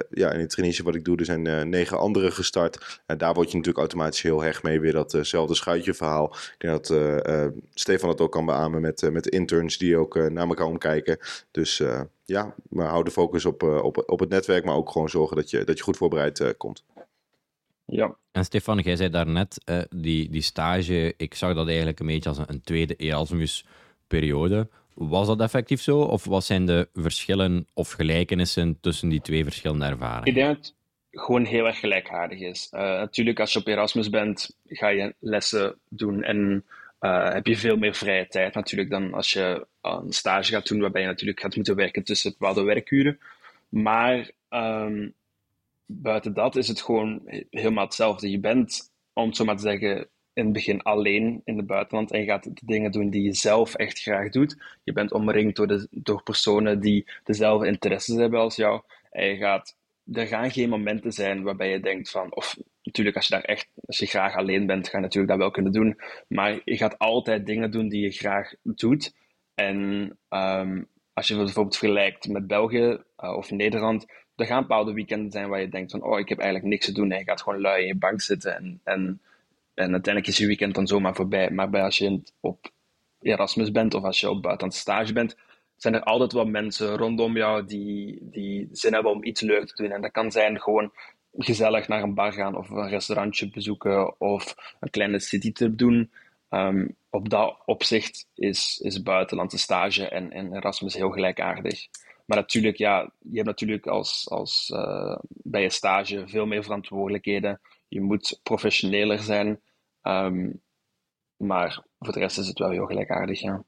ja, 0.09 0.31
in 0.31 0.39
het 0.39 0.49
traineeship 0.49 0.85
wat 0.85 0.95
ik 0.95 1.05
doe, 1.05 1.17
er 1.17 1.25
zijn 1.25 1.69
negen 1.69 1.97
anderen 1.97 2.31
gestart. 2.31 3.01
En 3.05 3.17
daar 3.17 3.33
word 3.33 3.47
je 3.47 3.57
natuurlijk 3.57 3.77
automatisch 3.77 4.21
heel 4.21 4.41
hecht 4.41 4.63
mee. 4.63 4.79
Weer 4.79 4.93
datzelfde 4.93 5.55
schuitje 5.55 5.93
verhaal. 5.93 6.35
Ik 6.35 6.55
denk 6.57 6.85
dat 6.85 6.97
Stefan 7.73 8.09
het 8.09 8.21
ook 8.21 8.31
kan 8.31 8.45
beamen 8.45 8.81
met, 8.81 9.11
met 9.11 9.27
interns 9.27 9.77
die 9.77 9.97
ook 9.97 10.29
naar 10.29 10.47
elkaar 10.47 10.67
omkijken. 10.67 11.17
Dus 11.51 11.81
ja, 12.25 12.55
maar 12.69 12.87
hou 12.87 13.03
de 13.03 13.11
focus 13.11 13.45
op, 13.45 13.63
op, 13.63 14.03
op 14.05 14.19
het 14.19 14.29
netwerk, 14.29 14.65
maar 14.65 14.75
ook 14.75 14.89
gewoon 14.89 15.09
zorgen 15.09 15.35
dat 15.35 15.49
je, 15.49 15.63
dat 15.63 15.77
je 15.77 15.83
goed 15.83 15.97
voorbereid 15.97 16.57
komt. 16.57 16.83
Ja. 17.87 18.15
En 18.31 18.45
Stefan, 18.45 18.79
jij 18.79 18.95
zei 18.95 19.09
daarnet, 19.09 19.61
uh, 19.65 19.81
die, 19.89 20.29
die 20.29 20.41
stage, 20.41 21.13
ik 21.17 21.33
zag 21.33 21.53
dat 21.55 21.67
eigenlijk 21.67 21.99
een 21.99 22.05
beetje 22.05 22.29
als 22.29 22.37
een, 22.37 22.45
een 22.47 22.61
tweede 22.61 22.95
Erasmus-periode. 22.95 24.67
Was 24.93 25.27
dat 25.27 25.41
effectief 25.41 25.81
zo? 25.81 25.99
Of 25.99 26.25
wat 26.25 26.43
zijn 26.43 26.65
de 26.65 26.89
verschillen 26.93 27.67
of 27.73 27.91
gelijkenissen 27.91 28.77
tussen 28.81 29.09
die 29.09 29.21
twee 29.21 29.43
verschillende 29.43 29.85
ervaringen? 29.85 30.27
Ik 30.27 30.33
denk 30.33 30.47
dat 30.47 30.57
het 30.57 30.75
gewoon 31.11 31.45
heel 31.45 31.65
erg 31.65 31.79
gelijkaardig 31.79 32.39
is. 32.39 32.69
Uh, 32.73 32.81
natuurlijk, 32.81 33.39
als 33.39 33.53
je 33.53 33.59
op 33.59 33.67
Erasmus 33.67 34.09
bent, 34.09 34.57
ga 34.67 34.87
je 34.87 35.15
lessen 35.19 35.75
doen 35.89 36.23
en 36.23 36.65
uh, 37.01 37.33
heb 37.33 37.47
je 37.47 37.57
veel 37.57 37.77
meer 37.77 37.93
vrije 37.93 38.27
tijd 38.27 38.53
natuurlijk 38.53 38.89
dan 38.89 39.13
als 39.13 39.33
je 39.33 39.67
een 39.81 40.13
stage 40.13 40.51
gaat 40.51 40.67
doen, 40.67 40.79
waarbij 40.79 41.01
je 41.01 41.07
natuurlijk 41.07 41.39
gaat 41.39 41.55
moeten 41.55 41.75
werken 41.75 42.03
tussen 42.03 42.31
bepaalde 42.31 42.63
werkuren. 42.63 43.19
Maar 43.69 44.31
um, 44.49 45.13
buiten 45.87 46.33
dat 46.33 46.55
is 46.55 46.67
het 46.67 46.81
gewoon 46.81 47.21
helemaal 47.49 47.85
hetzelfde. 47.85 48.29
Je 48.29 48.39
bent, 48.39 48.91
om 49.13 49.25
het 49.25 49.35
zo 49.35 49.45
maar 49.45 49.55
te 49.55 49.61
zeggen, 49.61 50.09
in 50.33 50.43
het 50.43 50.53
begin 50.53 50.81
alleen 50.81 51.41
in 51.45 51.57
het 51.57 51.67
buitenland 51.67 52.11
en 52.11 52.19
je 52.19 52.25
gaat 52.25 52.43
de 52.43 52.51
dingen 52.65 52.91
doen 52.91 53.09
die 53.09 53.23
je 53.23 53.33
zelf 53.33 53.75
echt 53.75 54.01
graag 54.01 54.29
doet. 54.29 54.77
Je 54.83 54.93
bent 54.93 55.11
omringd 55.11 55.55
door, 55.55 55.67
de, 55.67 55.87
door 55.91 56.23
personen 56.23 56.79
die 56.79 57.09
dezelfde 57.23 57.67
interesses 57.67 58.15
hebben 58.15 58.39
als 58.39 58.55
jou. 58.55 58.81
En 59.11 59.27
je 59.27 59.37
gaat, 59.37 59.75
er 60.13 60.27
gaan 60.27 60.51
geen 60.51 60.69
momenten 60.69 61.11
zijn 61.11 61.43
waarbij 61.43 61.69
je 61.69 61.79
denkt 61.79 62.09
van, 62.09 62.35
of 62.35 62.57
natuurlijk 62.83 63.15
als 63.15 63.27
je 63.27 63.33
daar 63.33 63.43
echt, 63.43 63.69
als 63.85 63.97
je 63.97 64.05
graag 64.05 64.35
alleen 64.35 64.65
bent, 64.65 64.89
ga 64.89 64.97
je 64.97 65.03
natuurlijk 65.03 65.31
dat 65.31 65.41
wel 65.41 65.51
kunnen 65.51 65.71
doen. 65.71 65.99
Maar 66.27 66.61
je 66.63 66.77
gaat 66.77 66.97
altijd 66.97 67.45
dingen 67.45 67.71
doen 67.71 67.89
die 67.89 68.01
je 68.01 68.11
graag 68.11 68.53
doet. 68.63 69.15
En 69.53 69.77
um, 70.29 70.87
als 71.13 71.27
je 71.27 71.35
bijvoorbeeld 71.35 71.77
vergelijkt 71.77 72.27
met 72.27 72.47
België 72.47 73.03
uh, 73.23 73.35
of 73.35 73.51
Nederland, 73.51 74.05
er 74.37 74.45
gaan 74.45 74.61
bepaalde 74.61 74.93
weekenden 74.93 75.31
zijn 75.31 75.49
waar 75.49 75.59
je 75.59 75.69
denkt 75.69 75.91
van, 75.91 76.03
oh, 76.03 76.19
ik 76.19 76.29
heb 76.29 76.39
eigenlijk 76.39 76.69
niks 76.69 76.85
te 76.85 76.91
doen. 76.91 77.11
En 77.11 77.17
je 77.17 77.23
gaat 77.23 77.41
gewoon 77.41 77.61
lui 77.61 77.81
in 77.81 77.87
je 77.87 77.95
bank 77.95 78.21
zitten 78.21 78.55
en, 78.55 78.81
en, 78.83 79.21
en 79.73 79.91
uiteindelijk 79.91 80.27
is 80.27 80.37
je 80.37 80.47
weekend 80.47 80.75
dan 80.75 80.87
zomaar 80.87 81.15
voorbij. 81.15 81.49
Maar 81.49 81.69
bij 81.69 81.81
als 81.81 81.97
je 81.97 82.21
op 82.39 82.71
Erasmus 83.21 83.71
bent 83.71 83.93
of 83.93 84.03
als 84.03 84.19
je 84.19 84.29
op 84.29 84.41
buitenlandse 84.41 84.79
stage 84.79 85.13
bent, 85.13 85.35
zijn 85.75 85.93
er 85.93 86.03
altijd 86.03 86.31
wel 86.31 86.45
mensen 86.45 86.97
rondom 86.97 87.37
jou 87.37 87.65
die, 87.65 88.19
die 88.21 88.67
zin 88.71 88.93
hebben 88.93 89.11
om 89.11 89.23
iets 89.23 89.41
leuks 89.41 89.73
te 89.73 89.83
doen. 89.83 89.91
En 89.91 90.01
dat 90.01 90.11
kan 90.11 90.31
zijn 90.31 90.61
gewoon 90.61 90.91
gezellig 91.37 91.87
naar 91.87 92.03
een 92.03 92.13
bar 92.13 92.33
gaan 92.33 92.57
of 92.57 92.69
een 92.69 92.89
restaurantje 92.89 93.49
bezoeken 93.49 94.19
of 94.19 94.55
een 94.79 94.89
kleine 94.89 95.19
city 95.19 95.51
trip 95.51 95.77
doen. 95.77 96.11
Um, 96.49 96.95
op 97.09 97.29
dat 97.29 97.57
opzicht 97.65 98.27
is, 98.35 98.79
is 98.83 99.03
buitenlandse 99.03 99.57
stage 99.57 100.07
en, 100.07 100.31
en 100.31 100.55
Erasmus 100.55 100.93
heel 100.93 101.11
gelijkaardig. 101.11 101.87
Maar 102.27 102.37
natuurlijk, 102.37 102.77
ja, 102.77 103.11
je 103.19 103.35
hebt 103.35 103.47
natuurlijk 103.47 103.87
als, 103.87 104.29
als, 104.29 104.71
uh, 104.73 105.17
bij 105.27 105.61
je 105.61 105.69
stage 105.69 106.27
veel 106.27 106.45
meer 106.45 106.63
verantwoordelijkheden. 106.63 107.59
Je 107.87 108.01
moet 108.01 108.39
professioneler 108.43 109.19
zijn. 109.19 109.59
Um, 110.03 110.61
maar 111.37 111.83
voor 111.99 112.13
de 112.13 112.19
rest 112.19 112.37
is 112.37 112.47
het 112.47 112.59
wel 112.59 112.69
heel 112.69 112.85
gelijkaardig, 112.85 113.39
ja. 113.41 113.63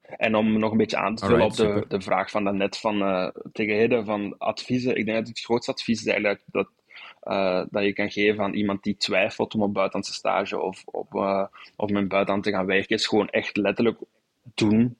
En 0.00 0.34
om 0.34 0.58
nog 0.58 0.70
een 0.70 0.76
beetje 0.76 0.96
aan 0.96 1.14
te 1.14 1.26
vullen 1.26 1.44
op 1.44 1.54
de, 1.54 1.84
de 1.88 2.00
vraag 2.00 2.30
van 2.30 2.44
daarnet 2.44 2.76
van, 2.76 3.02
uh, 3.02 3.28
tegen 3.52 3.76
Hidde 3.76 4.04
van 4.04 4.38
adviezen. 4.38 4.96
Ik 4.96 5.04
denk 5.04 5.18
dat 5.18 5.28
het 5.28 5.40
grootste 5.40 5.72
advies 5.72 6.00
is 6.00 6.06
eigenlijk 6.06 6.42
dat, 6.46 6.68
uh, 7.24 7.64
dat 7.70 7.84
je 7.84 7.92
kan 7.92 8.10
geven 8.10 8.44
aan 8.44 8.54
iemand 8.54 8.82
die 8.82 8.96
twijfelt 8.96 9.54
om 9.54 9.62
op 9.62 9.74
buitenlandse 9.74 10.14
stage 10.14 10.60
of 10.60 10.82
op, 10.84 11.14
uh, 11.14 11.46
of 11.76 11.90
met 11.90 12.08
buitenland 12.08 12.44
te 12.44 12.50
gaan 12.50 12.66
werken, 12.66 12.96
is 12.96 13.06
gewoon 13.06 13.28
echt 13.28 13.56
letterlijk 13.56 13.98
doen. 14.54 14.98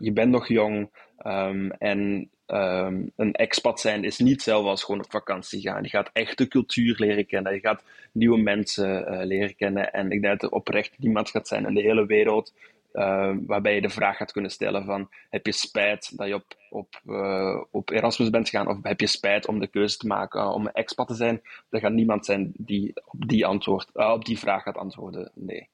je 0.00 0.10
bent 0.14 0.30
nog 0.30 0.48
jong. 0.48 0.90
Um, 1.24 1.70
en 1.70 2.30
um, 2.46 3.10
een 3.16 3.32
expat 3.32 3.80
zijn 3.80 4.04
is 4.04 4.18
niet 4.18 4.32
hetzelfde 4.32 4.68
als 4.68 4.84
gewoon 4.84 5.04
op 5.04 5.10
vakantie 5.10 5.60
gaan. 5.60 5.82
Je 5.82 5.88
gaat 5.88 6.10
echt 6.12 6.38
de 6.38 6.48
cultuur 6.48 6.94
leren 6.98 7.26
kennen. 7.26 7.54
Je 7.54 7.60
gaat 7.60 7.82
nieuwe 8.12 8.38
mensen 8.38 9.12
uh, 9.12 9.24
leren 9.24 9.56
kennen. 9.56 9.92
En 9.92 10.10
ik 10.10 10.22
denk 10.22 10.40
dat 10.40 10.50
er 10.50 10.56
oprecht 10.56 10.98
niemand 10.98 11.30
gaat 11.30 11.48
zijn 11.48 11.66
in 11.66 11.74
de 11.74 11.80
hele 11.80 12.06
wereld 12.06 12.52
uh, 12.96 13.34
waarbij 13.46 13.74
je 13.74 13.80
de 13.80 13.88
vraag 13.88 14.16
gaat 14.16 14.32
kunnen 14.32 14.50
stellen 14.50 14.84
van 14.84 15.08
heb 15.30 15.46
je 15.46 15.52
spijt 15.52 16.16
dat 16.18 16.26
je 16.26 16.34
op, 16.34 16.44
op, 16.70 17.00
uh, 17.06 17.62
op 17.70 17.90
Erasmus 17.90 18.30
bent 18.30 18.48
gegaan 18.48 18.68
of 18.68 18.78
heb 18.82 19.00
je 19.00 19.06
spijt 19.06 19.46
om 19.46 19.60
de 19.60 19.66
keuze 19.66 19.96
te 19.96 20.06
maken 20.06 20.52
om 20.52 20.66
een 20.66 20.72
expat 20.72 21.06
te 21.06 21.14
zijn? 21.14 21.42
Er 21.70 21.80
gaat 21.80 21.92
niemand 21.92 22.24
zijn 22.24 22.52
die 22.56 22.92
op 23.04 23.28
die, 23.28 23.46
antwoord, 23.46 23.88
op 23.94 24.24
die 24.24 24.38
vraag 24.38 24.62
gaat 24.62 24.76
antwoorden 24.76 25.30
nee. 25.34 25.68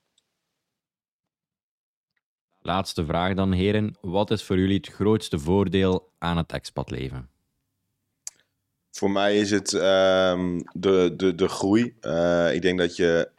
Laatste 2.62 3.04
vraag 3.04 3.34
dan, 3.34 3.52
heren. 3.52 3.96
Wat 4.00 4.30
is 4.30 4.42
voor 4.42 4.58
jullie 4.58 4.76
het 4.76 4.88
grootste 4.88 5.38
voordeel 5.38 6.10
aan 6.18 6.36
het 6.36 6.52
expatleven? 6.52 7.28
Voor 8.90 9.10
mij 9.10 9.38
is 9.38 9.50
het 9.50 9.72
um, 9.72 10.62
de, 10.72 11.14
de, 11.16 11.34
de 11.34 11.48
groei. 11.48 11.94
Uh, 12.00 12.54
ik 12.54 12.62
denk 12.62 12.78
dat 12.78 12.96
je. 12.96 13.30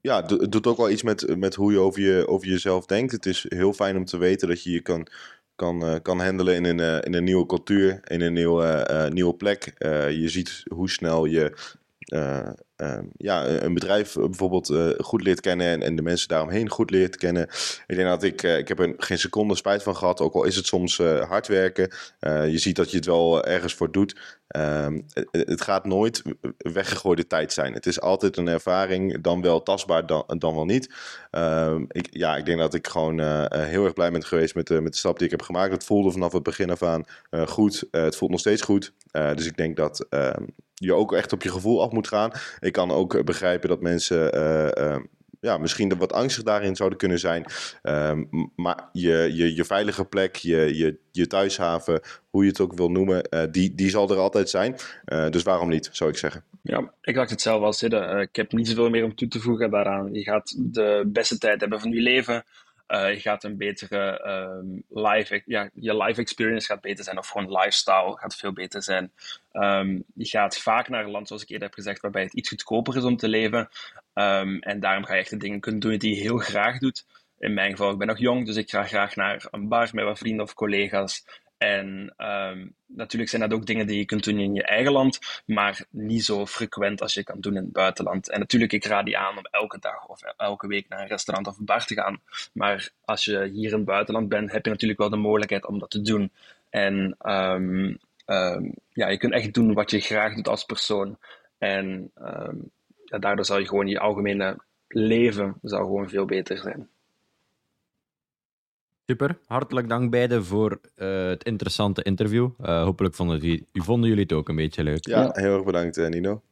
Ja, 0.00 0.26
het 0.26 0.52
doet 0.52 0.66
ook 0.66 0.76
wel 0.76 0.90
iets 0.90 1.02
met, 1.02 1.36
met 1.36 1.54
hoe 1.54 1.72
je 1.72 1.78
over, 1.78 2.00
je 2.00 2.26
over 2.26 2.48
jezelf 2.48 2.86
denkt. 2.86 3.12
Het 3.12 3.26
is 3.26 3.46
heel 3.48 3.72
fijn 3.72 3.96
om 3.96 4.04
te 4.04 4.16
weten 4.16 4.48
dat 4.48 4.62
je 4.62 4.70
je 4.70 4.80
kan, 4.80 5.06
kan, 5.54 5.84
uh, 5.84 5.94
kan 6.02 6.20
handelen 6.20 6.54
in 6.54 6.64
een, 6.64 6.78
uh, 6.78 6.98
in 7.00 7.14
een 7.14 7.24
nieuwe 7.24 7.46
cultuur, 7.46 8.00
in 8.04 8.20
een 8.20 8.32
nieuwe, 8.32 9.10
nieuwe 9.12 9.34
plek. 9.34 9.72
je 10.08 10.28
ziet 10.28 10.62
hoe 10.74 10.90
snel 10.90 11.24
je 11.24 11.56
Ehm, 12.78 13.04
ja, 13.16 13.46
een 13.46 13.74
bedrijf 13.74 14.14
bijvoorbeeld 14.14 14.70
uh, 14.70 14.88
goed 14.98 15.22
leert 15.22 15.40
kennen 15.40 15.66
en, 15.66 15.82
en, 15.82 15.96
de 15.96 16.02
mensen 16.02 16.28
daaromheen 16.28 16.70
goed 16.70 16.90
leert 16.90 17.16
kennen. 17.16 17.48
Ik 17.86 17.96
denk 17.96 18.08
dat 18.08 18.22
ik, 18.22 18.42
ik 18.42 18.68
heb 18.68 18.78
er 18.78 18.94
geen 18.96 19.18
seconde 19.18 19.56
spijt 19.56 19.82
van 19.82 19.96
gehad, 19.96 20.20
ook 20.20 20.34
al 20.34 20.44
is 20.44 20.56
het 20.56 20.66
soms 20.66 20.98
hard 20.98 21.46
werken. 21.46 21.92
je 22.20 22.58
ziet 22.58 22.76
dat 22.76 22.90
je 22.90 22.96
het 22.96 23.06
wel 23.06 23.44
ergens 23.44 23.74
voor 23.74 23.92
doet. 23.92 24.16
Um, 24.56 25.04
het, 25.12 25.28
het, 25.30 25.60
gaat 25.60 25.84
nooit 25.84 26.22
weggegooide 26.58 27.26
tijd 27.26 27.52
zijn. 27.52 27.72
Het 27.72 27.86
is 27.86 28.00
altijd 28.00 28.36
een 28.36 28.48
ervaring, 28.48 29.20
dan 29.20 29.42
wel 29.42 29.62
tastbaar, 29.62 30.06
dan, 30.06 30.24
dan 30.38 30.54
wel 30.54 30.64
niet. 30.64 30.94
Um, 31.30 31.86
ik, 31.88 32.06
ja, 32.10 32.36
ik 32.36 32.44
denk 32.44 32.58
dat 32.58 32.74
ik 32.74 32.86
gewoon 32.86 33.20
heel 33.52 33.84
erg 33.84 33.92
blij 33.92 34.10
ben 34.10 34.24
geweest 34.24 34.54
met, 34.54 34.68
met 34.68 34.92
de 34.92 34.98
stap 34.98 35.16
die 35.16 35.24
ik 35.24 35.32
heb 35.32 35.42
gemaakt. 35.42 35.72
Het 35.72 35.84
voelde 35.84 36.10
vanaf 36.10 36.32
het 36.32 36.42
begin 36.42 36.70
af 36.70 36.82
aan 36.82 37.04
goed. 37.30 37.84
het 37.90 38.16
voelt 38.16 38.30
nog 38.30 38.40
steeds 38.40 38.62
goed. 38.62 38.92
dus 39.12 39.46
ik 39.46 39.56
denk 39.56 39.76
dat 39.76 40.06
je 40.78 40.94
ook 40.94 41.12
echt 41.12 41.32
op 41.32 41.42
je 41.42 41.50
gevoel 41.50 41.82
af 41.82 41.90
moet 41.92 42.08
gaan. 42.08 42.32
Ik 42.60 42.72
kan 42.72 42.90
ook 42.90 43.24
begrijpen 43.24 43.68
dat 43.68 43.80
mensen 43.80 44.36
uh, 44.36 44.86
uh, 44.86 44.96
ja, 45.40 45.58
misschien 45.58 45.98
wat 45.98 46.12
angstig 46.12 46.44
daarin 46.44 46.76
zouden 46.76 46.98
kunnen 46.98 47.18
zijn. 47.18 47.44
Uh, 47.82 48.12
maar 48.56 48.88
je, 48.92 49.30
je, 49.32 49.54
je 49.54 49.64
veilige 49.64 50.04
plek, 50.04 50.36
je, 50.36 50.76
je, 50.76 50.98
je 51.10 51.26
thuishaven, 51.26 52.00
hoe 52.30 52.42
je 52.42 52.48
het 52.48 52.60
ook 52.60 52.72
wil 52.72 52.90
noemen, 52.90 53.50
die, 53.50 53.74
die 53.74 53.90
zal 53.90 54.10
er 54.10 54.16
altijd 54.16 54.50
zijn. 54.50 54.76
Dus 55.30 55.42
waarom 55.42 55.68
niet, 55.68 55.88
zou 55.92 56.10
ik 56.10 56.16
zeggen. 56.16 56.44
Ja, 56.62 56.92
ik 57.00 57.14
dacht 57.14 57.30
het 57.30 57.40
zelf 57.40 57.62
al 57.62 57.72
zitten. 57.72 58.20
ik 58.20 58.36
heb 58.36 58.52
niet 58.52 58.68
zoveel 58.68 58.90
meer 58.90 59.04
om 59.04 59.14
toe 59.14 59.28
te 59.28 59.40
voegen 59.40 59.70
daaraan. 59.70 60.12
Je 60.12 60.22
gaat 60.22 60.54
de 60.58 61.04
beste 61.06 61.38
tijd 61.38 61.60
hebben 61.60 61.80
van 61.80 61.90
je 61.90 62.00
leven. 62.00 62.44
Uh, 62.88 63.12
je 63.12 63.20
gaat 63.20 63.44
een 63.44 63.56
betere 63.56 64.26
um, 64.26 64.82
live, 64.88 65.42
ja, 65.46 65.70
je 65.74 65.96
live 65.96 66.20
experience 66.20 66.66
gaat 66.66 66.80
beter 66.80 67.04
zijn, 67.04 67.18
of 67.18 67.28
gewoon 67.28 67.52
lifestyle 67.52 68.16
gaat 68.18 68.36
veel 68.36 68.52
beter 68.52 68.82
zijn. 68.82 69.12
Um, 69.52 70.04
je 70.14 70.26
gaat 70.26 70.58
vaak 70.58 70.88
naar 70.88 71.04
een 71.04 71.10
land, 71.10 71.28
zoals 71.28 71.42
ik 71.42 71.48
eerder 71.48 71.66
heb 71.66 71.76
gezegd, 71.76 72.00
waarbij 72.00 72.22
het 72.22 72.32
iets 72.32 72.48
goedkoper 72.48 72.96
is 72.96 73.04
om 73.04 73.16
te 73.16 73.28
leven. 73.28 73.68
Um, 74.14 74.60
en 74.60 74.80
daarom 74.80 75.04
ga 75.04 75.14
je 75.14 75.20
echt 75.20 75.30
de 75.30 75.36
dingen 75.36 75.60
kunnen 75.60 75.80
doen 75.80 75.98
die 75.98 76.14
je 76.14 76.20
heel 76.20 76.38
graag 76.38 76.78
doet. 76.78 77.06
In 77.38 77.54
mijn 77.54 77.70
geval, 77.70 77.90
ik 77.90 77.98
ben 77.98 78.06
nog 78.06 78.18
jong, 78.18 78.46
dus 78.46 78.56
ik 78.56 78.70
ga 78.70 78.84
graag 78.84 79.16
naar 79.16 79.46
een 79.50 79.68
bar 79.68 79.88
met 79.92 80.04
wat 80.04 80.18
vrienden 80.18 80.44
of 80.44 80.54
collega's. 80.54 81.24
En 81.58 82.14
um, 82.18 82.74
natuurlijk 82.86 83.30
zijn 83.30 83.42
dat 83.42 83.52
ook 83.52 83.66
dingen 83.66 83.86
die 83.86 83.98
je 83.98 84.04
kunt 84.04 84.24
doen 84.24 84.38
in 84.38 84.54
je 84.54 84.62
eigen 84.62 84.92
land, 84.92 85.42
maar 85.46 85.84
niet 85.90 86.24
zo 86.24 86.46
frequent 86.46 87.02
als 87.02 87.14
je 87.14 87.24
kan 87.24 87.40
doen 87.40 87.56
in 87.56 87.62
het 87.62 87.72
buitenland. 87.72 88.30
En 88.30 88.38
natuurlijk, 88.38 88.72
ik 88.72 88.84
raad 88.84 89.04
die 89.04 89.18
aan 89.18 89.38
om 89.38 89.46
elke 89.50 89.78
dag 89.78 90.06
of 90.06 90.22
elke 90.36 90.66
week 90.66 90.88
naar 90.88 91.00
een 91.00 91.08
restaurant 91.08 91.46
of 91.46 91.58
een 91.58 91.64
bar 91.64 91.84
te 91.84 91.94
gaan. 91.94 92.20
Maar 92.52 92.90
als 93.04 93.24
je 93.24 93.50
hier 93.52 93.70
in 93.70 93.76
het 93.76 93.84
buitenland 93.84 94.28
bent, 94.28 94.52
heb 94.52 94.64
je 94.64 94.70
natuurlijk 94.70 95.00
wel 95.00 95.10
de 95.10 95.16
mogelijkheid 95.16 95.66
om 95.66 95.78
dat 95.78 95.90
te 95.90 96.02
doen. 96.02 96.32
En 96.70 97.16
um, 97.22 97.98
um, 98.26 98.74
ja, 98.92 99.08
je 99.08 99.18
kunt 99.18 99.32
echt 99.32 99.54
doen 99.54 99.74
wat 99.74 99.90
je 99.90 100.00
graag 100.00 100.34
doet 100.34 100.48
als 100.48 100.64
persoon. 100.64 101.18
En 101.58 102.12
daardoor 103.04 103.44
zal 103.44 103.58
je 103.58 103.68
gewoon 103.68 103.88
je 103.88 103.98
algemene 103.98 104.56
leven 104.88 105.54
zou 105.62 105.82
gewoon 105.82 106.08
veel 106.08 106.24
beter 106.24 106.58
zijn. 106.58 106.88
Super, 109.10 109.38
hartelijk 109.46 109.88
dank 109.88 110.10
beiden 110.10 110.44
voor 110.44 110.80
uh, 110.96 111.28
het 111.28 111.44
interessante 111.44 112.02
interview. 112.02 112.50
Uh, 112.60 112.82
hopelijk 112.82 113.14
vonden, 113.14 113.40
die, 113.40 113.66
vonden 113.72 114.08
jullie 114.08 114.22
het 114.22 114.32
ook 114.32 114.48
een 114.48 114.56
beetje 114.56 114.82
leuk. 114.82 115.06
Ja, 115.06 115.30
heel 115.32 115.54
erg 115.54 115.64
bedankt 115.64 115.96
Nino. 115.96 116.42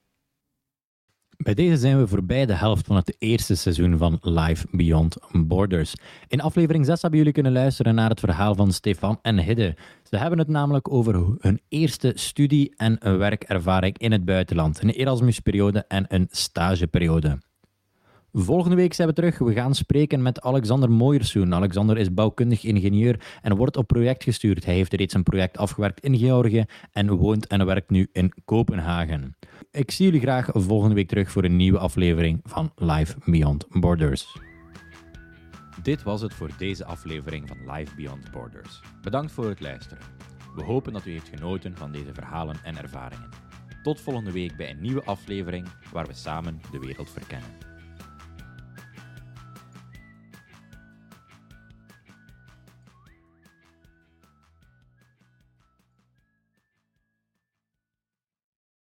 Bij 1.36 1.54
deze 1.54 1.76
zijn 1.76 1.98
we 1.98 2.06
voorbij 2.06 2.46
de 2.46 2.54
helft 2.54 2.86
van 2.86 2.96
het 2.96 3.16
eerste 3.18 3.54
seizoen 3.54 3.98
van 3.98 4.18
Live 4.22 4.66
Beyond 4.70 5.16
Borders. 5.32 5.94
In 6.28 6.40
aflevering 6.40 6.86
6 6.86 7.02
hebben 7.02 7.18
jullie 7.18 7.34
kunnen 7.34 7.52
luisteren 7.52 7.94
naar 7.94 8.10
het 8.10 8.20
verhaal 8.20 8.54
van 8.54 8.72
Stefan 8.72 9.18
en 9.22 9.38
Hidde. 9.38 9.76
Ze 10.02 10.16
hebben 10.16 10.38
het 10.38 10.48
namelijk 10.48 10.92
over 10.92 11.36
hun 11.38 11.60
eerste 11.68 12.12
studie- 12.14 12.74
en 12.76 13.18
werkervaring 13.18 13.98
in 13.98 14.12
het 14.12 14.24
buitenland, 14.24 14.82
een 14.82 14.90
Erasmusperiode 14.90 15.84
en 15.88 16.04
een 16.08 16.28
stageperiode. 16.30 17.38
Volgende 18.38 18.76
week 18.76 18.94
zijn 18.94 19.08
we 19.08 19.14
terug. 19.14 19.38
We 19.38 19.52
gaan 19.52 19.74
spreken 19.74 20.22
met 20.22 20.40
Alexander 20.40 20.90
Mooiersoen. 20.90 21.54
Alexander 21.54 21.98
is 21.98 22.14
bouwkundig 22.14 22.64
ingenieur 22.64 23.38
en 23.42 23.56
wordt 23.56 23.76
op 23.76 23.86
project 23.86 24.22
gestuurd. 24.22 24.64
Hij 24.64 24.74
heeft 24.74 24.92
reeds 24.92 25.14
een 25.14 25.22
project 25.22 25.58
afgewerkt 25.58 26.00
in 26.00 26.18
Georgië 26.18 26.64
en 26.92 27.10
woont 27.10 27.46
en 27.46 27.66
werkt 27.66 27.90
nu 27.90 28.08
in 28.12 28.32
Kopenhagen. 28.44 29.36
Ik 29.70 29.90
zie 29.90 30.04
jullie 30.04 30.20
graag 30.20 30.48
volgende 30.52 30.94
week 30.94 31.08
terug 31.08 31.30
voor 31.30 31.44
een 31.44 31.56
nieuwe 31.56 31.78
aflevering 31.78 32.40
van 32.44 32.72
Live 32.74 33.16
Beyond 33.24 33.66
Borders. 33.68 34.38
Dit 35.82 36.02
was 36.02 36.20
het 36.20 36.34
voor 36.34 36.50
deze 36.58 36.84
aflevering 36.84 37.48
van 37.48 37.74
Live 37.74 37.94
Beyond 37.94 38.30
Borders. 38.30 38.80
Bedankt 39.02 39.32
voor 39.32 39.48
het 39.48 39.60
luisteren. 39.60 40.04
We 40.54 40.62
hopen 40.62 40.92
dat 40.92 41.06
u 41.06 41.10
heeft 41.10 41.28
genoten 41.28 41.76
van 41.76 41.92
deze 41.92 42.14
verhalen 42.14 42.56
en 42.62 42.76
ervaringen. 42.76 43.28
Tot 43.82 44.00
volgende 44.00 44.32
week 44.32 44.56
bij 44.56 44.70
een 44.70 44.80
nieuwe 44.80 45.04
aflevering 45.04 45.66
waar 45.92 46.06
we 46.06 46.14
samen 46.14 46.60
de 46.70 46.78
wereld 46.78 47.10
verkennen. 47.10 47.65